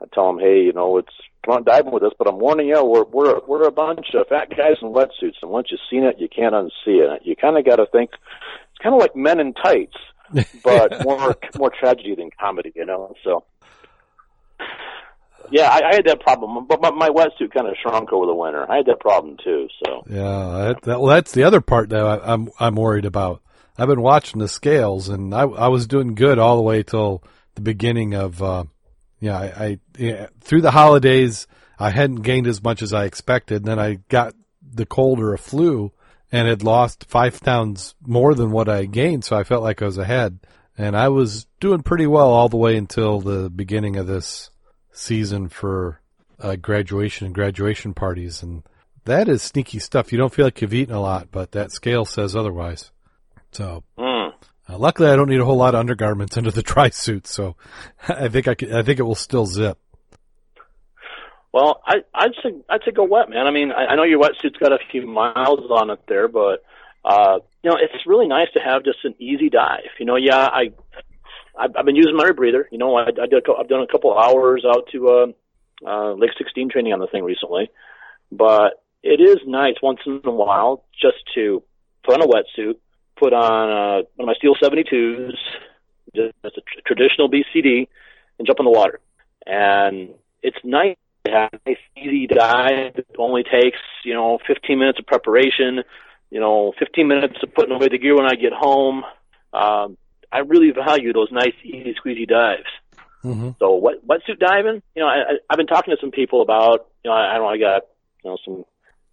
[0.00, 1.12] I tell them, hey, you know, it's
[1.44, 4.28] come on diving with us, but I'm warning you, we're we're we're a bunch of
[4.28, 7.22] fat guys in wetsuits, and once you've seen it, you can't unsee it.
[7.24, 8.10] You kind of got to think.
[8.12, 9.96] It's kind of like men in tights.
[10.62, 13.14] but more more tragedy than comedy, you know.
[13.24, 13.44] So,
[15.50, 18.34] yeah, I, I had that problem, but my, my wetsuit kind of shrunk over the
[18.34, 18.70] winter.
[18.70, 19.68] I had that problem too.
[19.84, 23.42] So, Yeah, that, well, that's the other part that I, I'm I'm worried about.
[23.76, 27.22] I've been watching the scales, and I I was doing good all the way till
[27.54, 28.64] the beginning of, uh,
[29.20, 31.46] yeah, I, I yeah, through the holidays
[31.78, 33.64] I hadn't gained as much as I expected.
[33.64, 35.92] Then I got the cold or a flu,
[36.30, 39.86] and had lost five pounds more than what I gained, so I felt like I
[39.86, 40.40] was ahead.
[40.76, 44.50] And I was doing pretty well all the way until the beginning of this
[44.98, 46.00] season for
[46.40, 48.62] uh, graduation and graduation parties, and
[49.04, 50.12] that is sneaky stuff.
[50.12, 52.90] You don't feel like you've eaten a lot, but that scale says otherwise.
[53.52, 54.32] So, mm.
[54.68, 57.56] uh, luckily, I don't need a whole lot of undergarments under the dry suit, so
[58.08, 59.78] I think I, could, I think it will still zip.
[61.52, 63.46] Well, I, I'd say I'd say go wet, man.
[63.46, 66.62] I mean, I, I know your wetsuit's got a few miles on it there, but
[67.04, 69.88] uh, you know, it's really nice to have just an easy dive.
[69.98, 70.72] You know, yeah, I
[71.58, 72.64] I've, I've been using my rebreather.
[72.70, 75.26] You know, I, I did a, I've done a couple hours out to uh,
[75.86, 77.70] uh, Lake 16 training on the thing recently,
[78.30, 81.62] but it is nice once in a while just to
[82.04, 82.76] put on a wetsuit,
[83.16, 85.32] put on uh, one of my Steel 72s,
[86.14, 87.88] just a tr- traditional BCD,
[88.38, 89.00] and jump in the water.
[89.46, 90.10] And
[90.42, 92.96] it's nice to have a nice easy dive.
[92.96, 95.82] It only takes you know 15 minutes of preparation.
[96.30, 99.02] You know, 15 minutes of putting away the gear when I get home.
[99.54, 99.96] Um,
[100.30, 102.68] I really value those nice, easy, squeezy dives.
[103.24, 103.50] Mm-hmm.
[103.58, 106.88] So wet, wetsuit diving, you know, I, I, I've been talking to some people about,
[107.02, 107.82] you know, I, I don't know, I got,
[108.22, 108.64] you know, some,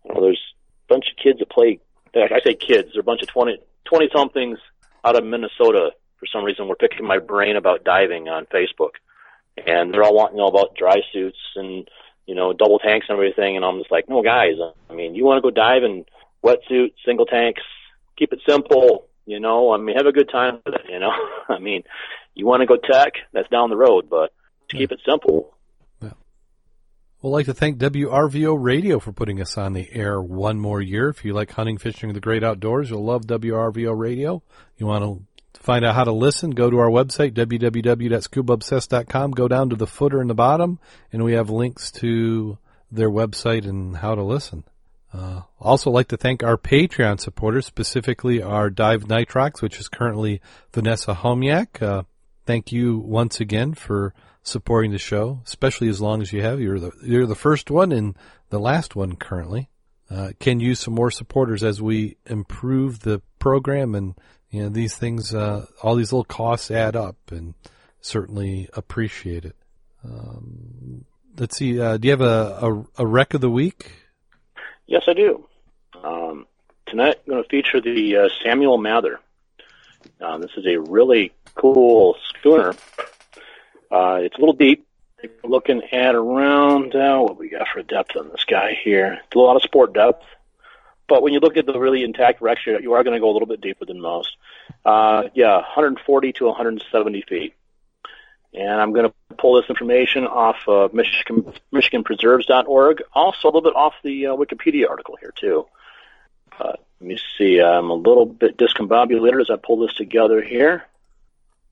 [0.05, 0.41] don't know, there's
[0.87, 1.79] a bunch of kids that play,
[2.15, 4.59] I say kids, they're a bunch of 20, 20 somethings
[5.03, 8.95] out of Minnesota for some reason we're picking my brain about diving on Facebook.
[9.65, 11.89] And they're all wanting to know about dry suits and,
[12.25, 13.55] you know, double tanks and everything.
[13.55, 14.55] And I'm just like, no, guys,
[14.89, 16.05] I mean, you want to go dive in
[16.43, 17.61] wetsuit, single tanks,
[18.17, 21.11] keep it simple, you know, I mean, have a good time with it, you know.
[21.49, 21.83] I mean,
[22.33, 24.33] you want to go tech, that's down the road, but
[24.69, 25.55] to keep it simple.
[27.25, 31.09] We'd like to thank WRVO Radio for putting us on the air one more year.
[31.09, 34.43] If you like hunting, fishing, the great outdoors, you'll love WRVO Radio.
[34.77, 35.23] You want to
[35.59, 39.31] find out how to listen, go to our website, www.scubaobsessed.com.
[39.31, 40.77] Go down to the footer in the bottom,
[41.11, 42.59] and we have links to
[42.91, 44.63] their website and how to listen.
[45.15, 50.41] Uh, also like to thank our Patreon supporters, specifically our Dive Nitrox, which is currently
[50.73, 51.81] Vanessa Homiak.
[51.81, 52.03] Uh,
[52.45, 54.13] thank you once again for
[54.43, 56.59] supporting the show, especially as long as you have.
[56.59, 58.15] You're the you're the first one and
[58.49, 59.69] the last one currently.
[60.09, 64.15] Uh, can use some more supporters as we improve the program, and
[64.51, 67.53] you know these things, uh, all these little costs add up, and
[68.01, 69.55] certainly appreciate it.
[70.03, 71.05] Um,
[71.39, 71.79] let's see.
[71.79, 74.04] Uh, do you have a, a a wreck of the week?
[74.87, 75.47] Yes, I do.
[76.03, 76.45] Um,
[76.85, 79.19] tonight I'm going to feature the uh, Samuel Mather.
[80.21, 82.73] Uh, this is a really cool schooner.
[83.91, 84.85] Uh, it's a little deep.
[85.43, 89.21] Looking at around uh, what we got for depth on this guy here.
[89.25, 90.23] It's a lot of sport depth,
[91.07, 93.33] but when you look at the really intact wreck, you are going to go a
[93.33, 94.37] little bit deeper than most.
[94.83, 97.55] Uh, yeah, 140 to 170 feet.
[98.55, 103.03] And I'm going to pull this information off of Michigan, MichiganPreserves.org.
[103.13, 105.65] Also, a little bit off the uh, Wikipedia article here too.
[106.57, 107.61] Uh, let me see.
[107.61, 110.85] I'm a little bit discombobulated as I pull this together here.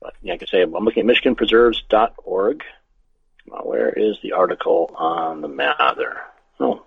[0.00, 2.62] But yeah, I can say I'm looking at MichiganPreserves.org.
[3.46, 6.20] Where is the article on the Mather?
[6.60, 6.82] Oh,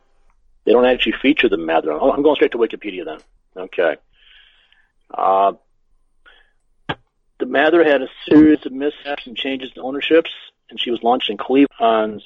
[0.65, 1.91] they don't actually feature the Mather.
[1.91, 3.19] Oh, I'm going straight to Wikipedia then.
[3.55, 3.95] Okay.
[5.11, 5.53] Uh,
[7.49, 10.31] Mather had a series of mishaps and changes in ownerships,
[10.69, 12.21] and she was launched in Cleveland on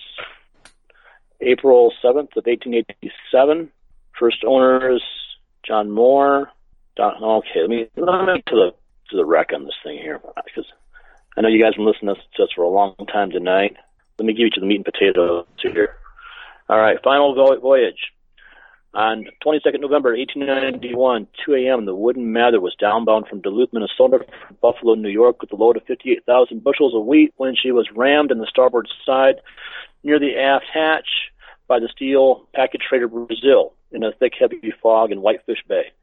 [1.40, 3.72] April 7th of 1887.
[4.18, 5.04] First owners
[5.64, 6.52] John Moore.
[6.96, 8.74] Don, okay, let me let me to the
[9.10, 10.66] to the wreck on this thing here because
[11.38, 13.78] I know you guys have been listening to us for a long time tonight.
[14.20, 15.96] Let me give you to the meat and potatoes here.
[16.68, 18.12] All right, final voyage.
[18.94, 24.54] On 22nd November 1891, 2 a.m., the wooden Mather was downbound from Duluth, Minnesota, for
[24.56, 28.32] Buffalo, New York, with a load of 58,000 bushels of wheat when she was rammed
[28.32, 29.36] in the starboard side
[30.04, 31.08] near the aft hatch
[31.70, 35.94] by the steel package freighter Brazil in a thick, heavy fog in Whitefish Bay,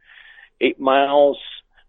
[0.62, 1.38] eight miles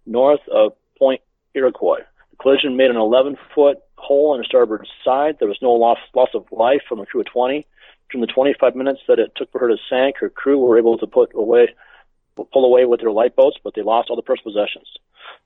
[0.06, 1.22] north of Point
[1.56, 2.04] Iroquois.
[2.41, 5.38] Collision made an 11-foot hole in the starboard side.
[5.40, 7.66] There was no loss, loss of life from a crew of 20.
[8.11, 10.98] During the 25 minutes that it took for her to sink, her crew were able
[10.98, 11.70] to put away,
[12.36, 14.88] pull away with their lifeboats, but they lost all the personal possessions.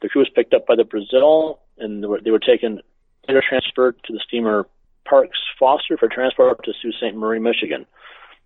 [0.02, 2.82] The crew was picked up by the Brazil, and they were, they were taken
[3.28, 4.68] transferred to the steamer
[5.06, 7.16] Parks Foster for transport to Sault Ste.
[7.16, 7.86] Marie, Michigan.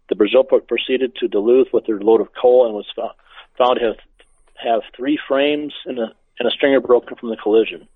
[0.09, 2.87] The Brazil proceeded to Duluth with their load of coal and was
[3.57, 3.97] found to have,
[4.55, 7.87] have three frames and a, and a stringer broken from the collision.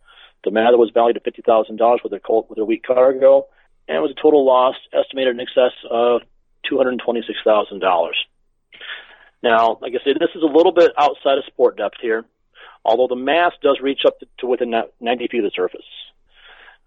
[0.44, 3.48] The Mather was valued at fifty thousand dollars with their cold, with wheat cargo,
[3.88, 6.22] and it was a total loss estimated in excess of
[6.68, 8.18] two hundred twenty-six thousand dollars.
[9.44, 12.26] Now, like I said, this is a little bit outside of sport depth here,
[12.86, 15.86] although the mast does reach up to, to within 90 feet of the surface.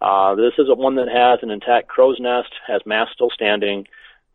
[0.00, 3.86] Uh, this is one that has an intact crow's nest, has mast still standing.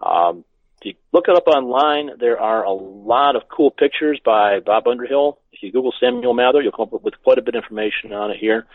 [0.01, 0.43] Um,
[0.81, 4.87] if you look it up online, there are a lot of cool pictures by Bob
[4.87, 5.39] Underhill.
[5.51, 8.31] If you Google Samuel Mather, you'll come up with quite a bit of information on
[8.31, 8.65] it here.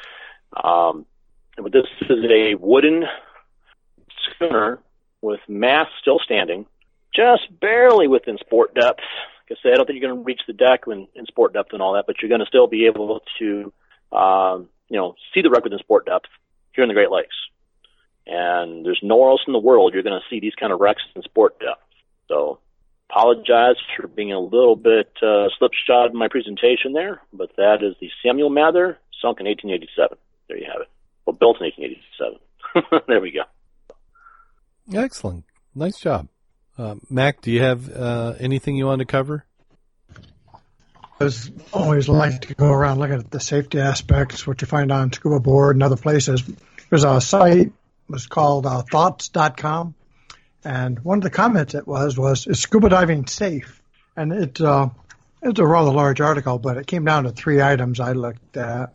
[0.63, 1.07] Um,
[1.57, 3.05] but this is a wooden
[4.25, 4.81] schooner
[5.21, 6.67] with mast still standing,
[7.15, 9.01] just barely within sport depth.
[9.49, 11.53] Like I say, I don't think you're going to reach the deck in, in sport
[11.53, 13.73] depth and all that, but you're going to still be able to,
[14.13, 16.29] um, you know, see the wreck within sport depth
[16.73, 17.37] here in the Great Lakes.
[18.27, 21.03] And there's nowhere else in the world you're going to see these kind of wrecks
[21.15, 21.83] in sport depth.
[22.29, 22.59] So
[23.11, 27.95] apologize for being a little bit uh, slipshod in my presentation there, but that is
[28.01, 30.17] the Samuel Mather, sunk in 1887.
[30.49, 30.89] There you have it.
[31.25, 33.03] Well, built in 1887.
[33.09, 33.45] there we go.
[34.93, 35.45] Excellent.
[35.75, 36.29] Nice job.
[36.77, 39.45] Uh, Mack, do you have uh, anything you want to cover?
[41.21, 41.31] I
[41.73, 45.41] always like to go around looking at the safety aspects, what you find on Scuba
[45.41, 46.43] Board and other places.
[46.91, 47.73] There's a site
[48.09, 49.95] was called uh, thoughts.com
[50.65, 53.83] and one of the comments it was was, "Is scuba diving safe?"
[54.17, 54.89] And it uh,
[55.43, 58.93] it's a rather large article, but it came down to three items I looked at.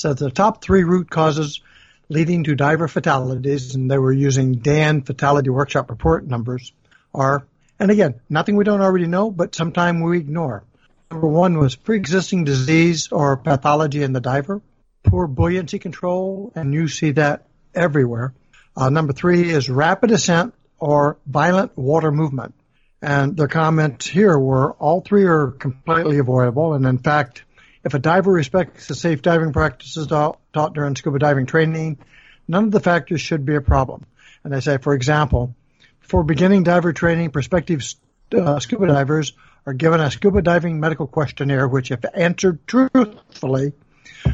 [0.00, 1.60] So the top three root causes
[2.08, 6.72] leading to diver fatalities, and they were using DAN Fatality Workshop report numbers,
[7.14, 7.46] are,
[7.78, 10.64] and again, nothing we don't already know, but sometimes we ignore.
[11.10, 14.62] Number one was pre-existing disease or pathology in the diver,
[15.02, 18.32] poor buoyancy control, and you see that everywhere.
[18.74, 22.54] Uh, number three is rapid ascent or violent water movement.
[23.02, 26.72] And the comments here were all three are completely avoidable.
[26.72, 27.44] And in fact,
[27.84, 31.98] if a diver respects the safe diving practices taught during scuba diving training,
[32.46, 34.04] none of the factors should be a problem.
[34.44, 35.54] And I say, for example,
[36.00, 37.82] for beginning diver training, prospective
[38.36, 39.32] uh, scuba divers
[39.66, 43.72] are given a scuba diving medical questionnaire, which, if answered truthfully,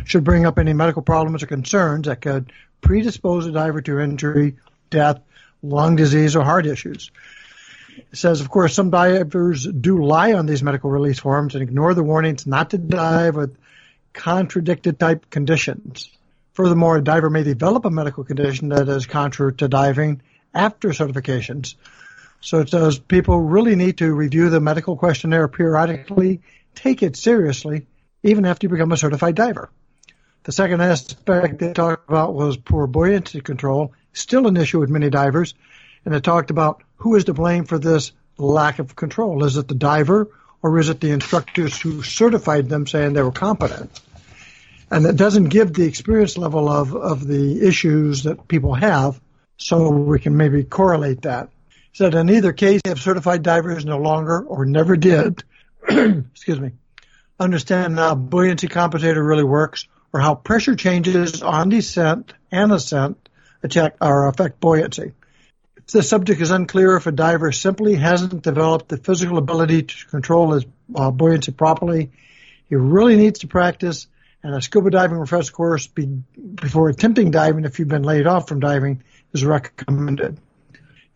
[0.05, 4.57] should bring up any medical problems or concerns that could predispose a diver to injury,
[4.91, 5.21] death,
[5.63, 7.11] lung disease, or heart issues.
[7.97, 11.95] It says, of course, some divers do lie on these medical release forms and ignore
[11.95, 13.57] the warnings not to dive with
[14.13, 16.11] contradicted type conditions.
[16.55, 20.23] Furthermore, a diver may develop a medical condition that is contrary to diving
[20.55, 21.75] after certifications.
[22.41, 26.41] So it says people really need to review the medical questionnaire periodically,
[26.75, 27.87] take it seriously,
[28.23, 29.71] even after you become a certified diver.
[30.45, 35.11] The second aspect they talked about was poor buoyancy control still an issue with many
[35.11, 35.55] divers.
[36.05, 39.45] And it talked about who is to blame for this lack of control.
[39.45, 40.29] Is it the diver
[40.63, 44.01] or is it the instructors who certified them saying they were competent?
[44.91, 49.21] And it doesn't give the experience level of, of the issues that people have,
[49.57, 51.49] so we can maybe correlate that.
[51.93, 55.43] Said in either case, if certified divers no longer or never did,
[55.89, 56.73] excuse me,
[57.41, 63.29] understand how buoyancy compensator really works or how pressure changes on descent and ascent
[64.01, 65.13] or affect buoyancy.
[65.93, 70.53] The subject is unclear if a diver simply hasn't developed the physical ability to control
[70.53, 70.65] his
[70.95, 72.11] uh, buoyancy properly,
[72.69, 74.09] he really needs to practice
[74.43, 78.49] and a scuba diving refresher course be, before attempting diving if you've been laid off
[78.49, 79.03] from diving
[79.33, 80.39] is recommended.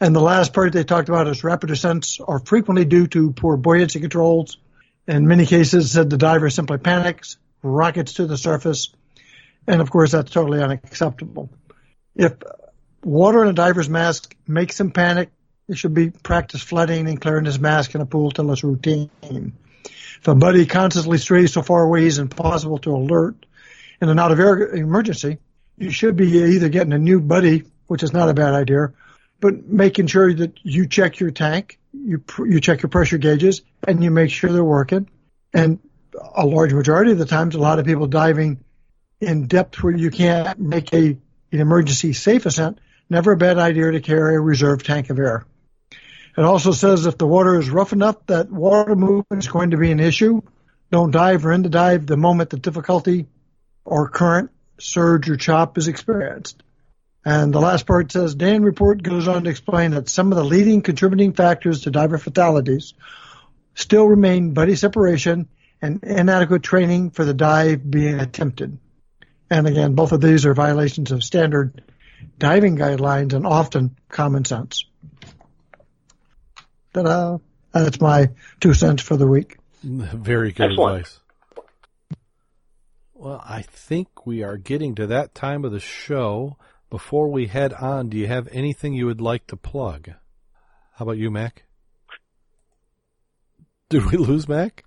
[0.00, 3.56] And the last part they talked about is rapid ascents are frequently due to poor
[3.56, 4.56] buoyancy controls.
[5.06, 8.90] In many cases, said the diver simply panics, rockets to the surface,
[9.66, 11.50] and of course that's totally unacceptable.
[12.16, 12.34] If
[13.02, 15.30] water in a diver's mask makes him panic,
[15.66, 19.10] he should be practice flooding and clearing his mask in a pool till it's routine.
[19.22, 23.46] If a buddy constantly strays so far away he's impossible to alert
[24.00, 25.38] in an out of air emergency,
[25.78, 28.92] you should be either getting a new buddy, which is not a bad idea,
[29.40, 34.04] but making sure that you check your tank, you you check your pressure gauges, and
[34.04, 35.08] you make sure they're working.
[35.54, 35.78] And
[36.34, 38.62] a large majority of the times, a lot of people diving
[39.20, 41.16] in depth where you can't make a
[41.50, 42.78] in emergency safe ascent,
[43.10, 45.44] never a bad idea to carry a reserve tank of air.
[46.36, 49.76] It also says if the water is rough enough that water movement is going to
[49.76, 50.40] be an issue,
[50.90, 53.26] don't dive or end the dive the moment the difficulty
[53.84, 56.62] or current surge or chop is experienced.
[57.24, 60.44] And the last part says DAN report goes on to explain that some of the
[60.44, 62.94] leading contributing factors to diver fatalities
[63.74, 65.48] still remain buddy separation
[65.82, 68.78] and inadequate training for the dive being attempted.
[69.50, 71.82] And again, both of these are violations of standard
[72.38, 74.84] diving guidelines and often common sense.
[76.92, 77.38] Ta-da.
[77.72, 78.30] That's my
[78.60, 79.56] two cents for the week.
[79.82, 80.96] Very good Excellent.
[80.96, 81.20] advice.
[83.14, 86.56] Well, I think we are getting to that time of the show.
[86.88, 90.08] Before we head on, do you have anything you would like to plug?
[90.94, 91.64] How about you, Mack?
[93.90, 94.84] Did we lose Mack?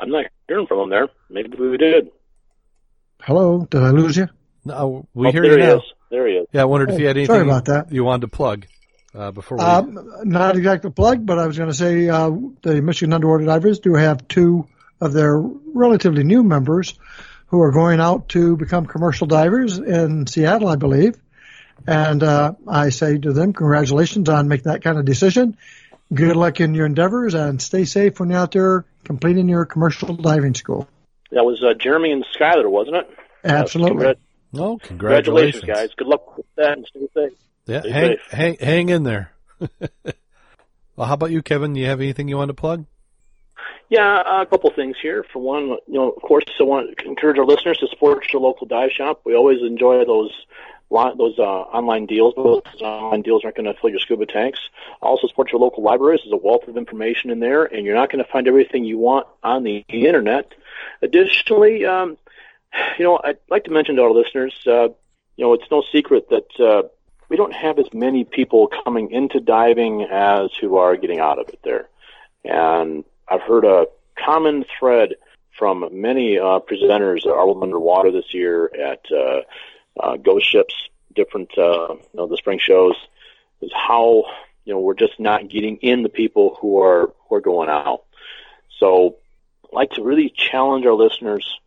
[0.00, 1.08] I'm not hearing from him there.
[1.28, 2.10] Maybe we did.
[3.22, 4.28] Hello, did I lose you?
[4.64, 5.76] No, we oh, hear there you he now.
[5.78, 5.82] is.
[6.10, 6.46] There he is.
[6.52, 7.92] Yeah, I wondered if Oh, you had anything sorry about that.
[7.92, 8.66] you wanted to plug
[9.14, 9.64] uh, before we.
[9.64, 12.30] Um, not exactly a plug, but I was going to say uh,
[12.62, 14.66] the Michigan Underwater Divers do have two
[15.00, 16.94] of their relatively new members
[17.48, 21.16] who are going out to become commercial divers in Seattle, I believe.
[21.86, 25.56] And uh, I say to them, congratulations on making that kind of decision.
[26.12, 30.14] Good luck in your endeavors and stay safe when you're out there completing your commercial
[30.14, 30.88] diving school.
[31.30, 33.10] That was uh, Jeremy and Skyler, wasn't it?
[33.44, 34.14] Absolutely.
[34.52, 35.94] Congrat- oh, congratulations, congratulations, guys.
[35.96, 37.32] Good luck with that and stay safe.
[37.66, 38.20] Yeah, Stay hang, safe.
[38.30, 39.32] hang, hang in there.
[40.96, 41.74] well, how about you, Kevin?
[41.74, 42.86] Do you have anything you want to plug?
[43.90, 45.24] Yeah, a couple things here.
[45.32, 48.42] For one, you know, of course, I want to encourage our listeners to support your
[48.42, 49.22] local dive shop.
[49.24, 50.30] We always enjoy those
[50.90, 52.34] those uh, online deals.
[52.36, 54.58] Those online deals aren't going to fill your scuba tanks.
[55.02, 56.20] Also, support your local libraries.
[56.24, 58.98] There's a wealth of information in there, and you're not going to find everything you
[58.98, 60.52] want on the internet.
[61.02, 62.16] Additionally, um,
[62.98, 64.88] you know, I'd like to mention to our listeners, uh,
[65.36, 66.88] you know, it's no secret that uh,
[67.28, 71.48] we don't have as many people coming into diving as who are getting out of
[71.48, 71.88] it there.
[72.44, 73.86] And I've heard a
[74.16, 75.14] common thread
[75.58, 79.40] from many uh, presenters that are underwater this year at uh,
[80.00, 80.74] uh, Ghost Ships,
[81.14, 82.94] different uh, you know the spring shows,
[83.60, 84.24] is how
[84.64, 88.04] you know we're just not getting in the people who are who are going out.
[88.78, 89.16] So,
[89.64, 91.58] I'd like to really challenge our listeners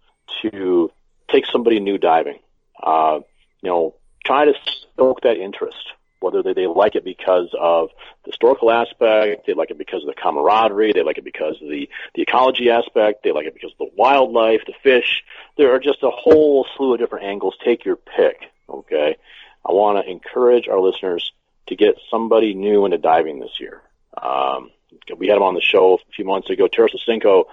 [0.41, 0.91] to
[1.31, 2.39] take somebody new diving.
[2.81, 3.19] Uh,
[3.61, 3.95] you know,
[4.25, 4.53] try to
[4.93, 7.89] stoke that interest whether they, they like it because of
[8.23, 11.67] the historical aspect, they like it because of the camaraderie, they like it because of
[11.67, 15.23] the, the ecology aspect, they like it because of the wildlife, the fish.
[15.57, 17.55] There are just a whole slew of different angles.
[17.65, 18.37] Take your pick,
[18.69, 19.17] okay?
[19.67, 21.31] I want to encourage our listeners
[21.67, 23.81] to get somebody new into diving this year.
[24.21, 24.69] Um,
[25.17, 26.67] we had him on the show a few months ago.
[26.67, 27.45] Terrace Cinco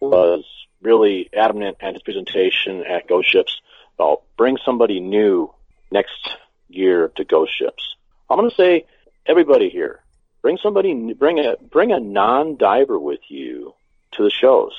[0.00, 0.44] was
[0.82, 3.60] really adamant at his presentation at Ghost Ships
[3.98, 5.52] about bring somebody new
[5.90, 6.36] next
[6.68, 7.96] year to Ghost Ships.
[8.30, 8.84] I'm going to say
[9.26, 10.00] everybody here,
[10.42, 13.74] bring somebody, bring a bring a non-diver with you
[14.12, 14.72] to the shows.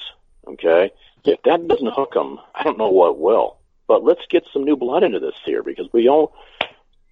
[0.47, 0.91] Okay,
[1.25, 3.57] if that doesn't hook them, I don't know what will.
[3.87, 6.31] But let's get some new blood into this here because we don't,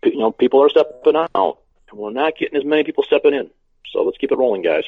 [0.03, 1.59] you know, people are stepping out
[1.89, 3.49] and we're not getting as many people stepping in.
[3.91, 4.83] So let's keep it rolling, guys.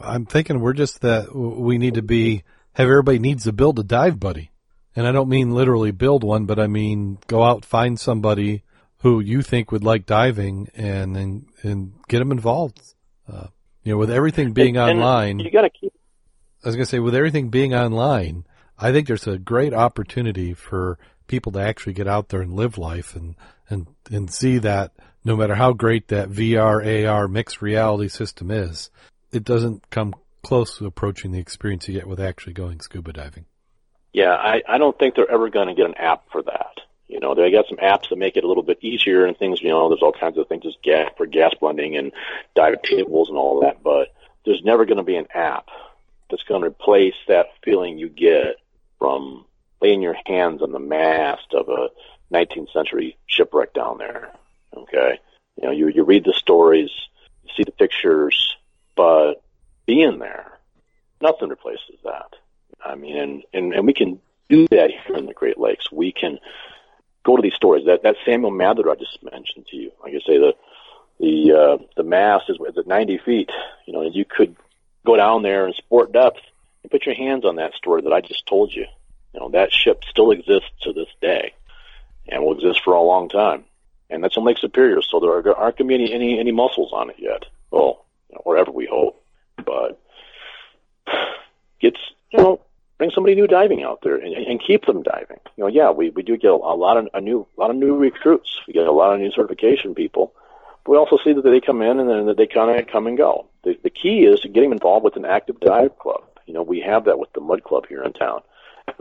[0.00, 2.44] I'm thinking we're just that we need to be
[2.74, 4.50] have everybody needs to build a dive buddy,
[4.96, 8.62] and I don't mean literally build one, but I mean go out find somebody
[8.98, 12.80] who you think would like diving and and, and get them involved.
[13.30, 13.48] Uh,
[13.84, 15.92] you know, with everything being And- and online, you got to keep
[16.64, 18.44] I was going to say with everything being online,
[18.78, 20.96] I think there's a great opportunity for
[21.26, 23.34] people to actually get out there and live life and
[23.68, 24.92] and and see that
[25.24, 28.90] no matter how great that VR AR mixed reality system is,
[29.32, 33.46] it doesn't come close to approaching the experience you get with actually going scuba diving.
[34.12, 36.80] Yeah, I, I don't think they're ever going to get an app for that.
[37.08, 39.60] You know, they got some apps that make it a little bit easier and things.
[39.62, 42.12] You know, there's all kinds of things as gas for gas blending and
[42.54, 43.82] dive tables and all that.
[43.82, 44.08] But
[44.44, 45.68] there's never going to be an app
[46.30, 48.56] that's going to replace that feeling you get
[48.98, 49.44] from
[49.80, 51.88] laying your hands on the mast of a
[52.34, 54.32] 19th century shipwreck down there.
[54.74, 55.20] Okay,
[55.56, 56.90] you know, you you read the stories,
[57.44, 58.56] you see the pictures,
[58.96, 59.42] but
[59.86, 60.58] being there,
[61.20, 62.34] nothing replaces that.
[62.84, 65.90] I mean, and, and, and we can do that here in the Great Lakes.
[65.90, 66.38] We can
[67.24, 67.86] go to these stories.
[67.86, 70.54] That, that Samuel Mather I just mentioned to you, like I say, the,
[71.20, 73.50] the, uh, the mast is at 90 feet.
[73.86, 74.56] You know, and you could
[75.06, 76.40] go down there and sport depth
[76.82, 78.86] and put your hands on that story that I just told you.
[79.32, 81.54] You know, that ship still exists to this day
[82.28, 83.64] and will exist for a long time.
[84.10, 86.52] And that's on Lake Superior, so there are, aren't going to be any, any, any
[86.52, 87.46] mussels on it yet.
[87.70, 88.04] Well,
[88.44, 89.24] wherever we hope.
[89.64, 90.00] But
[91.80, 91.98] gets
[92.30, 92.60] you know
[93.02, 95.40] bring somebody new diving out there and, and keep them diving.
[95.56, 97.76] You know, yeah, we, we do get a, lot of a new a lot of
[97.76, 98.60] new recruits.
[98.66, 100.32] We get a lot of new certification people.
[100.84, 103.08] But we also see that they come in and then that they kind of come
[103.08, 103.48] and go.
[103.64, 106.22] The, the key is to get them involved with an active dive club.
[106.46, 108.42] You know, we have that with the Mud Club here in town.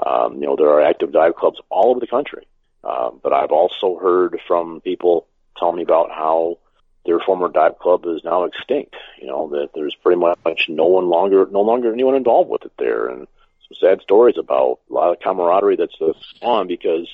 [0.03, 2.47] Um, you know, there are active dive clubs all over the country.
[2.83, 5.27] Um, but I've also heard from people
[5.57, 6.57] telling me about how
[7.05, 8.95] their former dive club is now extinct.
[9.19, 12.73] You know that there's pretty much no one longer, no longer anyone involved with it
[12.77, 13.27] there, and
[13.67, 15.97] some sad stories about a lot of camaraderie that's
[16.41, 17.07] gone because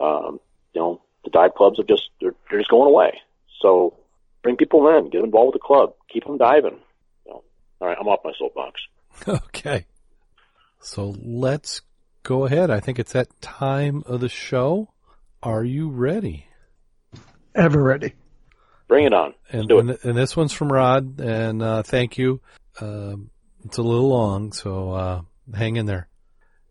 [0.00, 0.40] um,
[0.74, 3.20] you know the dive clubs have just they're, they're just going away.
[3.60, 3.94] So
[4.42, 6.78] bring people in, get involved with the club, keep them diving.
[7.26, 7.42] You know,
[7.80, 8.80] all right, I'm off my soapbox.
[9.26, 9.84] Okay.
[10.80, 11.82] So let's
[12.22, 12.70] go ahead.
[12.70, 14.88] I think it's that time of the show.
[15.42, 16.46] Are you ready?
[17.52, 18.14] Ever ready.
[18.88, 19.34] Bring it on.
[19.44, 20.04] Let's And, do it.
[20.04, 22.40] and this one's from Rod, and uh, thank you.
[22.80, 23.30] Um,
[23.64, 25.20] it's a little long, so uh,
[25.54, 26.08] hang in there.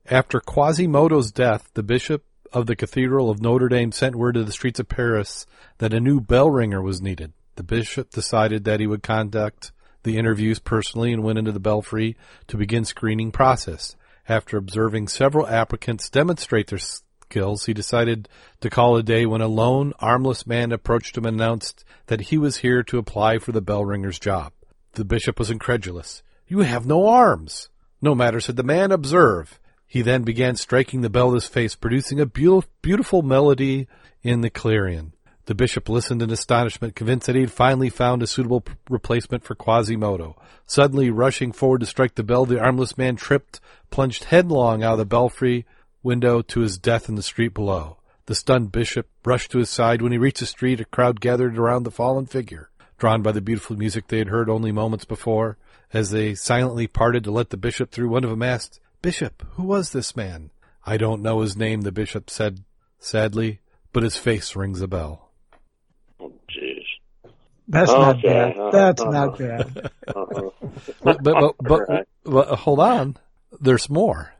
[0.09, 2.23] After Quasimodo's death, the bishop
[2.53, 5.45] of the Cathedral of Notre Dame sent word to the streets of Paris
[5.77, 7.33] that a new bell ringer was needed.
[7.55, 9.71] The bishop decided that he would conduct
[10.03, 12.15] the interviews personally and went into the belfry
[12.47, 13.95] to begin screening process.
[14.29, 16.79] After observing several applicants demonstrate their
[17.29, 18.29] skills, he decided
[18.61, 22.37] to call a day when a lone, armless man approached him and announced that he
[22.37, 24.53] was here to apply for the bell ringer's job.
[24.93, 26.23] The bishop was incredulous.
[26.47, 27.69] You have no arms.
[28.01, 29.59] No matter, said the man, observe.
[29.85, 33.87] He then began striking the bell with his face, producing a beau- beautiful melody
[34.23, 35.13] in the clarion.
[35.47, 39.43] The bishop listened in astonishment, convinced that he had finally found a suitable p- replacement
[39.43, 40.35] for Quasimodo.
[40.65, 43.59] Suddenly, rushing forward to strike the bell, the armless man tripped,
[43.89, 45.65] plunged headlong out of the belfry
[46.03, 47.97] window to his death in the street below.
[48.25, 50.01] The stunned bishop rushed to his side.
[50.01, 53.41] When he reached the street, a crowd gathered around the fallen figure, drawn by the
[53.41, 55.57] beautiful music they had heard only moments before.
[55.93, 59.63] As they silently parted to let the bishop through, one of them asked, Bishop, who
[59.63, 60.49] was this man?
[60.85, 62.63] I don't know his name, the bishop said
[62.99, 63.61] sadly,
[63.93, 65.29] but his face rings a bell.
[66.19, 66.83] Oh, jeez.
[67.69, 68.57] That's not bad.
[68.57, 69.91] uh, That's uh, not bad.
[70.07, 70.49] Uh-huh.
[71.03, 72.07] But, but, but, but, Right.
[72.25, 73.17] but hold on.
[73.61, 74.33] There's more.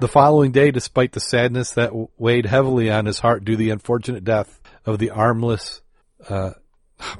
[0.00, 3.68] The following day, despite the sadness that weighed heavily on his heart due to the
[3.68, 5.82] unfortunate death of the armless,
[6.26, 6.52] uh,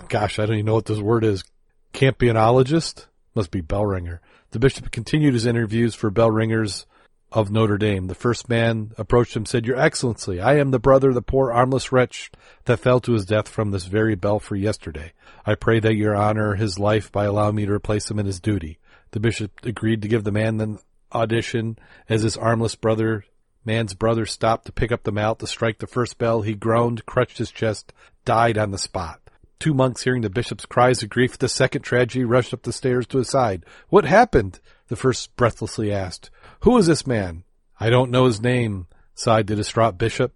[0.08, 1.44] gosh, I don't even know what this word is,
[1.92, 3.06] campionologist?
[3.34, 4.22] Must be bell ringer.
[4.52, 6.86] The bishop continued his interviews for bell ringers
[7.30, 8.06] of Notre Dame.
[8.06, 11.52] The first man approached him said, Your Excellency, I am the brother of the poor
[11.52, 12.30] armless wretch
[12.64, 15.12] that fell to his death from this very belfry yesterday.
[15.44, 18.40] I pray that your honor his life by allowing me to replace him in his
[18.40, 18.78] duty.
[19.10, 20.78] The bishop agreed to give the man an
[21.12, 21.78] audition
[22.08, 23.24] as his armless brother,
[23.64, 26.42] man's brother stopped to pick up the mallet to strike the first bell.
[26.42, 27.92] He groaned, crushed his chest,
[28.24, 29.20] died on the spot.
[29.58, 32.72] Two monks hearing the bishop's cries of grief at the second tragedy rushed up the
[32.72, 33.64] stairs to his side.
[33.88, 34.58] What happened?
[34.88, 36.30] The first breathlessly asked.
[36.60, 37.44] Who is this man?
[37.78, 40.32] I don't know his name, sighed the distraught bishop,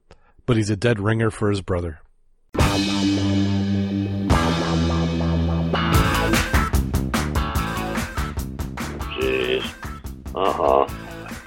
[0.46, 2.00] but he's a dead ringer for his brother.
[10.34, 10.86] Uh huh.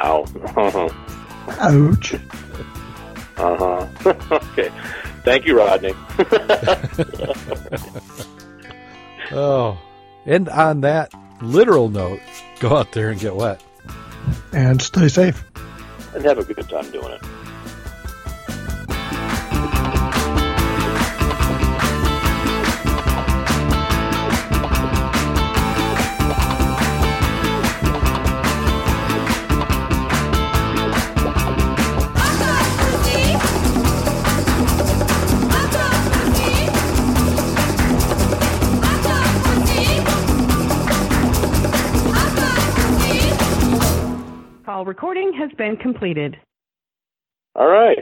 [0.03, 0.25] Ow.
[0.55, 0.89] Uh huh.
[1.59, 2.13] Ouch.
[3.37, 3.87] Uh huh.
[4.31, 4.69] okay.
[5.23, 5.93] Thank you, Rodney.
[9.31, 9.77] Oh.
[10.25, 12.19] And on that literal note,
[12.61, 13.61] go out there and get wet.
[14.53, 15.43] And stay safe.
[16.15, 17.21] and have a good time doing it.
[44.97, 46.35] Recording has been completed.
[47.53, 47.99] All right.